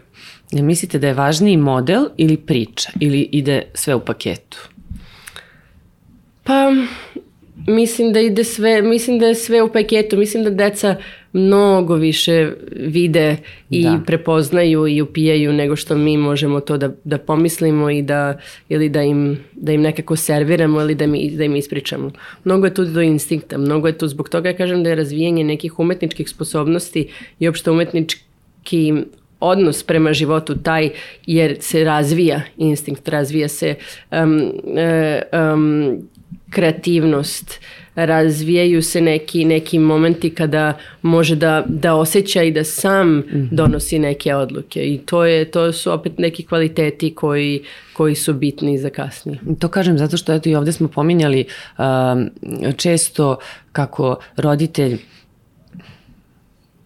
Ne 0.54 0.62
mislite 0.62 1.00
da 1.00 1.08
je 1.08 1.14
važniji 1.14 1.58
model 1.58 2.06
ili 2.18 2.38
priča 2.38 2.92
ili 3.00 3.30
ide 3.32 3.62
sve 3.74 3.96
u 3.96 4.00
paketu? 4.00 4.70
Pa 6.44 6.72
mislim 7.68 8.14
da 8.14 8.20
ide 8.20 8.44
sve, 8.44 8.82
mislim 8.82 9.20
da 9.20 9.26
je 9.26 9.36
sve 9.36 9.62
u 9.62 9.72
paketu, 9.72 10.18
mislim 10.18 10.44
da 10.44 10.50
deca 10.50 10.96
mnogo 11.34 11.96
više 11.96 12.52
vide 12.72 13.38
i 13.70 13.84
da. 13.84 14.02
prepoznaju 14.06 14.88
i 14.88 15.02
upijaju 15.02 15.54
nego 15.54 15.76
što 15.76 15.96
mi 15.96 16.18
možemo 16.18 16.60
to 16.60 16.78
da, 16.78 16.92
da 17.04 17.18
pomislimo 17.18 17.90
i 17.90 18.02
da, 18.02 18.40
ili 18.70 18.90
da 18.90 19.02
im, 19.02 19.40
da 19.54 19.72
im 19.72 19.82
nekako 19.82 20.16
serviramo 20.16 20.82
ili 20.82 20.96
da, 20.96 21.08
mi, 21.08 21.30
da 21.30 21.44
im 21.44 21.56
ispričamo. 21.56 22.12
Mnogo 22.44 22.66
je 22.66 22.74
tu 22.74 22.86
do 22.86 23.02
instinkta, 23.02 23.58
mnogo 23.58 23.88
je 23.88 23.98
tu 23.98 24.08
zbog 24.08 24.30
toga 24.30 24.50
ja 24.50 24.58
kažem 24.58 24.84
da 24.84 24.90
je 24.90 24.96
razvijanje 24.96 25.44
nekih 25.44 25.80
umetničkih 25.80 26.30
sposobnosti 26.30 27.08
i 27.40 27.48
opšte 27.48 27.72
umetnički 27.72 28.94
odnos 29.44 29.84
prema 29.84 30.14
životu 30.14 30.56
taj 30.56 30.90
jer 31.26 31.58
se 31.60 31.84
razvija 31.84 32.42
instinkt, 32.58 33.08
razvija 33.08 33.48
se 33.48 33.76
um, 34.12 34.52
um, 35.54 35.98
kreativnost, 36.50 37.60
razvijaju 37.96 38.82
se 38.82 39.02
neki, 39.02 39.46
neki 39.46 39.80
momenti 39.80 40.30
kada 40.30 40.78
može 41.02 41.36
da, 41.36 41.64
da 41.68 41.96
osjeća 41.96 42.44
i 42.44 42.52
da 42.52 42.64
sam 42.64 43.08
-hmm. 43.08 43.48
donosi 43.52 44.00
neke 44.00 44.36
odluke 44.36 44.86
i 44.86 44.98
to, 44.98 45.26
je, 45.26 45.52
to 45.52 45.72
su 45.72 45.92
opet 45.92 46.18
neki 46.18 46.46
kvaliteti 46.46 47.16
koji, 47.16 47.64
koji 47.94 48.16
su 48.16 48.34
bitni 48.34 48.78
za 48.78 48.90
kasnije. 48.90 49.40
To 49.60 49.68
kažem 49.68 49.98
zato 49.98 50.18
što 50.18 50.34
eto 50.34 50.50
i 50.50 50.56
ovde 50.56 50.72
smo 50.72 50.88
pominjali 50.88 51.46
um, 51.78 52.30
često 52.78 53.38
kako 53.72 54.18
roditelj 54.38 54.98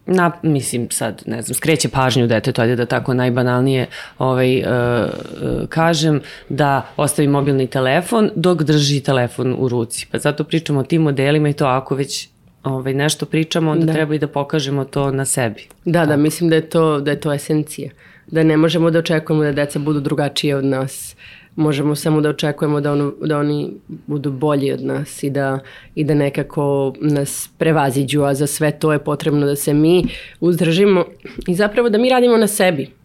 na, 0.08 0.32
mislim 0.42 0.90
sad, 0.90 1.22
ne 1.26 1.42
znam, 1.42 1.54
skreće 1.54 1.88
pažnju 1.88 2.26
detetu, 2.26 2.62
ajde 2.62 2.76
da 2.76 2.86
tako 2.86 3.14
najbanalnije 3.14 3.86
ovaj, 4.18 4.58
uh, 4.58 4.64
uh, 4.64 5.68
kažem, 5.68 6.20
da 6.48 6.86
ostavi 6.96 7.28
mobilni 7.28 7.66
telefon 7.66 8.30
dok 8.34 8.62
drži 8.62 9.00
telefon 9.00 9.56
u 9.58 9.68
ruci. 9.68 10.06
Pa 10.10 10.18
zato 10.18 10.44
pričamo 10.44 10.80
o 10.80 10.82
tim 10.82 11.02
modelima 11.02 11.48
i 11.48 11.52
to 11.52 11.66
ako 11.66 11.94
već 11.94 12.28
ovaj, 12.64 12.94
nešto 12.94 13.26
pričamo, 13.26 13.70
onda 13.70 13.86
da. 13.86 13.92
treba 13.92 14.14
i 14.14 14.18
da 14.18 14.26
pokažemo 14.26 14.84
to 14.84 15.10
na 15.10 15.24
sebi. 15.24 15.66
Da, 15.84 15.92
tako. 15.92 16.08
da, 16.08 16.16
mislim 16.16 16.50
da 16.50 16.56
je, 16.56 16.68
to, 16.70 17.00
da 17.00 17.10
je 17.10 17.20
to 17.20 17.32
esencija. 17.32 17.90
Da 18.30 18.42
ne 18.42 18.56
možemo 18.56 18.90
da 18.90 18.98
očekujemo 18.98 19.44
da 19.44 19.52
deca 19.52 19.78
budu 19.78 20.00
drugačije 20.00 20.56
od 20.56 20.64
nas 20.64 21.16
možemo 21.58 21.94
samo 21.94 22.20
da 22.20 22.28
očekujemo 22.28 22.80
da, 22.80 22.92
ono, 22.92 23.12
da 23.20 23.38
oni 23.38 23.70
budu 24.06 24.30
bolji 24.30 24.72
od 24.72 24.84
nas 24.84 25.22
i 25.22 25.30
da, 25.30 25.58
i 25.94 26.04
da 26.04 26.14
nekako 26.14 26.94
nas 27.00 27.50
prevaziđu, 27.58 28.22
a 28.22 28.34
za 28.34 28.46
sve 28.46 28.78
to 28.78 28.92
je 28.92 28.98
potrebno 28.98 29.46
da 29.46 29.56
se 29.56 29.74
mi 29.74 30.04
uzdržimo 30.40 31.04
i 31.46 31.54
zapravo 31.54 31.88
da 31.88 31.98
mi 31.98 32.10
radimo 32.10 32.36
na 32.36 32.46
sebi. 32.46 32.97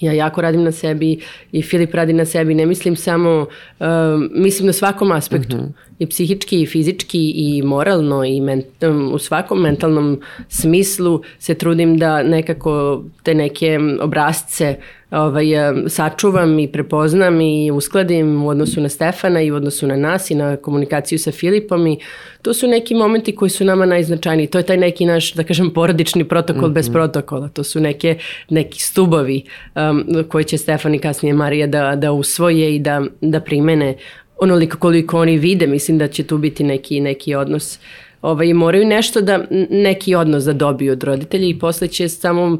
Ja 0.00 0.12
jako 0.12 0.40
radim 0.40 0.64
na 0.64 0.72
sebi 0.72 1.18
i 1.52 1.62
Filip 1.62 1.94
radi 1.94 2.12
na 2.12 2.24
sebi. 2.24 2.54
Ne 2.54 2.66
mislim 2.66 2.96
samo, 2.96 3.46
uh, 3.80 3.86
mislim 4.30 4.66
na 4.66 4.72
svakom 4.72 5.12
aspektu. 5.12 5.56
Uh 5.56 5.62
mhm. 5.62 5.70
-huh. 5.70 5.86
I 5.98 6.06
psihički, 6.06 6.62
i 6.62 6.66
fizički, 6.66 7.30
i 7.30 7.62
moralno, 7.62 8.24
i 8.24 8.40
men, 8.40 8.62
um, 8.82 9.12
u 9.14 9.18
svakom 9.18 9.60
mentalnom 9.62 10.20
smislu 10.48 11.22
se 11.38 11.54
trudim 11.54 11.98
da 11.98 12.22
nekako 12.22 13.04
te 13.22 13.34
neke 13.34 13.78
obrazce 14.00 14.76
ovaj, 15.10 15.46
sačuvam 15.88 16.58
i 16.58 16.72
prepoznam 16.72 17.40
i 17.40 17.70
uskladim 17.70 18.44
u 18.44 18.48
odnosu 18.48 18.80
na 18.80 18.88
Stefana 18.88 19.42
i 19.42 19.50
u 19.50 19.54
odnosu 19.54 19.86
na 19.86 19.96
nas 19.96 20.30
i 20.30 20.34
na 20.34 20.56
komunikaciju 20.56 21.18
sa 21.18 21.32
Filipom 21.32 21.86
i 21.86 21.98
to 22.42 22.54
su 22.54 22.68
neki 22.68 22.94
momenti 22.94 23.36
koji 23.36 23.50
su 23.50 23.64
nama 23.64 23.86
najznačajniji. 23.86 24.46
To 24.46 24.58
je 24.58 24.66
taj 24.66 24.76
neki 24.76 25.04
naš, 25.04 25.32
da 25.32 25.44
kažem, 25.44 25.70
porodični 25.70 26.24
protokol 26.24 26.62
mm 26.62 26.70
-hmm. 26.70 26.74
bez 26.74 26.90
protokola. 26.92 27.48
To 27.48 27.64
su 27.64 27.80
neke, 27.80 28.18
neki 28.50 28.82
stubovi 28.82 29.42
um, 29.74 30.24
koje 30.28 30.44
će 30.44 30.58
Stefan 30.58 30.94
i 30.94 30.98
kasnije 30.98 31.34
Marija 31.34 31.66
da, 31.66 31.96
da 31.96 32.12
usvoje 32.12 32.76
i 32.76 32.78
da, 32.78 33.02
da 33.20 33.40
primene 33.40 33.96
onoliko 34.38 34.78
koliko 34.78 35.20
oni 35.20 35.38
vide. 35.38 35.66
Mislim 35.66 35.98
da 35.98 36.08
će 36.08 36.22
tu 36.22 36.38
biti 36.38 36.64
neki, 36.64 37.00
neki 37.00 37.34
odnos 37.34 37.78
ovaj, 38.22 38.52
moraju 38.52 38.86
nešto 38.86 39.20
da, 39.20 39.44
neki 39.70 40.14
odnos 40.14 40.44
da 40.44 40.52
dobiju 40.52 40.92
od 40.92 41.04
roditelja 41.04 41.46
i 41.46 41.58
posle 41.58 41.88
će 41.88 42.08
samo 42.08 42.58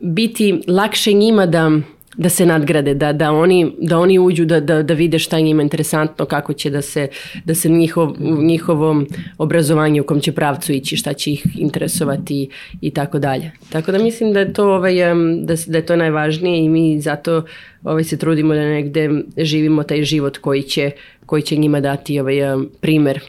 biti 0.00 0.62
lakše 0.66 1.12
njima 1.12 1.46
da 1.46 1.70
da 2.18 2.28
se 2.28 2.46
nadgrade, 2.46 2.94
da, 2.94 3.12
da, 3.12 3.32
oni, 3.32 3.72
da 3.78 3.98
oni 3.98 4.18
uđu, 4.18 4.44
da, 4.44 4.60
da, 4.60 4.82
da 4.82 4.94
vide 4.94 5.18
šta 5.18 5.36
je 5.36 5.42
njima 5.42 5.62
interesantno, 5.62 6.24
kako 6.24 6.52
će 6.52 6.70
da 6.70 6.82
se, 6.82 7.08
da 7.44 7.54
se 7.54 7.68
njihov, 7.68 8.14
njihovom 8.20 9.06
obrazovanju 9.38 10.02
u 10.02 10.06
kom 10.06 10.20
će 10.20 10.32
pravcu 10.32 10.72
ići, 10.72 10.96
šta 10.96 11.12
će 11.12 11.30
ih 11.32 11.46
interesovati 11.54 12.48
i 12.80 12.90
tako 12.90 13.18
dalje. 13.18 13.52
Tako 13.70 13.92
da 13.92 13.98
mislim 13.98 14.32
da 14.32 14.40
je 14.40 14.52
to, 14.52 14.66
ovaj, 14.74 14.94
da, 15.42 15.54
da 15.66 15.78
je 15.78 15.86
to 15.86 15.96
najvažnije 15.96 16.64
i 16.64 16.68
mi 16.68 17.00
zato 17.00 17.44
ovaj, 17.84 18.04
se 18.04 18.18
trudimo 18.18 18.54
da 18.54 18.60
negde 18.60 19.10
živimo 19.36 19.82
taj 19.82 20.02
život 20.02 20.38
koji 20.38 20.62
će, 20.62 20.90
koji 21.26 21.42
će 21.42 21.56
njima 21.56 21.80
dati 21.80 22.20
ovaj, 22.20 22.36
primer 22.80 23.20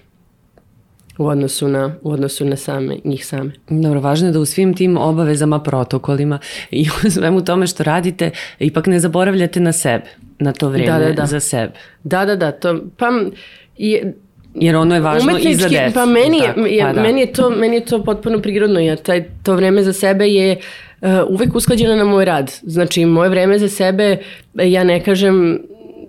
u 1.20 1.28
odnosu 1.28 1.68
na, 1.68 1.96
u 2.02 2.12
odnosu 2.12 2.46
na 2.46 2.56
same, 2.56 2.98
njih 3.04 3.26
same. 3.26 3.52
Dobro, 3.70 4.00
važno 4.00 4.28
je 4.28 4.32
da 4.32 4.40
u 4.40 4.46
svim 4.46 4.74
tim 4.74 4.98
obavezama, 4.98 5.60
protokolima 5.60 6.40
i 6.72 6.88
u 7.06 7.10
svemu 7.10 7.46
tome 7.46 7.68
što 7.68 7.84
radite, 7.84 8.32
ipak 8.60 8.88
ne 8.88 9.00
zaboravljate 9.00 9.60
na 9.60 9.72
sebe, 9.72 10.06
na 10.40 10.54
to 10.54 10.70
vreme 10.70 11.00
da, 11.00 11.00
da, 11.00 11.12
da. 11.12 11.26
za 11.26 11.40
sebe. 11.40 11.72
Da, 12.04 12.26
da, 12.26 12.36
da. 12.36 12.52
To, 12.52 12.80
pa, 12.98 13.08
je, 13.78 14.14
Jer 14.56 14.76
ono 14.76 14.96
je 14.96 15.02
važno 15.02 15.38
i 15.40 15.56
za 15.56 15.70
decu. 15.70 15.94
Pa 15.94 16.06
meni, 16.06 16.38
je, 16.38 16.44
tako, 16.44 16.66
je, 16.66 16.82
pa 16.82 16.94
da. 16.94 17.02
meni, 17.02 17.22
je 17.22 17.34
to, 17.34 17.50
meni 17.50 17.76
je 17.76 17.86
to 17.86 18.04
potpuno 18.04 18.40
prirodno, 18.42 18.80
jer 18.80 18.98
taj, 18.98 19.24
to 19.44 19.56
vreme 19.56 19.84
za 19.84 19.94
sebe 19.94 20.28
je 20.28 20.58
uh, 21.02 21.10
uvek 21.30 21.56
usklađeno 21.56 21.96
na 21.96 22.04
moj 22.04 22.26
rad. 22.26 22.52
Znači, 22.64 23.06
moje 23.06 23.30
vreme 23.30 23.60
za 23.60 23.68
sebe, 23.70 24.18
ja 24.54 24.84
ne 24.84 25.04
kažem 25.04 25.62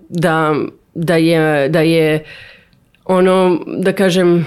da, 0.09 0.55
da, 0.93 1.15
je, 1.15 1.69
da 1.69 1.81
je 1.81 2.23
ono, 3.05 3.59
da 3.77 3.93
kažem, 3.93 4.45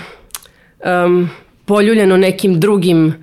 um, 0.85 1.31
poljuljeno 1.65 2.17
nekim 2.17 2.61
drugim 2.61 3.15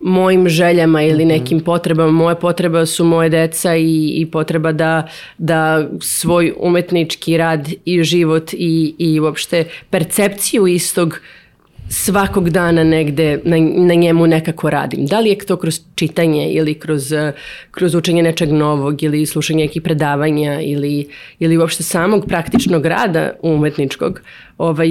mojim 0.00 0.48
željama 0.48 1.02
ili 1.02 1.24
mhm. 1.24 1.28
nekim 1.28 1.60
potrebama. 1.60 2.10
Moje 2.10 2.40
potreba 2.40 2.86
su 2.86 3.04
moje 3.04 3.28
deca 3.28 3.76
i, 3.76 4.08
i 4.08 4.26
potreba 4.32 4.72
da, 4.72 5.08
da 5.38 5.88
svoj 6.00 6.52
umetnički 6.58 7.36
rad 7.36 7.68
i 7.84 8.02
život 8.02 8.52
i, 8.52 8.94
i 8.98 9.20
uopšte 9.20 9.64
percepciju 9.90 10.66
istog 10.66 11.20
svakog 11.88 12.50
dana 12.50 12.84
negde 12.84 13.40
na, 13.44 13.56
na 13.60 13.94
njemu 13.94 14.26
nekako 14.26 14.70
radim. 14.70 15.06
Da 15.06 15.20
li 15.20 15.28
je 15.28 15.38
to 15.38 15.56
kroz 15.56 15.80
čitanje 15.94 16.50
ili 16.50 16.74
kroz, 16.74 17.12
kroz 17.70 17.94
učenje 17.94 18.22
nečeg 18.22 18.52
novog 18.52 19.02
ili 19.02 19.26
slušanje 19.26 19.64
nekih 19.64 19.82
predavanja 19.82 20.60
ili, 20.60 21.08
ili 21.38 21.58
uopšte 21.58 21.82
samog 21.82 22.26
praktičnog 22.26 22.86
rada 22.86 23.32
umetničkog, 23.42 24.20
ovaj, 24.58 24.88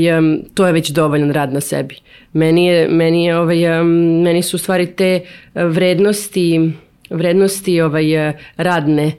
to 0.53 0.67
je 0.67 0.73
već 0.73 0.89
dovoljan 0.89 1.31
rad 1.31 1.53
na 1.53 1.61
sebi. 1.61 1.95
Meni, 2.33 2.65
je, 2.65 2.87
meni, 2.89 3.25
je, 3.25 3.37
ovaj, 3.37 3.83
meni 4.23 4.43
su 4.43 4.57
stvari 4.57 4.87
te 4.87 5.21
vrednosti 5.55 6.71
vrednosti 7.09 7.81
ovaj, 7.81 8.33
radne 8.57 9.11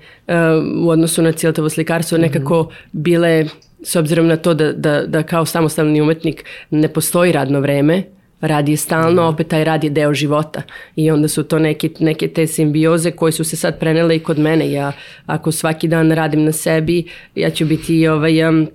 u 0.77 0.91
odnosu 0.91 1.23
na 1.23 1.33
cijelatovo 1.33 1.69
slikarstvo 1.69 2.19
nekako 2.19 2.71
bile 2.93 3.45
s 3.83 3.97
obzirom 3.97 4.27
na 4.27 4.37
to 4.37 4.55
da, 4.55 4.73
da, 4.73 5.07
da 5.07 5.23
kao 5.23 5.47
samostalni 5.47 6.01
umetnik 6.01 6.45
ne 6.71 6.89
postoji 6.89 7.33
radno 7.33 7.61
vreme, 7.61 8.03
rad 8.41 8.69
je 8.69 8.77
stalno, 8.77 9.23
opet 9.23 9.49
taj 9.49 9.65
rad 9.65 9.85
je 9.85 9.91
deo 9.91 10.15
života 10.15 10.63
i 10.97 11.11
onda 11.11 11.29
su 11.29 11.43
to 11.43 11.59
neke, 11.59 11.91
neke 12.01 12.29
te 12.29 12.47
simbioze 12.47 13.11
koje 13.11 13.33
su 13.33 13.45
se 13.45 13.57
sad 13.57 13.79
prenele 13.79 14.17
i 14.17 14.21
kod 14.21 14.39
mene. 14.39 14.73
Ja 14.73 14.93
ako 15.27 15.53
svaki 15.53 15.89
dan 15.89 16.13
radim 16.13 16.45
na 16.45 16.53
sebi, 16.53 17.05
ja 17.35 17.51
ću 17.51 17.65
biti 17.67 18.09
ovaj, 18.09 18.49
um, 18.49 18.69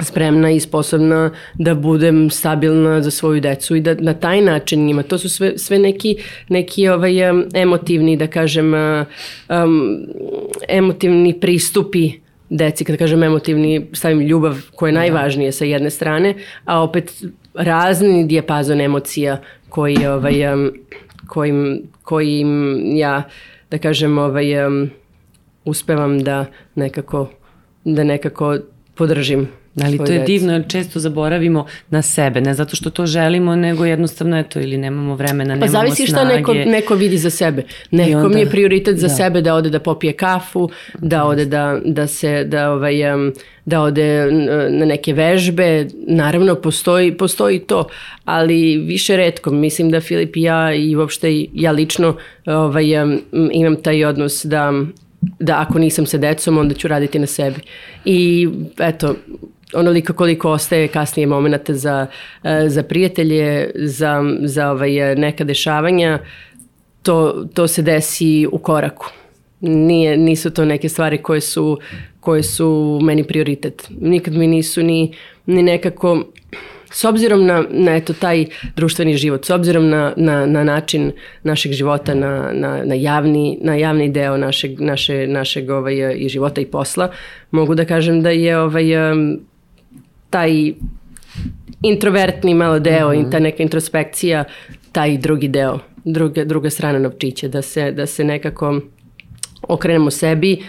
spremna 0.00 0.50
i 0.50 0.60
sposobna 0.60 1.30
da 1.54 1.74
budem 1.74 2.30
stabilna 2.30 3.02
za 3.02 3.10
svoju 3.10 3.40
decu 3.40 3.76
i 3.76 3.80
da 3.80 3.94
na 3.94 4.14
taj 4.14 4.40
način 4.40 4.86
njima. 4.86 5.02
To 5.02 5.18
su 5.18 5.28
sve, 5.28 5.58
sve 5.58 5.78
neki, 5.78 6.16
neki 6.48 6.88
ovaj, 6.88 7.30
um, 7.30 7.44
emotivni, 7.54 8.16
da 8.16 8.26
kažem, 8.26 8.74
um, 8.74 10.06
emotivni 10.68 11.40
pristupi 11.40 12.25
deci, 12.48 12.84
kada 12.84 12.98
kažem 12.98 13.22
emotivni, 13.22 13.86
stavim 13.92 14.20
ljubav 14.20 14.56
koja 14.74 14.88
je 14.88 14.92
da. 14.92 14.98
najvažnije 14.98 15.52
sa 15.52 15.64
jedne 15.64 15.90
strane, 15.90 16.34
a 16.64 16.82
opet 16.82 17.12
razni 17.54 18.24
dijapazon 18.26 18.80
emocija 18.80 19.40
koji, 19.68 20.06
ovaj, 20.06 20.34
kojim, 21.26 21.82
kojim 22.02 22.80
ja, 22.96 23.22
da 23.70 23.78
kažem, 23.78 24.18
ovaj, 24.18 24.66
um, 24.66 24.90
uspevam 25.64 26.18
da 26.22 26.44
nekako, 26.74 27.30
da 27.84 28.04
nekako 28.04 28.56
podržim 28.94 29.48
Ali 29.84 29.98
to 29.98 30.12
je 30.12 30.18
deci. 30.18 30.32
divno 30.32 30.52
jer 30.52 30.64
često 30.68 31.00
zaboravimo 31.00 31.66
na 31.90 32.02
sebe, 32.02 32.40
ne 32.40 32.54
zato 32.54 32.76
što 32.76 32.90
to 32.90 33.06
želimo, 33.06 33.56
nego 33.56 33.84
jednostavno 33.84 34.38
eto 34.38 34.60
ili 34.60 34.76
nemamo 34.76 35.14
vremena, 35.14 35.54
nemamo 35.54 35.68
snage. 35.68 35.86
Pa 35.86 35.88
zavisi 35.88 36.06
šta 36.06 36.24
neko, 36.24 36.54
neko 36.54 36.94
vidi 36.94 37.18
za 37.18 37.30
sebe. 37.30 37.62
Neko 37.90 38.18
onda, 38.18 38.38
je 38.38 38.50
prioritet 38.50 38.98
za 38.98 39.08
da. 39.08 39.14
sebe 39.14 39.40
da 39.40 39.54
ode 39.54 39.70
da 39.70 39.80
popije 39.80 40.12
kafu, 40.12 40.68
da 40.98 41.24
ode 41.24 41.44
da, 41.44 41.80
da 41.84 42.06
se, 42.06 42.44
da 42.44 42.72
ovaj, 42.72 42.94
da 43.64 43.82
ode 43.82 44.30
na 44.70 44.86
neke 44.86 45.12
vežbe, 45.12 45.86
naravno 46.06 46.54
postoji, 46.54 47.16
postoji 47.16 47.58
to, 47.58 47.88
ali 48.24 48.76
više 48.76 49.16
redko. 49.16 49.50
Mislim 49.50 49.90
da 49.90 50.00
Filip 50.00 50.36
i 50.36 50.42
ja 50.42 50.74
i 50.74 50.96
uopšte 50.96 51.46
ja 51.54 51.72
lično 51.72 52.16
ovaj, 52.46 52.86
imam 53.52 53.76
taj 53.82 54.04
odnos 54.04 54.44
da 54.44 54.72
da 55.38 55.60
ako 55.60 55.78
nisam 55.78 56.06
sa 56.06 56.18
decom, 56.18 56.58
onda 56.58 56.74
ću 56.74 56.88
raditi 56.88 57.18
na 57.18 57.26
sebi. 57.26 57.60
I 58.04 58.48
eto, 58.78 59.14
onoliko 59.74 60.12
koliko 60.12 60.50
ostaje 60.50 60.88
kasnije 60.88 61.26
momenta 61.26 61.74
za, 61.74 62.06
e, 62.44 62.68
za 62.68 62.82
prijatelje, 62.82 63.70
za, 63.74 64.22
za 64.42 64.70
ovaj, 64.70 65.14
neka 65.16 65.44
dešavanja, 65.44 66.18
to, 67.02 67.46
to 67.54 67.68
se 67.68 67.82
desi 67.82 68.46
u 68.52 68.58
koraku. 68.58 69.06
Nije, 69.60 70.16
nisu 70.16 70.50
to 70.50 70.64
neke 70.64 70.88
stvari 70.88 71.18
koje 71.18 71.40
su, 71.40 71.78
koje 72.20 72.42
su 72.42 72.98
meni 73.02 73.24
prioritet. 73.24 73.88
Nikad 74.00 74.34
mi 74.34 74.46
nisu 74.46 74.82
ni, 74.82 75.14
ni 75.46 75.62
nekako 75.62 76.24
s 76.90 77.04
obzirom 77.04 77.46
na, 77.46 77.64
na 77.70 77.96
eto, 77.96 78.12
taj 78.12 78.46
društveni 78.76 79.16
život, 79.16 79.44
s 79.44 79.50
obzirom 79.50 79.88
na, 79.88 80.12
na, 80.16 80.46
na 80.46 80.64
način 80.64 81.12
našeg 81.42 81.72
života, 81.72 82.14
na, 82.14 82.50
na, 82.52 82.84
na, 82.84 82.94
javni, 82.94 83.58
na 83.60 83.74
javni 83.74 84.08
deo 84.08 84.36
našeg, 84.36 84.80
naše, 84.80 85.26
našeg 85.26 85.70
ovaj, 85.70 86.14
i 86.16 86.28
života 86.28 86.60
i 86.60 86.66
posla, 86.66 87.10
mogu 87.50 87.74
da 87.74 87.84
kažem 87.84 88.22
da 88.22 88.30
je 88.30 88.58
ovaj, 88.58 88.86
taj 90.30 90.72
introvertni 91.82 92.54
malo 92.54 92.78
deo 92.78 93.08
mm 93.08 93.12
-hmm. 93.12 93.28
i 93.28 93.30
ta 93.30 93.38
neka 93.38 93.62
introspekcija, 93.62 94.44
taj 94.92 95.18
drugi 95.18 95.48
deo, 95.48 95.78
druga, 96.04 96.44
druga 96.44 96.70
strana 96.70 96.98
novčića, 96.98 97.48
da 97.48 97.62
se, 97.62 97.92
da 97.92 98.06
se 98.06 98.24
nekako 98.24 98.80
okrenemo 99.68 100.10
sebi, 100.10 100.62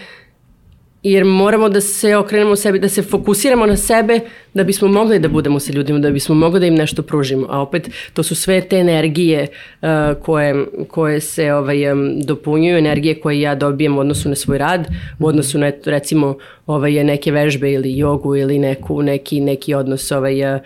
jer 1.12 1.24
moramo 1.24 1.68
da 1.68 1.80
se 1.80 2.16
okrenemo 2.16 2.56
sebi, 2.56 2.78
da 2.78 2.88
se 2.88 3.02
fokusiramo 3.02 3.66
na 3.66 3.76
sebe 3.76 4.20
da 4.54 4.64
bismo 4.64 4.88
mogli 4.88 5.18
da 5.18 5.28
budemo 5.28 5.60
sa 5.60 5.72
ljudima, 5.72 5.98
da 5.98 6.10
bismo 6.10 6.34
mogli 6.34 6.60
da 6.60 6.66
im 6.66 6.74
nešto 6.74 7.02
pružimo. 7.02 7.46
A 7.50 7.60
opet 7.60 7.90
to 8.12 8.22
su 8.22 8.34
sve 8.34 8.60
te 8.60 8.76
energije 8.76 9.46
uh, 9.82 9.88
koje, 10.22 10.66
koje 10.88 11.20
se 11.20 11.52
ovaj, 11.52 11.92
um, 11.92 12.20
dopunjuju, 12.20 12.78
energije 12.78 13.20
koje 13.20 13.40
ja 13.40 13.54
dobijem 13.54 13.96
u 13.96 14.00
odnosu 14.00 14.28
na 14.28 14.34
svoj 14.34 14.58
rad, 14.58 14.86
u 15.18 15.26
odnosu 15.26 15.58
na 15.58 15.72
recimo 15.84 16.36
ovaj, 16.66 17.04
neke 17.04 17.32
vežbe 17.32 17.72
ili 17.72 17.98
jogu 17.98 18.36
ili 18.36 18.58
neku, 18.58 19.02
neki, 19.02 19.40
neki 19.40 19.74
odnos 19.74 20.12
ovaj, 20.12 20.54
uh, 20.54 20.60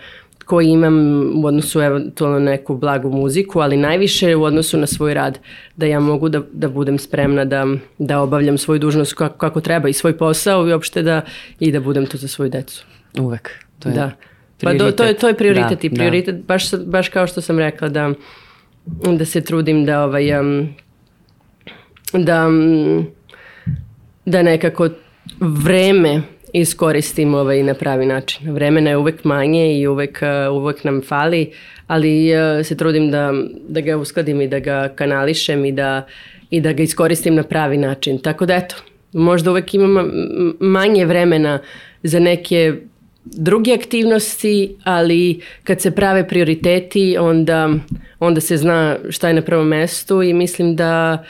koji 0.53 0.67
imam 0.67 0.95
u 1.43 1.45
odnosu 1.47 1.81
eventualno 1.81 2.39
neku 2.39 2.77
blagu 2.77 3.09
muziku, 3.09 3.59
ali 3.59 3.77
najviše 3.77 4.35
u 4.35 4.43
odnosu 4.43 4.77
na 4.77 4.87
svoj 4.87 5.13
rad, 5.13 5.39
da 5.75 5.85
ja 5.85 5.99
mogu 5.99 6.29
da, 6.29 6.41
da 6.51 6.69
budem 6.69 6.99
spremna 6.99 7.45
da, 7.45 7.65
da 7.97 8.19
obavljam 8.19 8.57
svoju 8.57 8.79
dužnost 8.79 9.13
kako, 9.13 9.37
kako 9.37 9.61
treba 9.61 9.89
i 9.89 9.93
svoj 9.93 10.17
posao 10.17 10.67
i 10.67 10.73
uopšte 10.73 11.01
da, 11.01 11.21
i 11.59 11.71
da 11.71 11.79
budem 11.79 12.05
tu 12.05 12.17
za 12.17 12.27
svoju 12.27 12.49
decu. 12.49 12.85
Uvek. 13.19 13.49
To 13.79 13.89
je 13.89 13.95
da. 13.95 14.11
Pa 14.61 14.73
do, 14.73 14.91
to, 14.91 15.03
je, 15.03 15.13
to 15.13 15.27
je 15.27 15.33
prioritet 15.33 15.81
da, 15.81 15.87
i 15.87 15.89
da. 15.89 15.95
prioritet, 15.95 16.35
da. 16.35 16.41
baš, 16.47 16.71
baš 16.85 17.09
kao 17.09 17.27
što 17.27 17.41
sam 17.41 17.59
rekla 17.59 17.89
da, 17.89 18.13
da 19.17 19.25
se 19.25 19.41
trudim 19.41 19.85
da 19.85 20.03
ovaj, 20.03 20.39
um, 20.39 20.69
da, 22.13 22.47
da 24.25 24.43
nekako 24.43 24.89
vreme 25.39 26.21
iskoristim 26.53 27.35
ovaj, 27.35 27.63
na 27.63 27.73
pravi 27.73 28.05
način. 28.05 28.51
Vremena 28.51 28.89
je 28.89 28.97
uvek 28.97 29.23
manje 29.23 29.79
i 29.79 29.87
uvek, 29.87 30.19
uh, 30.21 30.55
uvek 30.55 30.83
nam 30.83 31.01
fali, 31.01 31.51
ali 31.87 32.31
uh, 32.35 32.65
se 32.65 32.77
trudim 32.77 33.11
da, 33.11 33.33
da 33.67 33.81
ga 33.81 33.97
uskladim 33.97 34.41
i 34.41 34.47
da 34.47 34.59
ga 34.59 34.89
kanališem 34.95 35.65
i 35.65 35.71
da, 35.71 36.05
i 36.49 36.61
da 36.61 36.73
ga 36.73 36.83
iskoristim 36.83 37.35
na 37.35 37.43
pravi 37.43 37.77
način. 37.77 38.17
Tako 38.17 38.45
da 38.45 38.55
eto, 38.55 38.75
možda 39.13 39.51
uvek 39.51 39.73
imam 39.73 40.11
manje 40.59 41.05
vremena 41.05 41.59
za 42.03 42.19
neke 42.19 42.73
druge 43.25 43.73
aktivnosti, 43.73 44.75
ali 44.83 45.41
kad 45.63 45.81
se 45.81 45.91
prave 45.91 46.27
prioriteti, 46.27 47.17
onda, 47.19 47.69
onda 48.19 48.41
se 48.41 48.57
zna 48.57 48.97
šta 49.09 49.27
je 49.27 49.33
na 49.33 49.41
prvom 49.41 49.67
mestu 49.67 50.23
i 50.23 50.33
mislim 50.33 50.75
da, 50.75 51.23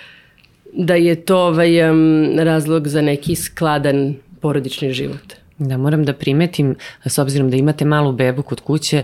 da 0.73 0.95
je 0.95 1.15
to 1.15 1.37
ovaj, 1.37 1.89
um, 1.89 2.29
razlog 2.39 2.87
za 2.87 3.01
neki 3.01 3.35
skladan 3.35 4.15
porodični 4.43 4.93
život. 4.93 5.33
Da, 5.57 5.77
moram 5.77 6.03
da 6.05 6.13
primetim, 6.13 6.75
s 7.05 7.17
obzirom 7.17 7.49
da 7.49 7.57
imate 7.57 7.85
malu 7.85 8.11
bebu 8.11 8.43
kod 8.43 8.61
kuće, 8.61 9.03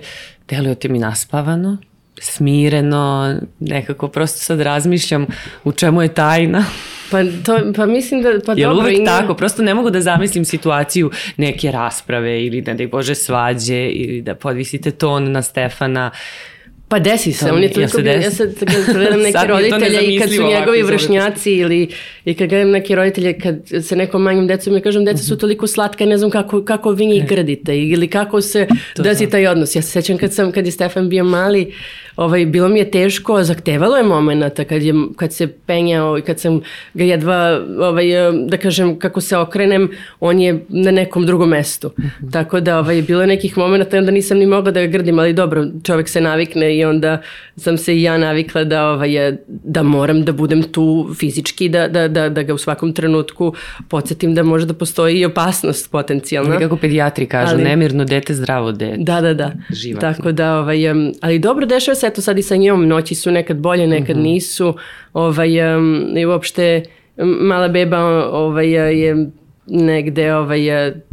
delujete 0.49 0.89
mi 0.89 0.99
naspavano, 0.99 1.77
smireno, 2.21 3.35
nekako 3.59 4.07
prosto 4.07 4.39
sad 4.39 4.61
razmišljam 4.61 5.25
u 5.63 5.71
čemu 5.71 6.01
je 6.01 6.13
tajna. 6.13 6.65
Pa, 7.11 7.23
to, 7.45 7.59
pa 7.75 7.85
mislim 7.85 8.21
da... 8.21 8.29
Pa 8.45 8.53
Jel 8.57 8.69
dobro, 8.69 8.83
uvek 8.83 8.97
ima... 8.97 9.05
tako? 9.05 9.33
Prosto 9.33 9.63
ne 9.63 9.73
mogu 9.73 9.89
da 9.89 10.01
zamislim 10.01 10.45
situaciju 10.45 11.11
neke 11.37 11.71
rasprave 11.71 12.45
ili 12.45 12.61
da, 12.61 12.73
da 12.73 12.87
bože 12.87 13.15
svađe 13.15 13.85
ili 13.85 14.21
da 14.21 14.35
podvisite 14.35 14.91
ton 14.91 15.31
na 15.31 15.41
Stefana 15.41 16.11
Pa 16.89 16.99
desi 16.99 17.33
se, 17.33 17.51
on 17.51 17.63
je 17.63 17.71
toliko 17.71 17.99
ja 17.99 18.13
ja 18.13 18.31
sad 18.31 18.55
kad 18.59 18.95
gledam 18.95 19.21
neke 19.27 19.47
roditelje 19.47 20.15
i 20.15 20.19
kad 20.19 20.29
su 20.29 20.43
njegovi 20.43 20.83
vršnjaci 20.83 21.51
ili 21.51 21.89
i 22.25 22.33
kad 22.33 22.49
gledam 22.49 22.69
neke 22.69 22.95
roditelje 22.95 23.39
kad 23.39 23.55
se 23.81 23.95
nekom 23.95 24.21
manjim 24.21 24.47
decom 24.47 24.73
ja 24.73 24.81
kažem 24.81 25.05
deca 25.05 25.23
su 25.23 25.33
mhm. 25.33 25.39
toliko 25.39 25.67
slatka 25.67 26.05
ne 26.05 26.17
znam 26.17 26.31
kako, 26.31 26.63
kako 26.63 26.91
vi 26.91 27.05
njih 27.05 27.27
gradite 27.27 27.79
ili 27.79 28.07
kako 28.07 28.41
se 28.41 28.67
desi 28.97 29.29
taj 29.29 29.47
odnos. 29.47 29.75
Ja 29.75 29.81
se 29.81 29.91
sećam 29.91 30.17
kad, 30.17 30.33
sam, 30.33 30.51
kad 30.51 30.65
je 30.65 30.71
Stefan 30.71 31.09
bio 31.09 31.23
mali, 31.23 31.73
ovaj, 32.15 32.45
bilo 32.45 32.67
mi 32.67 32.79
je 32.79 32.91
teško, 32.91 33.43
zahtevalo 33.43 33.97
je 33.97 34.03
momenta 34.03 34.63
kad, 34.63 34.83
je, 34.83 34.93
kad 35.15 35.33
se 35.33 35.47
penjao 35.47 36.17
i 36.17 36.21
kad 36.21 36.39
sam 36.39 36.61
ga 36.93 37.03
jedva, 37.03 37.61
ovaj, 37.79 38.05
da 38.47 38.57
kažem, 38.57 38.99
kako 38.99 39.21
se 39.21 39.37
okrenem, 39.37 39.89
on 40.19 40.39
je 40.39 40.65
na 40.69 40.91
nekom 40.91 41.25
drugom 41.25 41.49
mestu. 41.49 41.89
-hmm. 41.97 42.31
Tako 42.31 42.59
da 42.59 42.79
ovaj, 42.79 43.01
bilo 43.01 43.21
je 43.21 43.27
nekih 43.27 43.57
momenta 43.57 43.97
i 43.97 43.99
onda 43.99 44.11
nisam 44.11 44.37
ni 44.37 44.45
mogla 44.45 44.71
da 44.71 44.81
ga 44.81 44.87
grdim, 44.87 45.19
ali 45.19 45.33
dobro, 45.33 45.65
čovek 45.83 46.09
se 46.09 46.21
navikne 46.21 46.77
i 46.79 46.85
onda 46.85 47.21
sam 47.55 47.77
se 47.77 47.95
i 47.95 48.01
ja 48.01 48.17
navikla 48.17 48.63
da, 48.63 48.89
ovaj, 48.89 49.37
da 49.47 49.83
moram 49.83 50.25
da 50.25 50.31
budem 50.31 50.63
tu 50.63 51.09
fizički, 51.19 51.69
da, 51.69 51.87
da, 51.87 52.07
da, 52.07 52.29
da 52.29 52.43
ga 52.43 52.53
u 52.53 52.57
svakom 52.57 52.93
trenutku 52.93 53.53
podsjetim 53.87 54.35
da 54.35 54.43
može 54.43 54.65
da 54.65 54.73
postoji 54.73 55.19
i 55.19 55.25
opasnost 55.25 55.91
potencijalna. 55.91 56.51
Ali 56.51 56.59
kako 56.59 56.77
pedijatri 56.77 57.25
kažu, 57.25 57.53
ali, 57.53 57.63
nemirno 57.63 58.05
dete, 58.05 58.33
zdravo 58.33 58.71
dete. 58.71 58.97
Da, 58.97 59.21
da, 59.21 59.33
da. 59.33 59.51
Živatno. 59.69 60.13
Tako 60.13 60.31
da, 60.31 60.59
ovaj, 60.59 60.79
ali 61.21 61.39
dobro 61.39 61.65
dešava 61.65 61.95
se 61.95 62.07
eto 62.07 62.21
sad 62.21 62.37
i 62.37 62.41
sa 62.41 62.55
njom, 62.55 62.87
noći 62.87 63.15
su 63.15 63.31
nekad 63.31 63.57
bolje, 63.57 63.87
nekad 63.87 64.17
mm 64.17 64.19
-hmm. 64.19 64.23
nisu, 64.23 64.75
ovaj, 65.13 65.49
i 66.15 66.25
uopšte 66.25 66.83
mala 67.23 67.67
beba 67.67 67.99
ovaj, 68.31 68.69
je 69.01 69.29
negde 69.69 70.33
ovaj, 70.33 70.59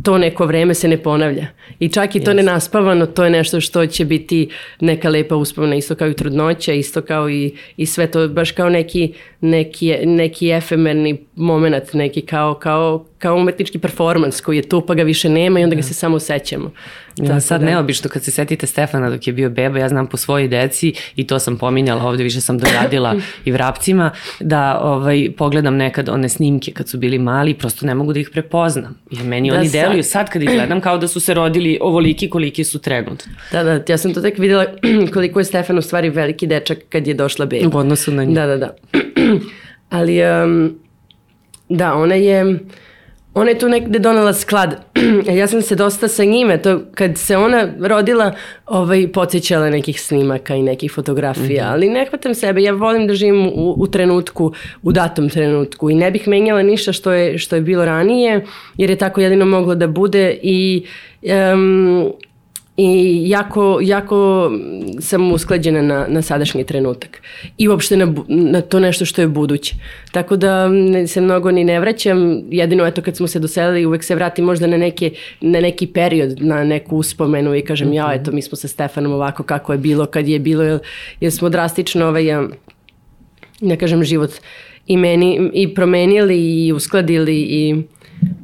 to 0.02 0.18
neko 0.18 0.46
vreme 0.46 0.74
se 0.74 0.88
ne 0.88 1.02
ponavlja. 1.02 1.46
I 1.78 1.88
čak 1.88 2.16
i 2.16 2.20
to 2.20 2.30
yes. 2.30 2.34
nenaspavano, 2.34 3.06
to 3.06 3.24
je 3.24 3.30
nešto 3.30 3.60
što 3.60 3.86
će 3.86 4.04
biti 4.04 4.48
neka 4.80 5.08
lepa 5.08 5.36
uspomena, 5.36 5.76
isto 5.76 5.94
kao 5.94 6.08
i 6.08 6.14
trudnoća, 6.14 6.72
isto 6.72 7.02
kao 7.02 7.30
i, 7.30 7.54
i 7.76 7.86
sve 7.86 8.10
to, 8.10 8.28
baš 8.28 8.50
kao 8.50 8.68
neki, 8.68 9.14
neki, 9.40 9.96
neki 10.04 10.50
efemerni 10.50 11.16
moment, 11.36 11.92
neki 11.92 12.20
kao, 12.20 12.54
kao 12.54 13.04
kao 13.18 13.36
umetnički 13.36 13.78
performans 13.78 14.40
koji 14.40 14.56
je 14.56 14.62
tu 14.62 14.80
pa 14.80 14.94
ga 14.94 15.02
više 15.02 15.28
nema 15.28 15.60
i 15.60 15.64
onda 15.64 15.76
ga 15.76 15.82
se 15.82 15.94
samo 15.94 16.18
sećamo. 16.18 16.70
Ja, 17.16 17.26
Tako 17.26 17.40
sad 17.40 17.60
da- 17.60 17.66
neobično 17.66 18.10
kad 18.10 18.24
se 18.24 18.30
setite 18.30 18.66
Stefana 18.66 19.10
dok 19.10 19.26
je 19.26 19.32
bio 19.32 19.50
beba, 19.50 19.78
ja 19.78 19.88
znam 19.88 20.06
po 20.06 20.16
svojoj 20.16 20.48
deci 20.48 20.92
i 21.16 21.26
to 21.26 21.38
sam 21.38 21.58
pominjala 21.58 22.04
ovde, 22.04 22.22
više 22.22 22.40
sam 22.40 22.58
doradila 22.58 23.14
i 23.44 23.52
vrapcima, 23.52 24.10
da 24.40 24.80
ovaj, 24.80 25.28
pogledam 25.36 25.76
nekad 25.76 26.08
one 26.08 26.28
snimke 26.28 26.72
kad 26.72 26.88
su 26.88 26.98
bili 26.98 27.18
mali, 27.18 27.54
prosto 27.54 27.86
ne 27.86 27.94
mogu 27.94 28.12
da 28.12 28.20
ih 28.20 28.30
prepoznam. 28.32 28.98
Jer 29.10 29.24
meni 29.24 29.50
Da, 29.50 29.56
oni 29.56 29.68
sad- 29.68 29.80
deluju 29.80 30.02
sad 30.02 30.30
kad 30.30 30.42
ih 30.42 30.48
gledam 30.50 30.80
kao 30.80 30.98
da 30.98 31.08
su 31.08 31.20
se 31.20 31.34
rodili 31.34 31.78
ovoliki 31.80 32.30
koliki 32.30 32.64
su 32.64 32.78
trenutno. 32.78 33.32
Da, 33.52 33.62
da, 33.62 33.82
ja 33.88 33.98
sam 33.98 34.14
to 34.14 34.20
tek 34.20 34.38
videla 34.38 34.66
koliko 35.14 35.40
je 35.40 35.44
Stefan 35.44 35.78
u 35.78 35.82
stvari 35.82 36.10
veliki 36.10 36.46
dečak 36.46 36.78
kad 36.88 37.06
je 37.06 37.14
došla 37.14 37.46
beba. 37.46 37.76
U 37.76 37.80
odnosu 37.80 38.12
na 38.12 38.24
nju. 38.24 38.34
Da, 38.34 38.46
da, 38.46 38.56
da. 38.56 38.74
Ali, 39.90 40.20
um, 40.24 40.78
da, 41.68 41.94
ona 41.94 42.14
je, 42.14 42.58
ona 43.36 43.50
je 43.50 43.58
tu 43.58 43.68
negde 43.68 43.98
donela 43.98 44.32
sklad. 44.32 44.76
ja 45.38 45.46
sam 45.46 45.62
se 45.62 45.74
dosta 45.74 46.08
sa 46.08 46.24
njime, 46.24 46.62
to 46.62 46.80
kad 46.94 47.18
se 47.18 47.36
ona 47.36 47.68
rodila, 47.80 48.32
ovaj, 48.66 49.08
podsjećala 49.12 49.70
nekih 49.70 50.00
snimaka 50.00 50.54
i 50.54 50.62
nekih 50.62 50.92
fotografija, 50.92 51.64
Mhm. 51.64 51.72
ali 51.72 51.88
ne 51.88 52.06
hvatam 52.10 52.34
sebe, 52.34 52.62
ja 52.62 52.72
volim 52.72 53.06
da 53.06 53.14
živim 53.14 53.46
u, 53.46 53.74
u 53.78 53.86
trenutku, 53.86 54.52
u 54.82 54.92
datom 54.92 55.28
trenutku 55.28 55.90
i 55.90 55.94
ne 55.94 56.10
bih 56.10 56.28
menjala 56.28 56.62
ništa 56.62 56.92
što 56.92 57.12
je, 57.12 57.38
što 57.38 57.56
je 57.56 57.62
bilo 57.62 57.84
ranije, 57.84 58.44
jer 58.76 58.90
je 58.90 58.96
tako 58.96 59.20
jedino 59.20 59.44
moglo 59.44 59.74
da 59.74 59.86
bude 59.86 60.38
i 60.42 60.86
um, 61.54 62.12
i 62.76 63.22
jako, 63.28 63.78
jako 63.82 64.50
sam 65.00 65.32
usklađena 65.32 65.82
na, 65.82 66.06
na 66.08 66.22
sadašnji 66.22 66.64
trenutak. 66.64 67.22
I 67.58 67.68
uopšte 67.68 67.96
na, 67.96 68.14
na 68.28 68.60
to 68.60 68.80
nešto 68.80 69.04
što 69.04 69.20
je 69.20 69.28
buduće. 69.28 69.74
Tako 70.12 70.36
da 70.36 70.68
ne- 70.68 71.06
se 71.06 71.20
mnogo 71.20 71.50
ni 71.50 71.64
ne 71.64 71.80
vraćam, 71.80 72.42
jedino 72.50 72.86
eto 72.86 73.02
kad 73.02 73.16
smo 73.16 73.26
se 73.26 73.38
doselili 73.38 73.86
uvek 73.86 74.04
se 74.04 74.14
vratim 74.14 74.44
možda 74.44 74.66
na, 74.66 74.76
neke, 74.76 75.10
na 75.40 75.60
neki 75.60 75.86
period, 75.86 76.40
na 76.40 76.64
neku 76.64 76.96
uspomenu 76.96 77.54
i 77.54 77.62
kažem 77.62 77.92
ja 77.92 78.12
eto 78.14 78.32
mi 78.32 78.42
smo 78.42 78.56
sa 78.56 78.68
Stefanom 78.68 79.12
ovako 79.12 79.42
kako 79.42 79.72
je 79.72 79.78
bilo 79.78 80.06
kad 80.06 80.28
je 80.28 80.38
bilo, 80.38 80.62
jer, 80.62 80.78
jer 81.20 81.32
smo 81.32 81.48
drastično 81.48 82.06
ovaj, 82.06 82.38
um, 82.38 82.52
ne 83.60 83.76
kažem 83.76 84.04
život 84.04 84.30
i 84.86 84.96
meni 84.96 85.50
i 85.52 85.74
promenili 85.74 86.66
i 86.66 86.72
uskladili 86.72 87.36
i 87.36 87.82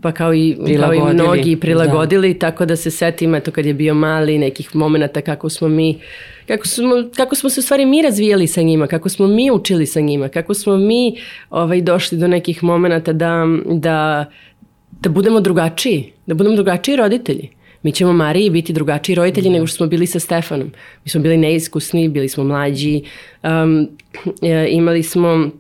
pa 0.03 0.13
kao 0.13 0.35
i, 0.35 0.57
kao 0.81 0.95
i 0.95 1.01
mnogi 1.15 1.51
i 1.51 1.57
prilagodili, 1.57 2.39
tako 2.39 2.67
da 2.67 2.77
se 2.77 2.91
setim 2.91 3.35
eto 3.35 3.51
kad 3.51 3.67
je 3.67 3.75
bio 3.75 3.95
mali 3.95 4.39
nekih 4.39 4.77
momenata 4.77 5.21
kako 5.21 5.49
smo 5.49 5.69
mi 5.69 5.99
kako 6.47 6.67
smo, 6.67 6.91
kako 7.17 7.35
smo 7.35 7.51
se 7.51 7.61
u 7.61 7.63
stvari 7.63 7.87
mi 7.87 8.03
razvijali 8.03 8.47
sa 8.47 8.63
njima, 8.63 8.87
kako 8.87 9.09
smo 9.09 9.27
mi 9.27 9.51
učili 9.51 9.87
sa 9.87 10.01
njima, 10.01 10.29
kako 10.29 10.55
smo 10.55 10.77
mi 10.77 11.17
ovaj, 11.51 11.81
došli 11.81 12.19
do 12.19 12.29
nekih 12.29 12.65
momenata 12.65 13.13
da, 13.13 13.47
da, 13.71 14.25
da 15.01 15.11
budemo 15.11 15.41
drugačiji, 15.41 16.13
da 16.27 16.35
budemo 16.35 16.57
drugačiji 16.57 16.97
roditelji. 16.97 17.49
Mi 17.83 17.93
ćemo 17.93 18.13
Mariji 18.13 18.51
biti 18.51 18.73
drugačiji 18.73 19.17
roditelji 19.17 19.51
nego 19.51 19.67
što 19.67 19.77
smo 19.77 19.87
bili 19.87 20.07
sa 20.07 20.19
Stefanom. 20.19 20.73
Mi 21.05 21.11
smo 21.11 21.21
bili 21.21 21.37
neiskusni, 21.37 22.09
bili 22.09 22.29
smo 22.29 22.45
mlađi, 22.45 23.03
um, 23.43 23.89
e, 24.43 24.69
imali 24.71 25.03
smo 25.03 25.51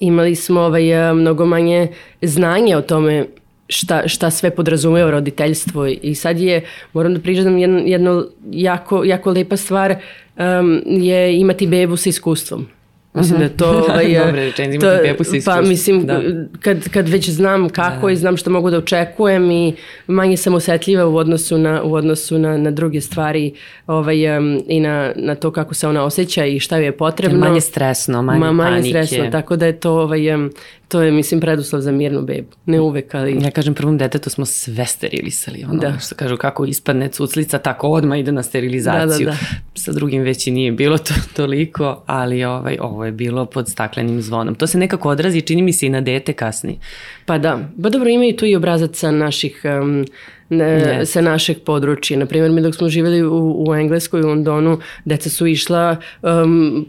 imali 0.00 0.34
smo 0.34 0.60
ovaj, 0.60 1.10
e, 1.10 1.14
mnogo 1.14 1.46
manje 1.46 1.88
znanja 2.22 2.78
o 2.78 2.82
tome 2.82 3.26
šta, 3.68 4.08
šta 4.08 4.30
sve 4.30 4.50
podrazumeva 4.50 5.10
roditeljstvo 5.10 5.86
i 5.86 6.14
sad 6.14 6.40
je, 6.40 6.64
moram 6.92 7.14
da 7.14 7.20
prižadam 7.20 7.58
jedno, 7.58 7.78
jedno 7.78 8.26
jako, 8.50 9.04
jako 9.04 9.30
lepa 9.30 9.56
stvar 9.56 9.94
um, 10.36 10.82
je 10.86 11.38
imati 11.40 11.66
bebu 11.66 11.96
sa 11.96 12.08
iskustvom. 12.08 12.66
Mislim 13.14 13.38
da 13.38 13.44
je 13.44 13.56
to... 13.56 13.68
Ovaj, 13.70 15.02
bebu 15.02 15.24
sa 15.24 15.36
Pa 15.44 15.60
mislim, 15.62 16.06
da. 16.06 16.20
kad, 16.60 16.88
kad 16.88 17.08
već 17.08 17.30
znam 17.30 17.68
kako 17.68 18.08
i 18.08 18.16
znam 18.16 18.36
što 18.36 18.50
mogu 18.50 18.70
da 18.70 18.78
očekujem 18.78 19.50
i 19.50 19.74
manje 20.06 20.36
sam 20.36 20.54
osetljiva 20.54 21.06
u 21.06 21.16
odnosu 21.16 21.58
na, 21.58 21.82
u 21.82 21.94
odnosu 21.94 22.38
na, 22.38 22.56
na 22.56 22.70
druge 22.70 23.00
stvari 23.00 23.52
ovaj, 23.86 24.38
um, 24.38 24.62
i 24.68 24.80
na, 24.80 25.12
na 25.16 25.34
to 25.34 25.50
kako 25.50 25.74
se 25.74 25.88
ona 25.88 26.04
osjeća 26.04 26.44
i 26.44 26.60
šta 26.60 26.76
joj 26.76 26.84
je 26.84 26.96
potrebno. 26.96 27.38
Manje 27.38 27.60
stresno, 27.60 28.22
manje 28.22 28.40
Ma, 28.40 28.52
manje 28.52 28.76
panike. 28.76 28.88
stresno, 28.88 29.30
tako 29.30 29.56
da 29.56 29.66
je 29.66 29.80
to, 29.80 29.92
ovaj, 29.92 30.34
um, 30.34 30.50
to 30.90 31.02
je, 31.02 31.10
mislim, 31.12 31.40
preduslov 31.40 31.80
za 31.80 31.92
mirnu 31.92 32.22
bebu. 32.22 32.48
Ne 32.66 32.80
uvek, 32.80 33.14
ali... 33.14 33.38
Ja 33.42 33.50
kažem, 33.50 33.74
prvom 33.74 33.98
detetu 33.98 34.30
smo 34.30 34.46
sve 34.46 34.86
sterilisali. 34.86 35.64
Ono, 35.64 35.80
Da. 35.80 35.98
što 35.98 36.14
kažu, 36.14 36.36
kako 36.36 36.64
ispadne 36.64 37.08
cuclica, 37.08 37.58
tako 37.58 37.88
odmah 37.88 38.18
ide 38.18 38.32
na 38.32 38.42
sterilizaciju. 38.42 39.26
Da, 39.26 39.30
da, 39.32 39.36
Sa 39.74 39.92
drugim 39.92 40.22
već 40.22 40.46
i 40.46 40.50
nije 40.50 40.72
bilo 40.72 40.98
to 40.98 41.14
toliko, 41.36 42.02
ali 42.06 42.44
ovaj, 42.44 42.76
ovo 42.80 43.04
je 43.04 43.12
bilo 43.12 43.46
pod 43.46 43.68
staklenim 43.68 44.22
zvonom. 44.22 44.54
To 44.54 44.66
se 44.66 44.78
nekako 44.78 45.08
odrazi, 45.08 45.40
čini 45.40 45.62
mi 45.62 45.72
se 45.72 45.86
i 45.86 45.88
na 45.88 46.00
dete 46.00 46.32
kasnije. 46.32 46.78
Pa 47.26 47.38
da, 47.38 47.58
ba 47.76 47.88
dobro 47.90 48.08
imaju 48.10 48.36
tu 48.36 48.46
i 48.46 48.56
obrazac 48.56 48.96
sa 48.98 49.10
naših 49.10 49.62
um, 49.82 50.06
ne, 50.48 50.64
Yes. 51.00 51.04
sa 51.04 51.20
našeg 51.20 51.56
područja. 51.64 52.18
Naprimjer, 52.18 52.50
mi 52.50 52.62
dok 52.62 52.74
smo 52.74 52.88
živjeli 52.88 53.22
u, 53.22 53.64
u 53.68 53.74
Engleskoj, 53.74 54.22
u 54.22 54.26
Londonu, 54.28 54.78
deca 55.04 55.30
su 55.30 55.46
išla 55.46 55.96
um, 56.22 56.86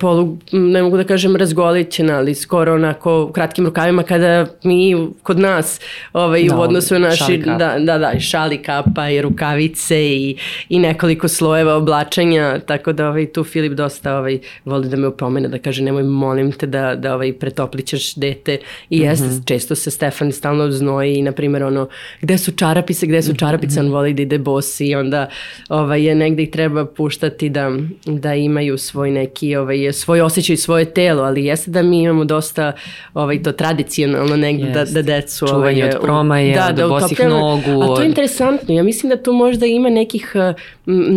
polu, 0.00 0.38
ne 0.52 0.82
mogu 0.82 0.96
da 0.96 1.04
kažem 1.04 1.36
razgolićena, 1.36 2.16
ali 2.16 2.34
skoro 2.34 2.74
onako 2.74 3.22
u 3.22 3.32
kratkim 3.32 3.66
rukavima 3.66 4.02
kada 4.02 4.46
mi 4.64 5.08
kod 5.22 5.38
nas 5.38 5.80
ovaj, 6.12 6.42
Da, 6.48 6.56
u 6.56 6.60
odnosu 6.60 6.94
na 6.94 7.08
naši, 7.08 7.36
da, 7.36 7.76
da, 7.78 7.98
da, 7.98 8.12
i 8.16 8.20
šali 8.20 8.62
kapa 8.62 9.08
i 9.10 9.22
rukavice 9.22 10.04
i, 10.04 10.36
i 10.68 10.78
nekoliko 10.78 11.28
slojeva 11.28 11.74
oblačenja, 11.74 12.58
tako 12.66 12.92
da 12.92 13.08
ovaj, 13.08 13.26
tu 13.26 13.44
Filip 13.44 13.72
dosta 13.72 14.18
ovaj, 14.18 14.38
voli 14.64 14.88
da 14.88 14.96
me 14.96 15.08
upomene, 15.08 15.48
da 15.48 15.58
kaže 15.58 15.82
nemoj 15.82 16.02
molim 16.02 16.52
te 16.52 16.66
da, 16.66 16.94
da 16.94 17.14
ovaj, 17.14 17.32
pretoplićeš 17.32 18.14
dete. 18.14 18.58
I 18.90 18.98
jeste, 18.98 19.26
često 19.46 19.74
se 19.74 19.90
Stefan 19.90 20.32
stalno 20.32 20.70
znoji 20.70 21.14
i 21.14 21.22
na 21.22 21.32
primjer 21.32 21.62
ono, 21.62 21.88
gde 22.20 22.38
su 22.38 22.52
čarapice, 22.52 23.06
gde 23.06 23.22
su 23.22 23.34
čarapice, 23.34 23.80
on 23.80 23.90
voli 23.90 24.14
da 24.14 24.22
ide 24.22 24.38
bos 24.38 24.80
i 24.80 24.94
onda 24.94 25.28
ovaj, 25.68 26.04
je 26.04 26.14
negde 26.14 26.42
ih 26.42 26.50
treba 26.50 26.86
puštati 26.86 27.48
da, 27.48 27.70
da 28.06 28.34
imaju 28.34 28.78
svoj 28.78 29.10
neki, 29.22 29.56
ovaj, 29.56 29.92
svoj 29.92 30.20
osjećaj, 30.20 30.56
svoje 30.56 30.84
telo, 30.84 31.22
ali 31.22 31.44
jeste 31.44 31.70
da 31.70 31.82
mi 31.82 32.02
imamo 32.02 32.24
dosta 32.24 32.72
ovaj, 33.14 33.42
to 33.42 33.52
tradicionalno 33.52 34.36
negde 34.36 34.70
da, 34.70 34.84
da 34.84 35.02
decu... 35.02 35.46
Čuvanje 35.46 35.84
ovaj, 35.84 35.96
od 35.96 36.02
promaje, 36.02 36.62
od 36.68 36.88
bosih 36.88 37.18
utopljamo. 37.18 37.40
nogu, 37.40 37.82
A 37.82 37.86
to 37.86 38.00
je 38.02 38.08
interesantno. 38.08 38.74
Ja 38.74 38.82
mislim 38.82 39.10
da 39.10 39.22
tu 39.22 39.32
možda 39.32 39.66
ima 39.66 39.90
nekih, 39.90 40.32
m, 40.34 40.54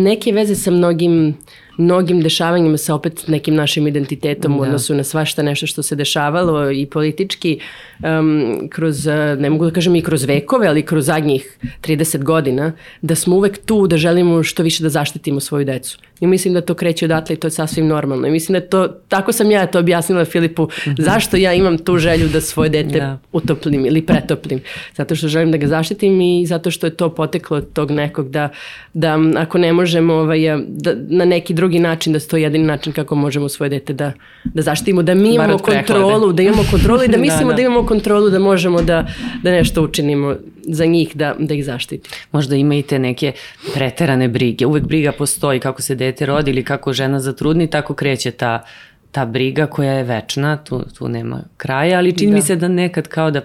neke 0.02 0.32
veze 0.32 0.54
sa 0.54 0.70
mnogim 0.70 1.36
mnogim 1.78 2.20
dešavanjima 2.20 2.76
sa 2.76 2.94
opet 2.94 3.28
nekim 3.28 3.54
našim 3.54 3.86
identitetom 3.86 4.58
u 4.58 4.62
odnosu 4.62 4.94
na 4.94 5.04
svašta 5.04 5.42
nešto 5.42 5.66
što 5.66 5.82
se 5.82 5.96
dešavalo 5.96 6.70
i 6.70 6.86
politički 6.86 7.58
um, 8.02 8.68
kroz, 8.70 9.06
uh, 9.06 9.14
ne 9.38 9.50
mogu 9.50 9.64
da 9.64 9.70
kažem 9.70 9.96
i 9.96 10.02
kroz 10.02 10.24
vekove, 10.24 10.66
ali 10.66 10.82
kroz 10.82 11.06
zadnjih 11.06 11.58
30 11.82 12.22
godina, 12.22 12.72
da 13.02 13.14
smo 13.14 13.36
uvek 13.36 13.58
tu 13.58 13.86
da 13.86 13.96
želimo 13.96 14.42
što 14.42 14.62
više 14.62 14.82
da 14.82 14.88
zaštitimo 14.88 15.40
svoju 15.40 15.64
decu. 15.64 15.98
I 16.20 16.26
mislim 16.26 16.54
da 16.54 16.60
to 16.60 16.74
kreće 16.74 17.04
odatle 17.04 17.34
i 17.34 17.38
to 17.38 17.46
je 17.46 17.50
sasvim 17.50 17.86
normalno. 17.86 18.26
I 18.26 18.30
mislim 18.30 18.60
da 18.60 18.66
to, 18.66 18.88
tako 18.88 19.32
sam 19.32 19.50
ja 19.50 19.66
to 19.66 19.78
objasnila 19.78 20.24
Filipu, 20.24 20.68
zašto 20.98 21.36
ja 21.36 21.52
imam 21.52 21.78
tu 21.78 21.98
želju 21.98 22.28
da 22.28 22.40
svoje 22.40 22.70
dete 22.70 22.98
Da. 22.98 23.18
utoplim 23.32 23.86
ili 23.86 24.02
pretoplim. 24.02 24.60
Zato 24.94 25.14
što 25.16 25.28
želim 25.28 25.50
da 25.50 25.58
ga 25.58 25.66
zaštitim 25.66 26.20
i 26.20 26.46
zato 26.46 26.70
što 26.70 26.86
je 26.86 26.96
to 26.96 27.14
poteklo 27.14 27.56
od 27.56 27.72
tog 27.72 27.90
nekog 27.90 28.30
da, 28.30 28.48
da 28.94 29.18
ako 29.36 29.58
ne 29.58 29.72
možemo 29.72 30.14
ovaj, 30.14 30.40
da, 30.68 30.94
na 31.08 31.24
neki 31.24 31.54
drugi 31.54 31.65
način, 31.70 32.12
da 32.12 32.20
se 32.20 32.28
to 32.28 32.36
je 32.36 32.42
jedini 32.42 32.64
način 32.64 32.92
kako 32.92 33.14
možemo 33.14 33.48
svoje 33.48 33.70
dete 33.70 33.92
da, 33.92 34.12
da 34.44 34.62
zaštitimo, 34.62 35.02
da 35.02 35.14
mi 35.14 35.34
imamo 35.34 35.58
kontrolu, 35.58 36.32
da 36.32 36.42
imamo 36.42 36.62
kontrolu 36.70 37.02
i 37.02 37.08
da 37.08 37.12
Da, 37.16 37.18
mislimo 37.18 37.50
da, 37.50 37.56
da. 37.56 37.62
imamo 37.62 37.86
kontrolu 37.86 38.30
da 38.30 38.38
možemo 38.38 38.82
da, 38.82 39.06
da 39.42 39.50
nešto 39.50 39.82
učinimo 39.82 40.36
za 40.62 40.84
njih, 40.86 41.16
da, 41.16 41.34
da 41.38 41.54
ih 41.54 41.64
zaštitimo. 41.64 42.14
Možda 42.32 42.56
ima 42.56 42.74
i 42.74 42.82
te 42.82 42.98
neke 42.98 43.32
preterane 43.74 44.28
brige. 44.28 44.66
Uvek 44.66 44.84
briga 44.84 45.12
postoji 45.12 45.60
kako 45.60 45.82
se 45.82 45.94
dete 45.94 46.26
rodi 46.26 46.50
ili 46.50 46.64
kako 46.64 46.92
žena 46.92 47.20
zatrudni, 47.20 47.66
tako 47.66 47.94
kreće 47.94 48.30
ta, 48.30 48.64
ta 49.10 49.24
briga 49.26 49.66
koja 49.66 49.92
je 49.92 50.02
večna, 50.04 50.56
tu, 50.56 50.84
tu 50.90 51.08
nema 51.08 51.42
kraja, 51.56 51.98
ali 51.98 52.12
čini 52.12 52.30
Da. 52.30 52.36
mi 52.36 52.42
se 52.42 52.56
da 52.56 52.68
nekad 52.68 53.08
kao 53.08 53.30
da 53.30 53.40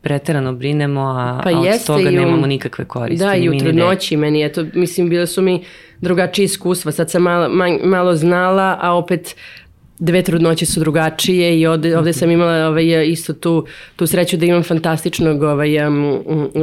preterano 0.00 0.52
brinemo, 0.52 1.00
a, 1.00 1.40
Pa 1.44 1.50
a 1.50 1.52
od 1.54 1.86
toga 1.86 2.00
i 2.02 2.08
u- 2.08 2.20
nemamo 2.20 2.46
nikakve 2.46 2.84
koristi. 2.84 3.24
Da, 3.26 3.34
i 3.34 3.48
u 3.48 3.58
trudnoći 3.58 4.16
meni 4.16 4.40
je 4.40 4.52
to, 4.52 4.64
mislim, 4.74 5.08
bile 5.08 5.26
su 5.26 5.42
mi 5.42 5.62
drugačije 6.04 6.44
iskustva. 6.44 6.92
Sad 6.92 7.10
sam 7.10 7.22
malo, 7.22 7.48
manj- 7.48 7.84
malo 7.84 8.16
znala, 8.16 8.78
a 8.80 8.92
opet 8.96 9.36
dve 9.98 10.22
trudnoće 10.22 10.66
su 10.66 10.80
drugačije 10.80 11.60
i 11.60 11.66
ovde, 11.66 11.98
ovde 11.98 12.12
sam 12.12 12.30
imala 12.30 12.68
ovaj, 12.68 13.06
isto 13.06 13.32
tu, 13.32 13.66
tu 13.96 14.06
sreću 14.06 14.36
da 14.36 14.46
imam 14.46 14.62
fantastičnog 14.62 15.42
ovaj, 15.42 15.86
um, 15.86 16.20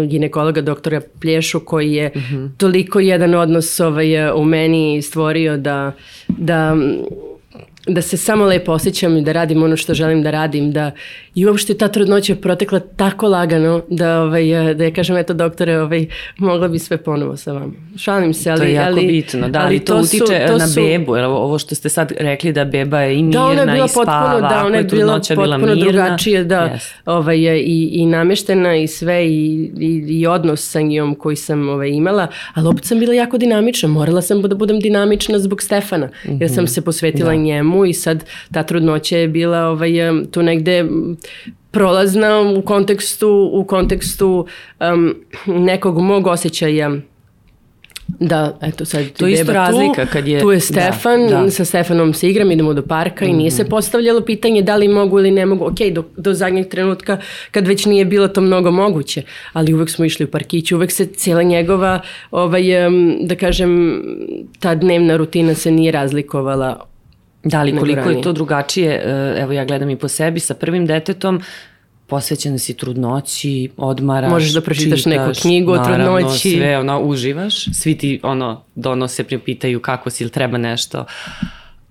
ginekologa 0.07 0.61
doktora 0.61 1.01
Plješu 1.21 1.59
koji 1.59 1.93
je 1.93 2.11
toliko 2.57 2.99
jedan 2.99 3.35
odnos 3.35 3.79
ovaj, 3.79 4.31
u 4.31 4.45
meni 4.45 5.01
stvorio 5.01 5.57
da, 5.57 5.91
da 6.27 6.75
da 7.87 8.01
se 8.01 8.17
samo 8.17 8.45
lepo 8.45 8.71
osjećam 8.71 9.17
i 9.17 9.21
da 9.21 9.31
radim 9.31 9.63
ono 9.63 9.77
što 9.77 9.93
želim 9.93 10.23
da 10.23 10.31
radim, 10.31 10.71
da 10.71 10.91
i 11.35 11.45
uopšte 11.45 11.73
ta 11.73 11.87
trudnoća 11.87 12.33
je 12.33 12.41
protekla 12.41 12.79
tako 12.79 13.27
lagano 13.27 13.81
da, 13.89 14.21
ovaj, 14.21 14.73
da 14.73 14.83
ja 14.83 14.93
kažem, 14.93 15.17
eto 15.17 15.33
doktore, 15.33 15.79
ovaj, 15.79 16.05
mogla 16.37 16.67
bi 16.67 16.79
sve 16.79 16.97
ponovo 16.97 17.37
sa 17.37 17.53
vama. 17.53 17.73
Šalim 17.97 18.33
se, 18.33 18.51
ali... 18.51 18.59
To 18.59 18.65
je 18.65 18.73
jako 18.73 18.87
ali, 18.87 19.07
bitno, 19.07 19.49
da, 19.49 19.59
ali 19.59 19.79
to, 19.79 19.93
to 19.93 19.99
utiče 19.99 20.17
su, 20.17 20.47
to 20.47 20.57
na 20.57 20.67
su, 20.67 20.81
bebu, 20.81 21.15
jer 21.15 21.25
ovo 21.25 21.59
što 21.59 21.75
ste 21.75 21.89
sad 21.89 22.11
rekli 22.19 22.53
da 22.53 22.65
beba 22.65 22.99
je 22.99 23.19
i 23.19 23.23
mirna 23.23 23.39
da, 23.39 23.45
ona 23.45 23.61
je 23.61 23.65
bila 23.65 23.85
i 23.85 23.89
spava, 23.89 24.31
potpuno, 24.31 24.49
da, 24.49 24.65
ona 24.65 24.77
je 24.77 24.83
bila 24.83 25.17
potpuno 25.17 25.41
bila 25.41 25.57
mirna, 25.57 25.75
drugačije, 25.75 26.43
da, 26.43 26.71
yes. 26.75 26.93
ovaj, 27.05 27.37
i, 27.37 27.89
i 27.93 28.05
nameštena 28.05 28.75
i 28.75 28.87
sve 28.87 29.27
i, 29.27 29.71
i, 29.79 30.05
i 30.09 30.27
odnos 30.27 30.69
sa 30.69 30.81
njom 30.81 31.15
koji 31.15 31.35
sam 31.35 31.69
ovaj, 31.69 31.89
imala, 31.89 32.27
ali 32.53 32.67
opet 32.67 32.85
sam 32.85 32.99
bila 32.99 33.13
jako 33.13 33.37
dinamična, 33.37 33.89
morala 33.89 34.21
sam 34.21 34.41
da 34.41 34.55
budem 34.55 34.79
dinamična 34.79 35.39
zbog 35.39 35.61
Stefana, 35.61 36.09
jer 36.23 36.49
sam 36.49 36.63
mhm. 36.63 36.71
se 36.71 36.81
posvetila 36.81 37.29
da. 37.29 37.35
njemu 37.35 37.85
i 37.85 37.93
sad 37.93 38.25
ta 38.51 38.63
trudnoća 38.63 39.17
je 39.17 39.27
bila 39.27 39.59
ovaj, 39.59 39.91
tu 40.31 40.43
negde 40.43 40.85
prolazna 41.71 42.41
u 42.57 42.61
kontekstu, 42.61 43.49
u 43.53 43.63
kontekstu 43.63 44.47
um, 44.79 45.15
nekog 45.47 45.99
mog 45.99 46.27
osjećaja 46.27 46.91
Da, 48.19 48.57
eto 48.61 48.85
sad 48.85 49.11
to 49.11 49.27
je 49.27 49.33
isto 49.33 49.53
razlika 49.53 50.05
tu, 50.05 50.11
kad 50.11 50.27
je 50.27 50.39
tu 50.39 50.51
je 50.51 50.59
Stefan, 50.59 51.27
da, 51.27 51.41
da. 51.41 51.51
sa 51.51 51.65
Stefanom 51.65 52.13
se 52.13 52.29
igram, 52.29 52.51
idemo 52.51 52.73
do 52.73 52.81
parka 52.81 53.25
mm 53.25 53.27
-hmm. 53.27 53.33
i 53.33 53.37
nije 53.37 53.51
se 53.51 53.63
mhm. 53.63 53.69
postavljalo 53.69 54.21
pitanje 54.21 54.61
da 54.61 54.75
li 54.75 54.87
mogu 54.87 55.19
ili 55.19 55.31
ne 55.31 55.45
mogu. 55.45 55.65
Ok, 55.65 55.77
do, 55.93 56.03
do 56.17 56.33
zadnjeg 56.33 56.67
trenutka 56.67 57.17
kad 57.51 57.67
već 57.67 57.85
nije 57.85 58.05
bilo 58.05 58.27
to 58.27 58.41
mnogo 58.41 58.71
moguće, 58.71 59.21
ali 59.53 59.73
uvek 59.73 59.89
smo 59.89 60.05
išli 60.05 60.25
u 60.25 60.31
parkić, 60.31 60.71
uvek 60.71 60.91
se 60.91 61.05
cijela 61.05 61.43
njegova 61.43 61.99
ovaj 62.31 62.63
da 63.21 63.35
kažem 63.35 64.03
ta 64.59 64.75
dnevna 64.75 65.17
rutina 65.17 65.55
se 65.55 65.71
nije 65.71 65.91
razlikovala 65.91 66.90
Da 67.43 67.63
li 67.63 67.77
koliko 67.77 68.09
je 68.09 68.21
to 68.21 68.33
drugačije, 68.33 68.93
e, 68.93 69.41
evo 69.41 69.51
ja 69.51 69.65
gledam 69.65 69.89
i 69.89 69.95
po 69.95 70.07
sebi, 70.07 70.39
sa 70.39 70.53
prvim 70.53 70.85
detetom 70.85 71.41
posvećena 72.07 72.57
si 72.57 72.73
trudnoći, 72.73 73.69
odmaraš, 73.77 74.31
Možeš 74.31 74.53
da 74.53 74.61
pročitaš 74.61 75.03
čitaš, 75.03 75.17
neku 75.17 75.31
knjigu 75.41 75.71
o 75.71 75.77
trudnoći. 75.77 75.99
Naravno, 75.99 76.29
sve, 76.29 76.77
ono, 76.77 76.99
uživaš. 76.99 77.65
Svi 77.73 77.97
ti, 77.97 78.19
ono, 78.23 78.63
donose, 78.75 79.23
pripitaju 79.23 79.79
kako 79.79 80.09
si 80.09 80.23
ili 80.23 80.31
treba 80.31 80.57
nešto. 80.57 81.05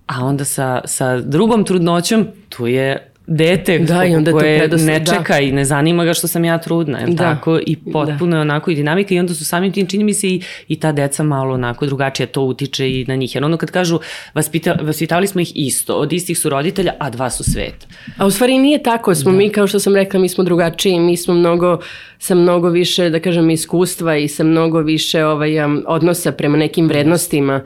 A 0.07 0.25
onda 0.25 0.45
sa, 0.45 0.81
sa 0.85 1.17
drugom 1.17 1.63
trudnoćom, 1.63 2.27
tu 2.49 2.67
je 2.67 3.10
dete 3.31 3.79
da, 3.79 4.05
i 4.05 4.15
onda 4.15 4.31
koje 4.31 4.69
to 4.69 4.77
ne 4.77 4.99
da. 4.99 5.13
čeka 5.13 5.33
da. 5.33 5.39
i 5.39 5.51
ne 5.51 5.65
zanima 5.65 6.05
ga 6.05 6.13
što 6.13 6.27
sam 6.27 6.45
ja 6.45 6.57
trudna, 6.57 6.99
je 6.99 7.05
da. 7.07 7.23
tako? 7.23 7.59
I 7.65 7.75
potpuno 7.75 8.31
da. 8.31 8.35
je 8.35 8.41
onako 8.41 8.71
i 8.71 8.75
dinamika 8.75 9.15
i 9.15 9.19
onda 9.19 9.33
su 9.33 9.45
samim 9.45 9.71
tim, 9.71 9.87
čini 9.87 10.03
mi 10.03 10.13
se 10.13 10.27
i, 10.27 10.41
i 10.67 10.79
ta 10.79 10.91
deca 10.91 11.23
malo 11.23 11.53
onako 11.53 11.85
drugačije 11.85 12.27
to 12.27 12.41
utiče 12.41 12.89
i 12.89 13.05
na 13.07 13.15
njih. 13.15 13.35
Jer 13.35 13.43
ono 13.43 13.57
kad 13.57 13.71
kažu, 13.71 13.99
vaspita, 14.33 14.73
vaspitavali 14.81 15.27
smo 15.27 15.41
ih 15.41 15.51
isto, 15.55 15.95
od 15.95 16.13
istih 16.13 16.39
su 16.39 16.49
roditelja, 16.49 16.93
a 16.99 17.09
dva 17.09 17.29
su 17.29 17.43
svet. 17.43 17.87
A 18.17 18.25
u 18.25 18.31
stvari 18.31 18.57
nije 18.57 18.83
tako, 18.83 19.15
smo 19.15 19.31
da. 19.31 19.37
mi, 19.37 19.49
kao 19.49 19.67
što 19.67 19.79
sam 19.79 19.95
rekla, 19.95 20.19
mi 20.19 20.29
smo 20.29 20.43
drugačiji, 20.43 20.99
mi 20.99 21.17
smo 21.17 21.33
mnogo, 21.33 21.79
sa 22.19 22.35
mnogo 22.35 22.69
više, 22.69 23.09
da 23.09 23.19
kažem, 23.19 23.49
iskustva 23.49 24.17
i 24.17 24.27
sa 24.27 24.43
mnogo 24.43 24.79
više 24.79 25.25
ovaj, 25.25 25.65
um, 25.65 25.83
odnosa 25.87 26.31
prema 26.31 26.57
nekim 26.57 26.87
vrednostima. 26.87 27.63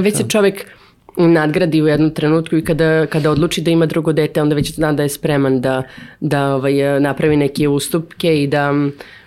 Već 0.00 0.16
se 0.16 0.24
čovek 0.28 0.77
nadgradi 1.26 1.82
u 1.82 1.86
jednom 1.86 2.10
trenutku 2.10 2.56
i 2.56 2.64
kada, 2.64 3.06
kada 3.06 3.30
odluči 3.30 3.60
da 3.60 3.70
ima 3.70 3.86
drugo 3.86 4.12
dete, 4.12 4.42
onda 4.42 4.54
već 4.54 4.74
zna 4.74 4.92
da 4.92 5.02
je 5.02 5.08
spreman 5.08 5.60
da, 5.60 5.82
da 6.20 6.54
ovaj, 6.54 7.00
napravi 7.00 7.36
neke 7.36 7.68
ustupke 7.68 8.42
i 8.42 8.46
da 8.46 8.72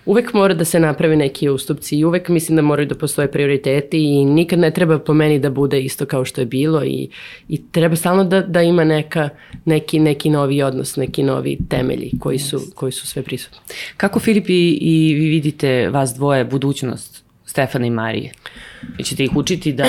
uvek 0.04 0.32
mora 0.32 0.54
da 0.54 0.64
se 0.64 0.80
napravi 0.80 1.16
neki 1.16 1.48
ustupci 1.48 1.96
i 1.98 2.04
uvek 2.04 2.28
mislim 2.28 2.56
da 2.56 2.62
moraju 2.62 2.88
da 2.88 2.94
postoje 2.94 3.30
prioriteti 3.30 3.98
i 3.98 4.24
nikad 4.24 4.58
ne 4.58 4.70
treba 4.70 4.98
po 4.98 5.14
meni 5.14 5.38
da 5.38 5.50
bude 5.50 5.82
isto 5.82 6.06
kao 6.06 6.24
što 6.24 6.40
je 6.40 6.46
bilo 6.46 6.84
i, 6.84 7.08
i 7.48 7.62
treba 7.70 7.96
stalno 7.96 8.24
da, 8.24 8.40
da 8.40 8.62
ima 8.62 8.84
neka, 8.84 9.28
neki, 9.64 9.98
neki 9.98 10.30
novi 10.30 10.62
odnos, 10.62 10.96
neki 10.96 11.22
novi 11.22 11.58
temelji 11.68 12.10
koji 12.20 12.38
su, 12.38 12.60
koji 12.74 12.92
su 12.92 13.06
sve 13.06 13.22
prisutni. 13.22 13.58
Kako 13.96 14.20
Filip 14.20 14.48
i, 14.48 14.78
i 14.80 15.14
vi 15.14 15.28
vidite 15.28 15.88
vas 15.88 16.14
dvoje 16.14 16.44
budućnost 16.44 17.21
Stefana 17.52 17.86
i 17.86 17.90
Marije? 17.90 18.32
Vi 18.98 19.04
ćete 19.04 19.24
ih 19.24 19.36
učiti 19.36 19.72
da 19.72 19.84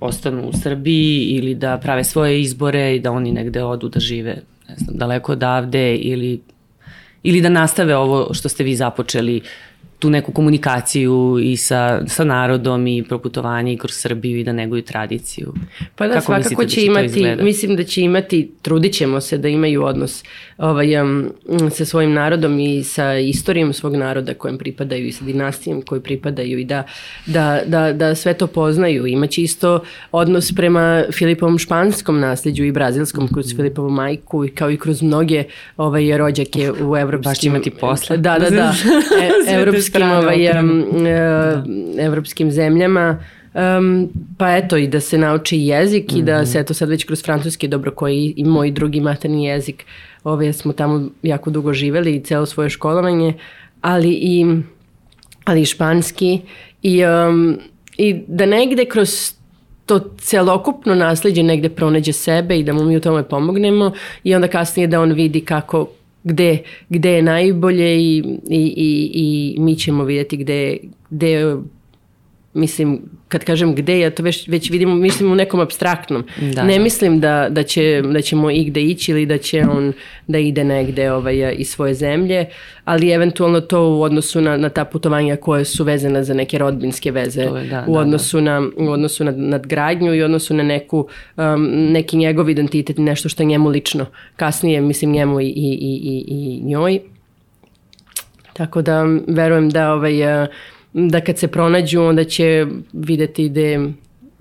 ostanu 0.00 0.48
u 0.48 0.52
Srbiji 0.52 1.24
ili 1.24 1.54
da 1.54 1.78
prave 1.78 2.04
svoje 2.04 2.40
izbore 2.40 2.96
i 2.96 3.00
da 3.00 3.12
oni 3.12 3.32
negde 3.32 3.62
odu 3.62 3.88
da 3.88 4.00
žive 4.00 4.34
ne 4.68 4.76
znam, 4.76 4.96
daleko 4.96 5.32
odavde 5.32 5.96
ili, 5.96 6.40
ili 7.22 7.40
da 7.40 7.48
nastave 7.48 7.96
ovo 7.96 8.34
što 8.34 8.48
ste 8.48 8.64
vi 8.64 8.76
započeli 8.76 9.40
tu 9.98 10.10
neku 10.10 10.32
komunikaciju 10.32 11.38
i 11.42 11.56
sa, 11.56 12.00
sa 12.06 12.24
narodom 12.24 12.86
i 12.86 13.02
proputovanje 13.02 13.72
i 13.72 13.76
kroz 13.76 13.94
Srbiju 13.94 14.38
i 14.38 14.44
da 14.44 14.52
neguju 14.52 14.82
tradiciju. 14.82 15.54
Pa 15.96 16.06
da, 16.06 16.14
Kako 16.14 16.24
svakako 16.24 16.62
da 16.62 16.68
će, 16.68 16.74
će 16.74 16.86
imati, 16.86 17.36
mislim 17.42 17.76
da 17.76 17.84
će 17.84 18.02
imati, 18.02 18.50
trudit 18.62 18.92
ćemo 18.92 19.20
se 19.20 19.38
da 19.38 19.48
imaju 19.48 19.84
odnos 19.84 20.24
ovaj, 20.58 21.02
um, 21.02 21.30
sa 21.70 21.84
svojim 21.84 22.12
narodom 22.12 22.60
i 22.60 22.84
sa 22.84 23.14
istorijom 23.14 23.72
svog 23.72 23.96
naroda 23.96 24.34
kojem 24.34 24.58
pripadaju 24.58 25.06
i 25.06 25.12
sa 25.12 25.24
dinastijom 25.24 25.82
koji 25.82 26.00
pripadaju 26.00 26.58
i 26.58 26.64
da, 26.64 26.82
da, 27.26 27.60
da, 27.66 27.92
da 27.92 28.14
sve 28.14 28.34
to 28.34 28.46
poznaju. 28.46 29.06
Imaće 29.06 29.42
isto 29.42 29.80
odnos 30.12 30.52
prema 30.52 31.04
Filipovom 31.12 31.58
španskom 31.58 32.20
nasljeđu 32.20 32.64
i 32.64 32.72
brazilskom 32.72 33.28
kroz 33.28 33.56
Filipovu 33.56 33.90
majku 33.90 34.44
i 34.44 34.48
kao 34.48 34.70
i 34.70 34.76
kroz 34.76 35.02
mnoge 35.02 35.44
ovaj, 35.76 36.18
rođake 36.18 36.72
u 36.72 36.96
evropskim... 36.96 37.30
Baš 37.30 37.38
će 37.38 37.48
imati 37.48 37.70
posle. 37.70 38.16
Da, 38.16 38.38
da, 38.38 38.50
da. 38.50 38.74
E, 39.48 39.56
evropskim, 39.94 40.02
ovaj, 40.02 40.60
um, 40.60 41.04
da. 41.04 41.64
evropskim 42.02 42.50
zemljama. 42.50 43.18
Um, 43.54 44.08
pa 44.38 44.56
eto 44.56 44.76
i 44.76 44.86
da 44.88 45.00
se 45.00 45.18
nauči 45.18 45.56
jezik 45.56 46.12
mm 46.12 46.14
-hmm. 46.14 46.18
i 46.18 46.22
da 46.22 46.36
mhm. 46.36 46.46
se 46.46 46.58
eto 46.58 46.74
sad 46.74 46.88
već 46.88 47.04
kroz 47.04 47.22
francuski 47.22 47.68
dobro 47.68 47.90
koji 47.90 48.34
i 48.36 48.44
moj 48.44 48.70
drugi 48.70 49.00
materni 49.00 49.44
jezik 49.44 49.84
ove, 50.24 50.52
smo 50.52 50.72
tamo 50.72 51.08
jako 51.22 51.50
dugo 51.50 51.72
živeli 51.72 52.16
i 52.16 52.22
celo 52.22 52.46
svoje 52.46 52.70
školovanje, 52.70 53.34
ali 53.80 54.10
i, 54.10 54.46
ali 55.44 55.62
i 55.62 55.64
španski 55.64 56.40
i, 56.82 57.04
um, 57.04 57.58
i 57.96 58.20
da 58.26 58.46
negde 58.46 58.84
kroz 58.84 59.32
to 59.86 59.98
celokupno 60.18 60.94
nasledđe 60.94 61.42
negde 61.42 61.68
pronađe 61.68 62.12
sebe 62.12 62.58
i 62.58 62.62
da 62.62 62.72
mu 62.72 62.84
mi 62.84 62.96
u 62.96 63.00
tome 63.00 63.22
pomognemo 63.22 63.92
i 64.24 64.34
onda 64.34 64.48
kasnije 64.48 64.86
da 64.86 65.00
on 65.00 65.12
vidi 65.12 65.40
kako 65.40 65.86
gde, 66.24 66.58
gde 66.88 67.10
je 67.10 67.22
najbolje 67.22 67.96
i, 67.96 68.18
i, 68.50 68.74
i, 68.76 69.10
i 69.14 69.60
mi 69.60 69.76
ćemo 69.76 70.04
vidjeti 70.04 70.36
gde, 70.36 70.76
gde 71.10 71.56
mislim, 72.54 73.02
kad 73.28 73.44
kažem 73.44 73.74
gde, 73.74 74.00
ja 74.00 74.10
to 74.10 74.22
već, 74.22 74.48
već 74.48 74.70
vidimo, 74.70 74.94
mislim 74.94 75.32
u 75.32 75.34
nekom 75.34 75.60
abstraktnom. 75.60 76.24
Da, 76.40 76.62
ne 76.62 76.76
da. 76.76 76.82
mislim 76.82 77.20
da, 77.20 77.48
da, 77.50 77.62
će, 77.62 78.02
da 78.12 78.20
ćemo 78.20 78.50
igde 78.50 78.82
ići 78.82 79.10
ili 79.10 79.26
da 79.26 79.38
će 79.38 79.64
on 79.70 79.92
da 80.26 80.38
ide 80.38 80.64
negde 80.64 81.12
ovaj, 81.12 81.54
iz 81.56 81.70
svoje 81.70 81.94
zemlje, 81.94 82.46
ali 82.84 83.10
eventualno 83.10 83.60
to 83.60 83.88
u 83.88 84.02
odnosu 84.02 84.40
na, 84.40 84.56
na 84.56 84.68
ta 84.68 84.84
putovanja 84.84 85.36
koje 85.36 85.64
su 85.64 85.84
vezane 85.84 86.24
za 86.24 86.34
neke 86.34 86.58
rodbinske 86.58 87.10
veze, 87.10 87.42
je, 87.42 87.48
da, 87.70 87.84
u, 87.86 87.94
da, 87.94 88.00
odnosu 88.00 88.36
da, 88.36 88.42
na, 88.42 88.68
u 88.76 88.90
odnosu 88.90 89.24
na 89.24 89.30
nadgradnju 89.30 90.14
i 90.14 90.22
u 90.22 90.24
odnosu 90.24 90.54
na 90.54 90.62
neku, 90.62 91.08
um, 91.36 91.68
neki 91.92 92.16
njegov 92.16 92.50
identitet, 92.50 92.98
nešto 92.98 93.28
što 93.28 93.42
je 93.42 93.46
njemu 93.46 93.68
lično. 93.68 94.06
Kasnije, 94.36 94.80
mislim, 94.80 95.12
njemu 95.12 95.40
i, 95.40 95.46
i, 95.46 95.78
i, 95.80 96.24
i 96.28 96.60
njoj. 96.64 97.00
Tako 98.52 98.82
da 98.82 99.04
verujem 99.26 99.70
da 99.70 99.92
ovaj, 99.92 100.42
uh, 100.42 100.48
da 100.92 101.20
kad 101.20 101.38
se 101.38 101.48
pronađu 101.48 102.02
onda 102.02 102.24
će 102.24 102.66
videti 102.92 103.48
gde 103.48 103.92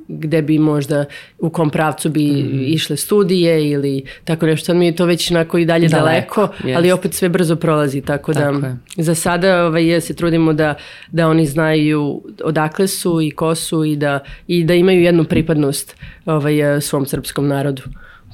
gde 0.07 0.41
bi 0.41 0.59
možda 0.59 1.05
u 1.39 1.49
kom 1.49 1.69
pravcu 1.69 2.09
bi 2.09 2.25
mm. 2.25 2.63
išle 2.65 2.97
studije 2.97 3.69
ili 3.69 4.03
tako 4.23 4.45
nešto. 4.45 4.73
Mi 4.73 4.85
je 4.85 4.95
to 4.95 5.05
već 5.05 5.31
onako 5.31 5.57
i 5.57 5.65
dalje 5.65 5.87
daleko, 5.87 6.41
daleko 6.41 6.77
ali 6.77 6.91
opet 6.91 7.13
sve 7.13 7.29
brzo 7.29 7.55
prolazi, 7.55 8.01
tako, 8.01 8.33
da 8.33 8.39
tako 8.39 8.59
da 8.59 8.67
je. 8.67 8.77
za 8.97 9.15
sada 9.15 9.65
ovaj, 9.65 10.01
se 10.01 10.13
trudimo 10.13 10.53
da, 10.53 10.75
da 11.11 11.27
oni 11.27 11.45
znaju 11.45 12.21
odakle 12.43 12.87
su 12.87 13.21
i 13.21 13.31
ko 13.31 13.55
su 13.55 13.83
i 13.83 13.95
da, 13.95 14.19
i 14.47 14.63
da 14.63 14.73
imaju 14.73 15.01
jednu 15.01 15.23
pripadnost 15.23 15.95
ovaj, 16.25 16.81
svom 16.81 17.05
srpskom 17.05 17.47
narodu. 17.47 17.81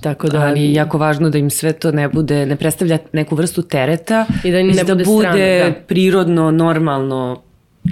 Tako 0.02 0.28
da, 0.28 0.42
ali 0.42 0.62
je 0.62 0.74
jako 0.74 0.98
važno 0.98 1.30
da 1.30 1.38
im 1.38 1.50
sve 1.50 1.74
to 1.74 1.92
ne 1.92 2.10
bude, 2.10 2.46
ne 2.46 2.56
predstavlja 2.56 2.98
neku 3.14 3.36
vrstu 3.36 3.62
tereta, 3.62 4.26
i 4.44 4.52
da, 4.52 4.64
ne 4.64 4.74
da 4.74 4.84
bude, 4.84 5.04
bude 5.04 5.22
strano, 5.22 5.74
da. 5.74 5.74
prirodno, 5.88 6.52
normalno 6.52 7.43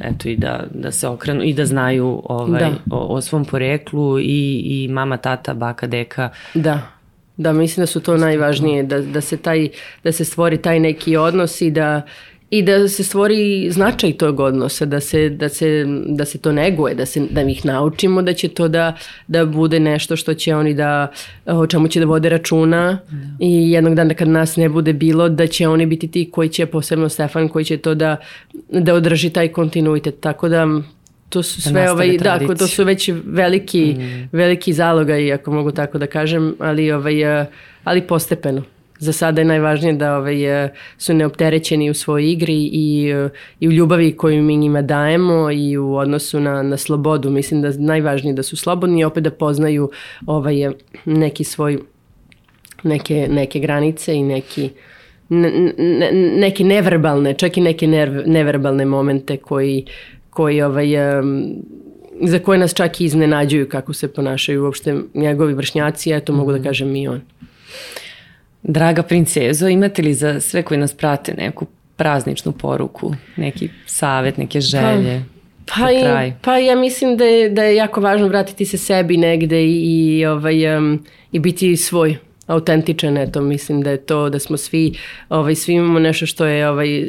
eto 0.03 0.29
i 0.29 0.35
da, 0.35 0.63
da 0.73 0.91
se 0.91 1.07
okrenu 1.07 1.43
i 1.43 1.53
da 1.53 1.65
znaju 1.65 2.21
ovaj, 2.25 2.59
da. 2.59 2.71
O, 2.91 3.15
o 3.15 3.21
svom 3.21 3.45
poreklu 3.45 4.19
i, 4.19 4.61
i 4.65 4.87
mama, 4.87 5.17
tata, 5.17 5.53
baka, 5.53 5.87
deka. 5.87 6.29
Da. 6.53 6.81
Da, 7.37 7.53
mislim 7.53 7.81
da 7.81 7.87
su 7.87 7.99
to 7.99 8.17
najvažnije, 8.17 8.83
da, 8.83 9.01
da, 9.01 9.21
se 9.21 9.37
taj, 9.37 9.69
da 10.03 10.11
se 10.11 10.25
stvori 10.25 10.57
taj 10.57 10.79
neki 10.79 11.17
odnos 11.17 11.61
i 11.61 11.71
da, 11.71 12.01
i 12.51 12.61
da 12.61 12.87
se 12.87 13.03
stvori 13.03 13.71
značaj 13.71 14.13
tog 14.13 14.39
odnosa, 14.39 14.85
da 14.85 14.99
se, 14.99 15.29
da 15.29 15.49
se, 15.49 15.85
da 16.07 16.25
se 16.25 16.37
to 16.37 16.51
neguje, 16.51 16.95
da, 16.95 17.05
se, 17.05 17.27
da 17.31 17.41
ih 17.41 17.65
naučimo 17.65 18.21
da 18.21 18.33
će 18.33 18.47
to 18.47 18.67
da, 18.67 18.97
da 19.27 19.45
bude 19.45 19.79
nešto 19.79 20.15
što 20.15 20.33
će 20.33 20.55
oni 20.55 20.73
da, 20.73 21.07
o 21.45 21.67
čemu 21.67 21.87
će 21.87 21.99
da 21.99 22.05
vode 22.05 22.29
računa 22.29 22.99
da. 23.11 23.17
i 23.45 23.71
jednog 23.71 23.95
dana 23.95 24.13
kad 24.13 24.27
nas 24.27 24.55
ne 24.55 24.69
bude 24.69 24.93
bilo, 24.93 25.29
da 25.29 25.47
će 25.47 25.67
oni 25.67 25.85
biti 25.85 26.07
ti 26.07 26.29
koji 26.31 26.49
će, 26.49 26.65
posebno 26.65 27.09
Stefan, 27.09 27.47
koji 27.47 27.65
će 27.65 27.77
to 27.77 27.95
da, 27.95 28.17
da 28.69 28.93
održi 28.93 29.29
taj 29.29 29.47
kontinuitet. 29.47 30.19
Tako 30.19 30.49
da 30.49 30.67
to 31.29 31.43
su 31.43 31.57
Da 31.57 31.61
sve 31.61 31.71
nastave 31.71 31.91
ovaj 31.91 32.17
da, 32.17 32.23
tradiciju. 32.23 32.47
ko- 32.47 32.55
to 32.55 32.67
su 32.67 32.83
već 32.83 33.09
veliki 33.25 33.95
veliki 34.31 34.73
zaloga 34.73 35.13
ako 35.33 35.51
mogu 35.51 35.71
tako 35.71 35.97
da 35.97 36.07
kažem, 36.07 36.55
ali 36.59 36.91
ovaj 36.91 37.13
ali 37.83 38.01
postepeno. 38.01 38.63
Za 39.01 39.13
sada 39.13 39.41
je 39.41 39.45
najvažnije 39.45 39.93
da 39.93 40.17
ovaj, 40.17 40.65
eh, 40.65 40.69
su 40.97 41.13
neopterećeni 41.13 41.89
u 41.89 41.93
svojoj 41.93 42.31
igri 42.31 42.69
i, 42.73 43.11
eh, 43.15 43.29
i 43.59 43.67
u 43.67 43.71
ljubavi 43.71 44.11
koju 44.17 44.43
mi 44.43 44.57
njima 44.57 44.81
dajemo 44.81 45.51
i 45.51 45.77
u 45.77 45.95
odnosu 45.95 46.39
na, 46.39 46.63
na 46.63 46.77
slobodu. 46.77 47.29
Mislim 47.29 47.61
da 47.61 47.67
je 47.67 47.73
najvažnije 47.77 48.33
da 48.33 48.43
su 48.43 48.57
slobodni 48.57 49.01
i 49.01 49.03
opet 49.03 49.23
da 49.23 49.31
poznaju 49.31 49.89
ovaj, 50.25 50.63
eh, 50.65 50.71
neki 51.05 51.43
svoj 51.43 51.79
neke, 52.83 53.27
neke 53.31 53.59
granice 53.59 54.15
i 54.15 54.23
neki 54.23 54.69
ne- 55.29 55.73
ne- 55.77 56.11
neke 56.37 56.63
neverbalne, 56.63 57.33
čak 57.33 57.57
i 57.57 57.61
neke 57.61 57.87
nerv, 57.87 58.21
neverbalne 58.25 58.85
momente 58.85 59.37
koji, 59.37 59.85
koji 60.29 60.61
ovaj, 60.61 60.87
za 62.21 62.39
koje 62.39 62.59
nas 62.59 62.73
čak 62.73 63.01
i 63.01 63.05
iznenađuju 63.05 63.69
kako 63.69 63.93
se 63.93 64.13
ponašaju 64.13 64.63
uopšte 64.63 64.95
njegovi 65.13 65.53
vršnjaci, 65.53 66.11
eto 66.11 66.33
mogu 66.33 66.51
da 66.51 66.63
kažem 66.63 66.95
i 66.95 67.07
on. 67.07 67.21
Draga 68.63 69.03
princezo, 69.03 69.67
imate 69.67 70.01
li 70.01 70.13
za 70.13 70.39
sve 70.39 70.63
koji 70.63 70.79
nas 70.79 70.93
prate 70.93 71.33
neku 71.33 71.65
prazničnu 71.95 72.51
poruku, 72.51 73.13
neki 73.37 73.69
savet, 73.85 74.37
neke 74.37 74.61
želje? 74.61 75.23
Pa, 75.65 75.75
za 75.75 76.23
i, 76.23 76.33
pa 76.41 76.57
ja 76.57 76.75
mislim 76.75 77.17
da 77.17 77.25
je, 77.25 77.49
da 77.49 77.63
je 77.63 77.75
jako 77.75 78.01
važno 78.01 78.27
vratiti 78.27 78.65
se 78.65 78.77
sebi 78.77 79.17
negde 79.17 79.65
i, 79.65 80.17
i, 80.19 80.25
ovaj, 80.25 80.75
em, 80.75 81.03
i 81.31 81.39
biti 81.39 81.77
svoj 81.77 82.17
autentičan, 82.47 83.17
eto, 83.17 83.41
mislim 83.41 83.81
da 83.81 83.91
je 83.91 83.97
to, 83.97 84.29
da 84.29 84.39
smo 84.39 84.57
svi, 84.57 84.93
ovaj, 85.29 85.55
svi 85.55 85.73
imamo 85.73 85.99
nešto 85.99 86.25
što 86.25 86.45
je 86.45 86.69
ovaj, 86.69 87.03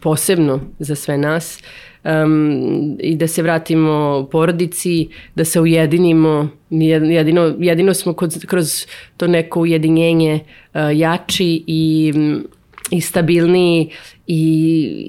posebno 0.00 0.60
za 0.78 0.94
sve 0.94 1.18
nas 1.18 1.62
um, 2.04 2.96
i 3.00 3.16
da 3.16 3.28
se 3.28 3.42
vratimo 3.42 4.28
porodici, 4.30 5.08
da 5.34 5.44
se 5.44 5.60
ujedinimo, 5.60 6.48
Jed- 6.70 7.10
jedino, 7.10 7.54
jedino 7.58 7.94
smo 7.94 8.12
kod, 8.12 8.46
kroz 8.46 8.86
to 9.16 9.26
neko 9.26 9.60
ujedinjenje 9.60 10.40
uh, 10.74 10.80
jači 10.94 11.64
i, 11.66 12.12
i 12.90 13.00
stabilniji 13.00 13.90
i, 14.26 14.42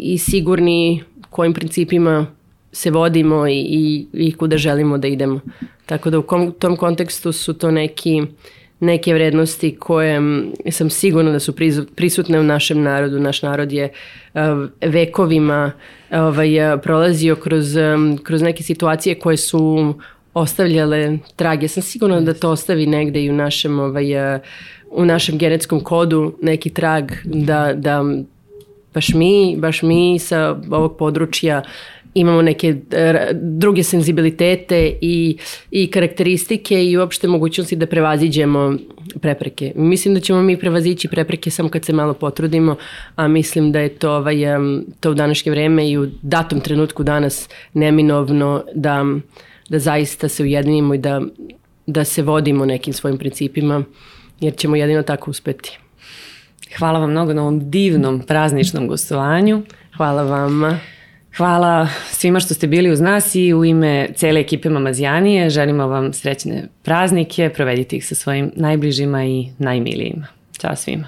i 0.03 0.17
sigurni 0.17 1.03
kojim 1.29 1.53
principima 1.53 2.27
se 2.71 2.91
vodimo 2.91 3.47
i, 3.47 3.59
i, 3.69 4.07
i 4.13 4.31
kuda 4.31 4.57
želimo 4.57 4.97
da 4.97 5.07
idemo. 5.07 5.39
Tako 5.85 6.09
da 6.09 6.19
u 6.19 6.23
kom, 6.23 6.51
tom 6.51 6.77
kontekstu 6.77 7.31
su 7.31 7.53
to 7.53 7.71
neki 7.71 8.21
neke 8.83 9.13
vrednosti 9.13 9.75
koje 9.79 10.21
sam 10.71 10.89
sigurna 10.89 11.31
da 11.31 11.39
su 11.39 11.55
prisutne 11.95 12.39
u 12.39 12.43
našem 12.43 12.81
narodu. 12.81 13.19
Naš 13.19 13.41
narod 13.41 13.71
je 13.71 13.89
vekovima 14.81 15.71
ovaj, 16.11 16.73
uh, 16.73 16.79
prolazio 16.83 17.35
kroz, 17.35 17.75
um, 17.75 18.19
kroz 18.23 18.41
neke 18.41 18.63
situacije 18.63 19.19
koje 19.19 19.37
su 19.37 19.93
ostavljale 20.33 21.17
trage. 21.35 21.67
Sam 21.67 21.83
sigurna 21.83 22.21
da 22.21 22.33
to 22.33 22.49
ostavi 22.49 22.87
negde 22.87 23.23
i 23.23 23.29
u 23.29 23.33
našem, 23.33 23.79
ovaj, 23.79 24.35
uh, 24.35 24.41
u 24.91 25.05
našem 25.05 25.37
genetskom 25.37 25.79
kodu 25.79 26.37
neki 26.41 26.69
trag 26.69 27.11
da, 27.23 27.73
da 27.75 28.03
baš 28.93 29.13
mi, 29.13 29.55
baš 29.57 29.81
mi 29.81 30.19
sa 30.19 30.55
ovog 30.71 30.97
područja 30.97 31.63
imamo 32.13 32.41
neke 32.41 32.75
e, 32.91 33.29
druge 33.33 33.83
senzibilitete 33.83 34.97
i, 35.01 35.37
i 35.71 35.91
karakteristike 35.91 36.85
i 36.85 36.97
uopšte 36.97 37.27
mogućnosti 37.27 37.75
da 37.75 37.85
prevaziđemo 37.85 38.77
prepreke. 39.21 39.71
Mislim 39.75 40.13
da 40.13 40.19
ćemo 40.19 40.41
mi 40.41 40.59
prevazići 40.59 41.07
prepreke 41.07 41.49
samo 41.49 41.69
kad 41.69 41.85
se 41.85 41.93
malo 41.93 42.13
potrudimo, 42.13 42.75
a 43.15 43.27
mislim 43.27 43.71
da 43.71 43.79
je 43.79 43.89
to, 43.89 44.11
ovaj, 44.11 44.35
to 44.99 45.11
u 45.11 45.13
današnje 45.13 45.51
vreme 45.51 45.89
i 45.89 45.97
u 45.97 46.07
datom 46.21 46.59
trenutku 46.59 47.03
danas 47.03 47.49
neminovno 47.73 48.63
da, 48.75 49.05
da 49.69 49.79
zaista 49.79 50.27
se 50.27 50.43
ujedinimo 50.43 50.93
i 50.93 50.97
da, 50.97 51.21
da 51.87 52.03
se 52.03 52.21
vodimo 52.21 52.65
nekim 52.65 52.93
svojim 52.93 53.17
principima, 53.17 53.83
jer 54.39 54.55
ćemo 54.55 54.75
jedino 54.75 55.03
tako 55.03 55.31
uspeti. 55.31 55.79
Hvala 56.77 56.99
vam 56.99 57.11
mnogo 57.11 57.33
na 57.33 57.41
ovom 57.41 57.69
divnom 57.69 58.19
prazničnom 58.19 58.87
gostovanju. 58.87 59.61
Hvala 59.97 60.23
vama. 60.23 60.79
Hvala 61.37 61.87
svima 62.11 62.39
što 62.39 62.53
ste 62.53 62.67
bili 62.67 62.91
uz 62.91 63.01
nas 63.01 63.35
i 63.35 63.53
u 63.53 63.65
ime 63.65 64.07
cele 64.15 64.39
ekipe 64.39 64.69
Mamazijanije 64.69 65.49
želimo 65.49 65.87
vam 65.87 66.13
srećne 66.13 66.67
praznike, 66.83 67.49
provedite 67.55 67.95
ih 67.95 68.07
sa 68.07 68.15
svojim 68.15 68.51
najbližima 68.55 69.25
i 69.25 69.47
najmilijima. 69.57 70.27
Ćao 70.59 70.75
svima. 70.75 71.07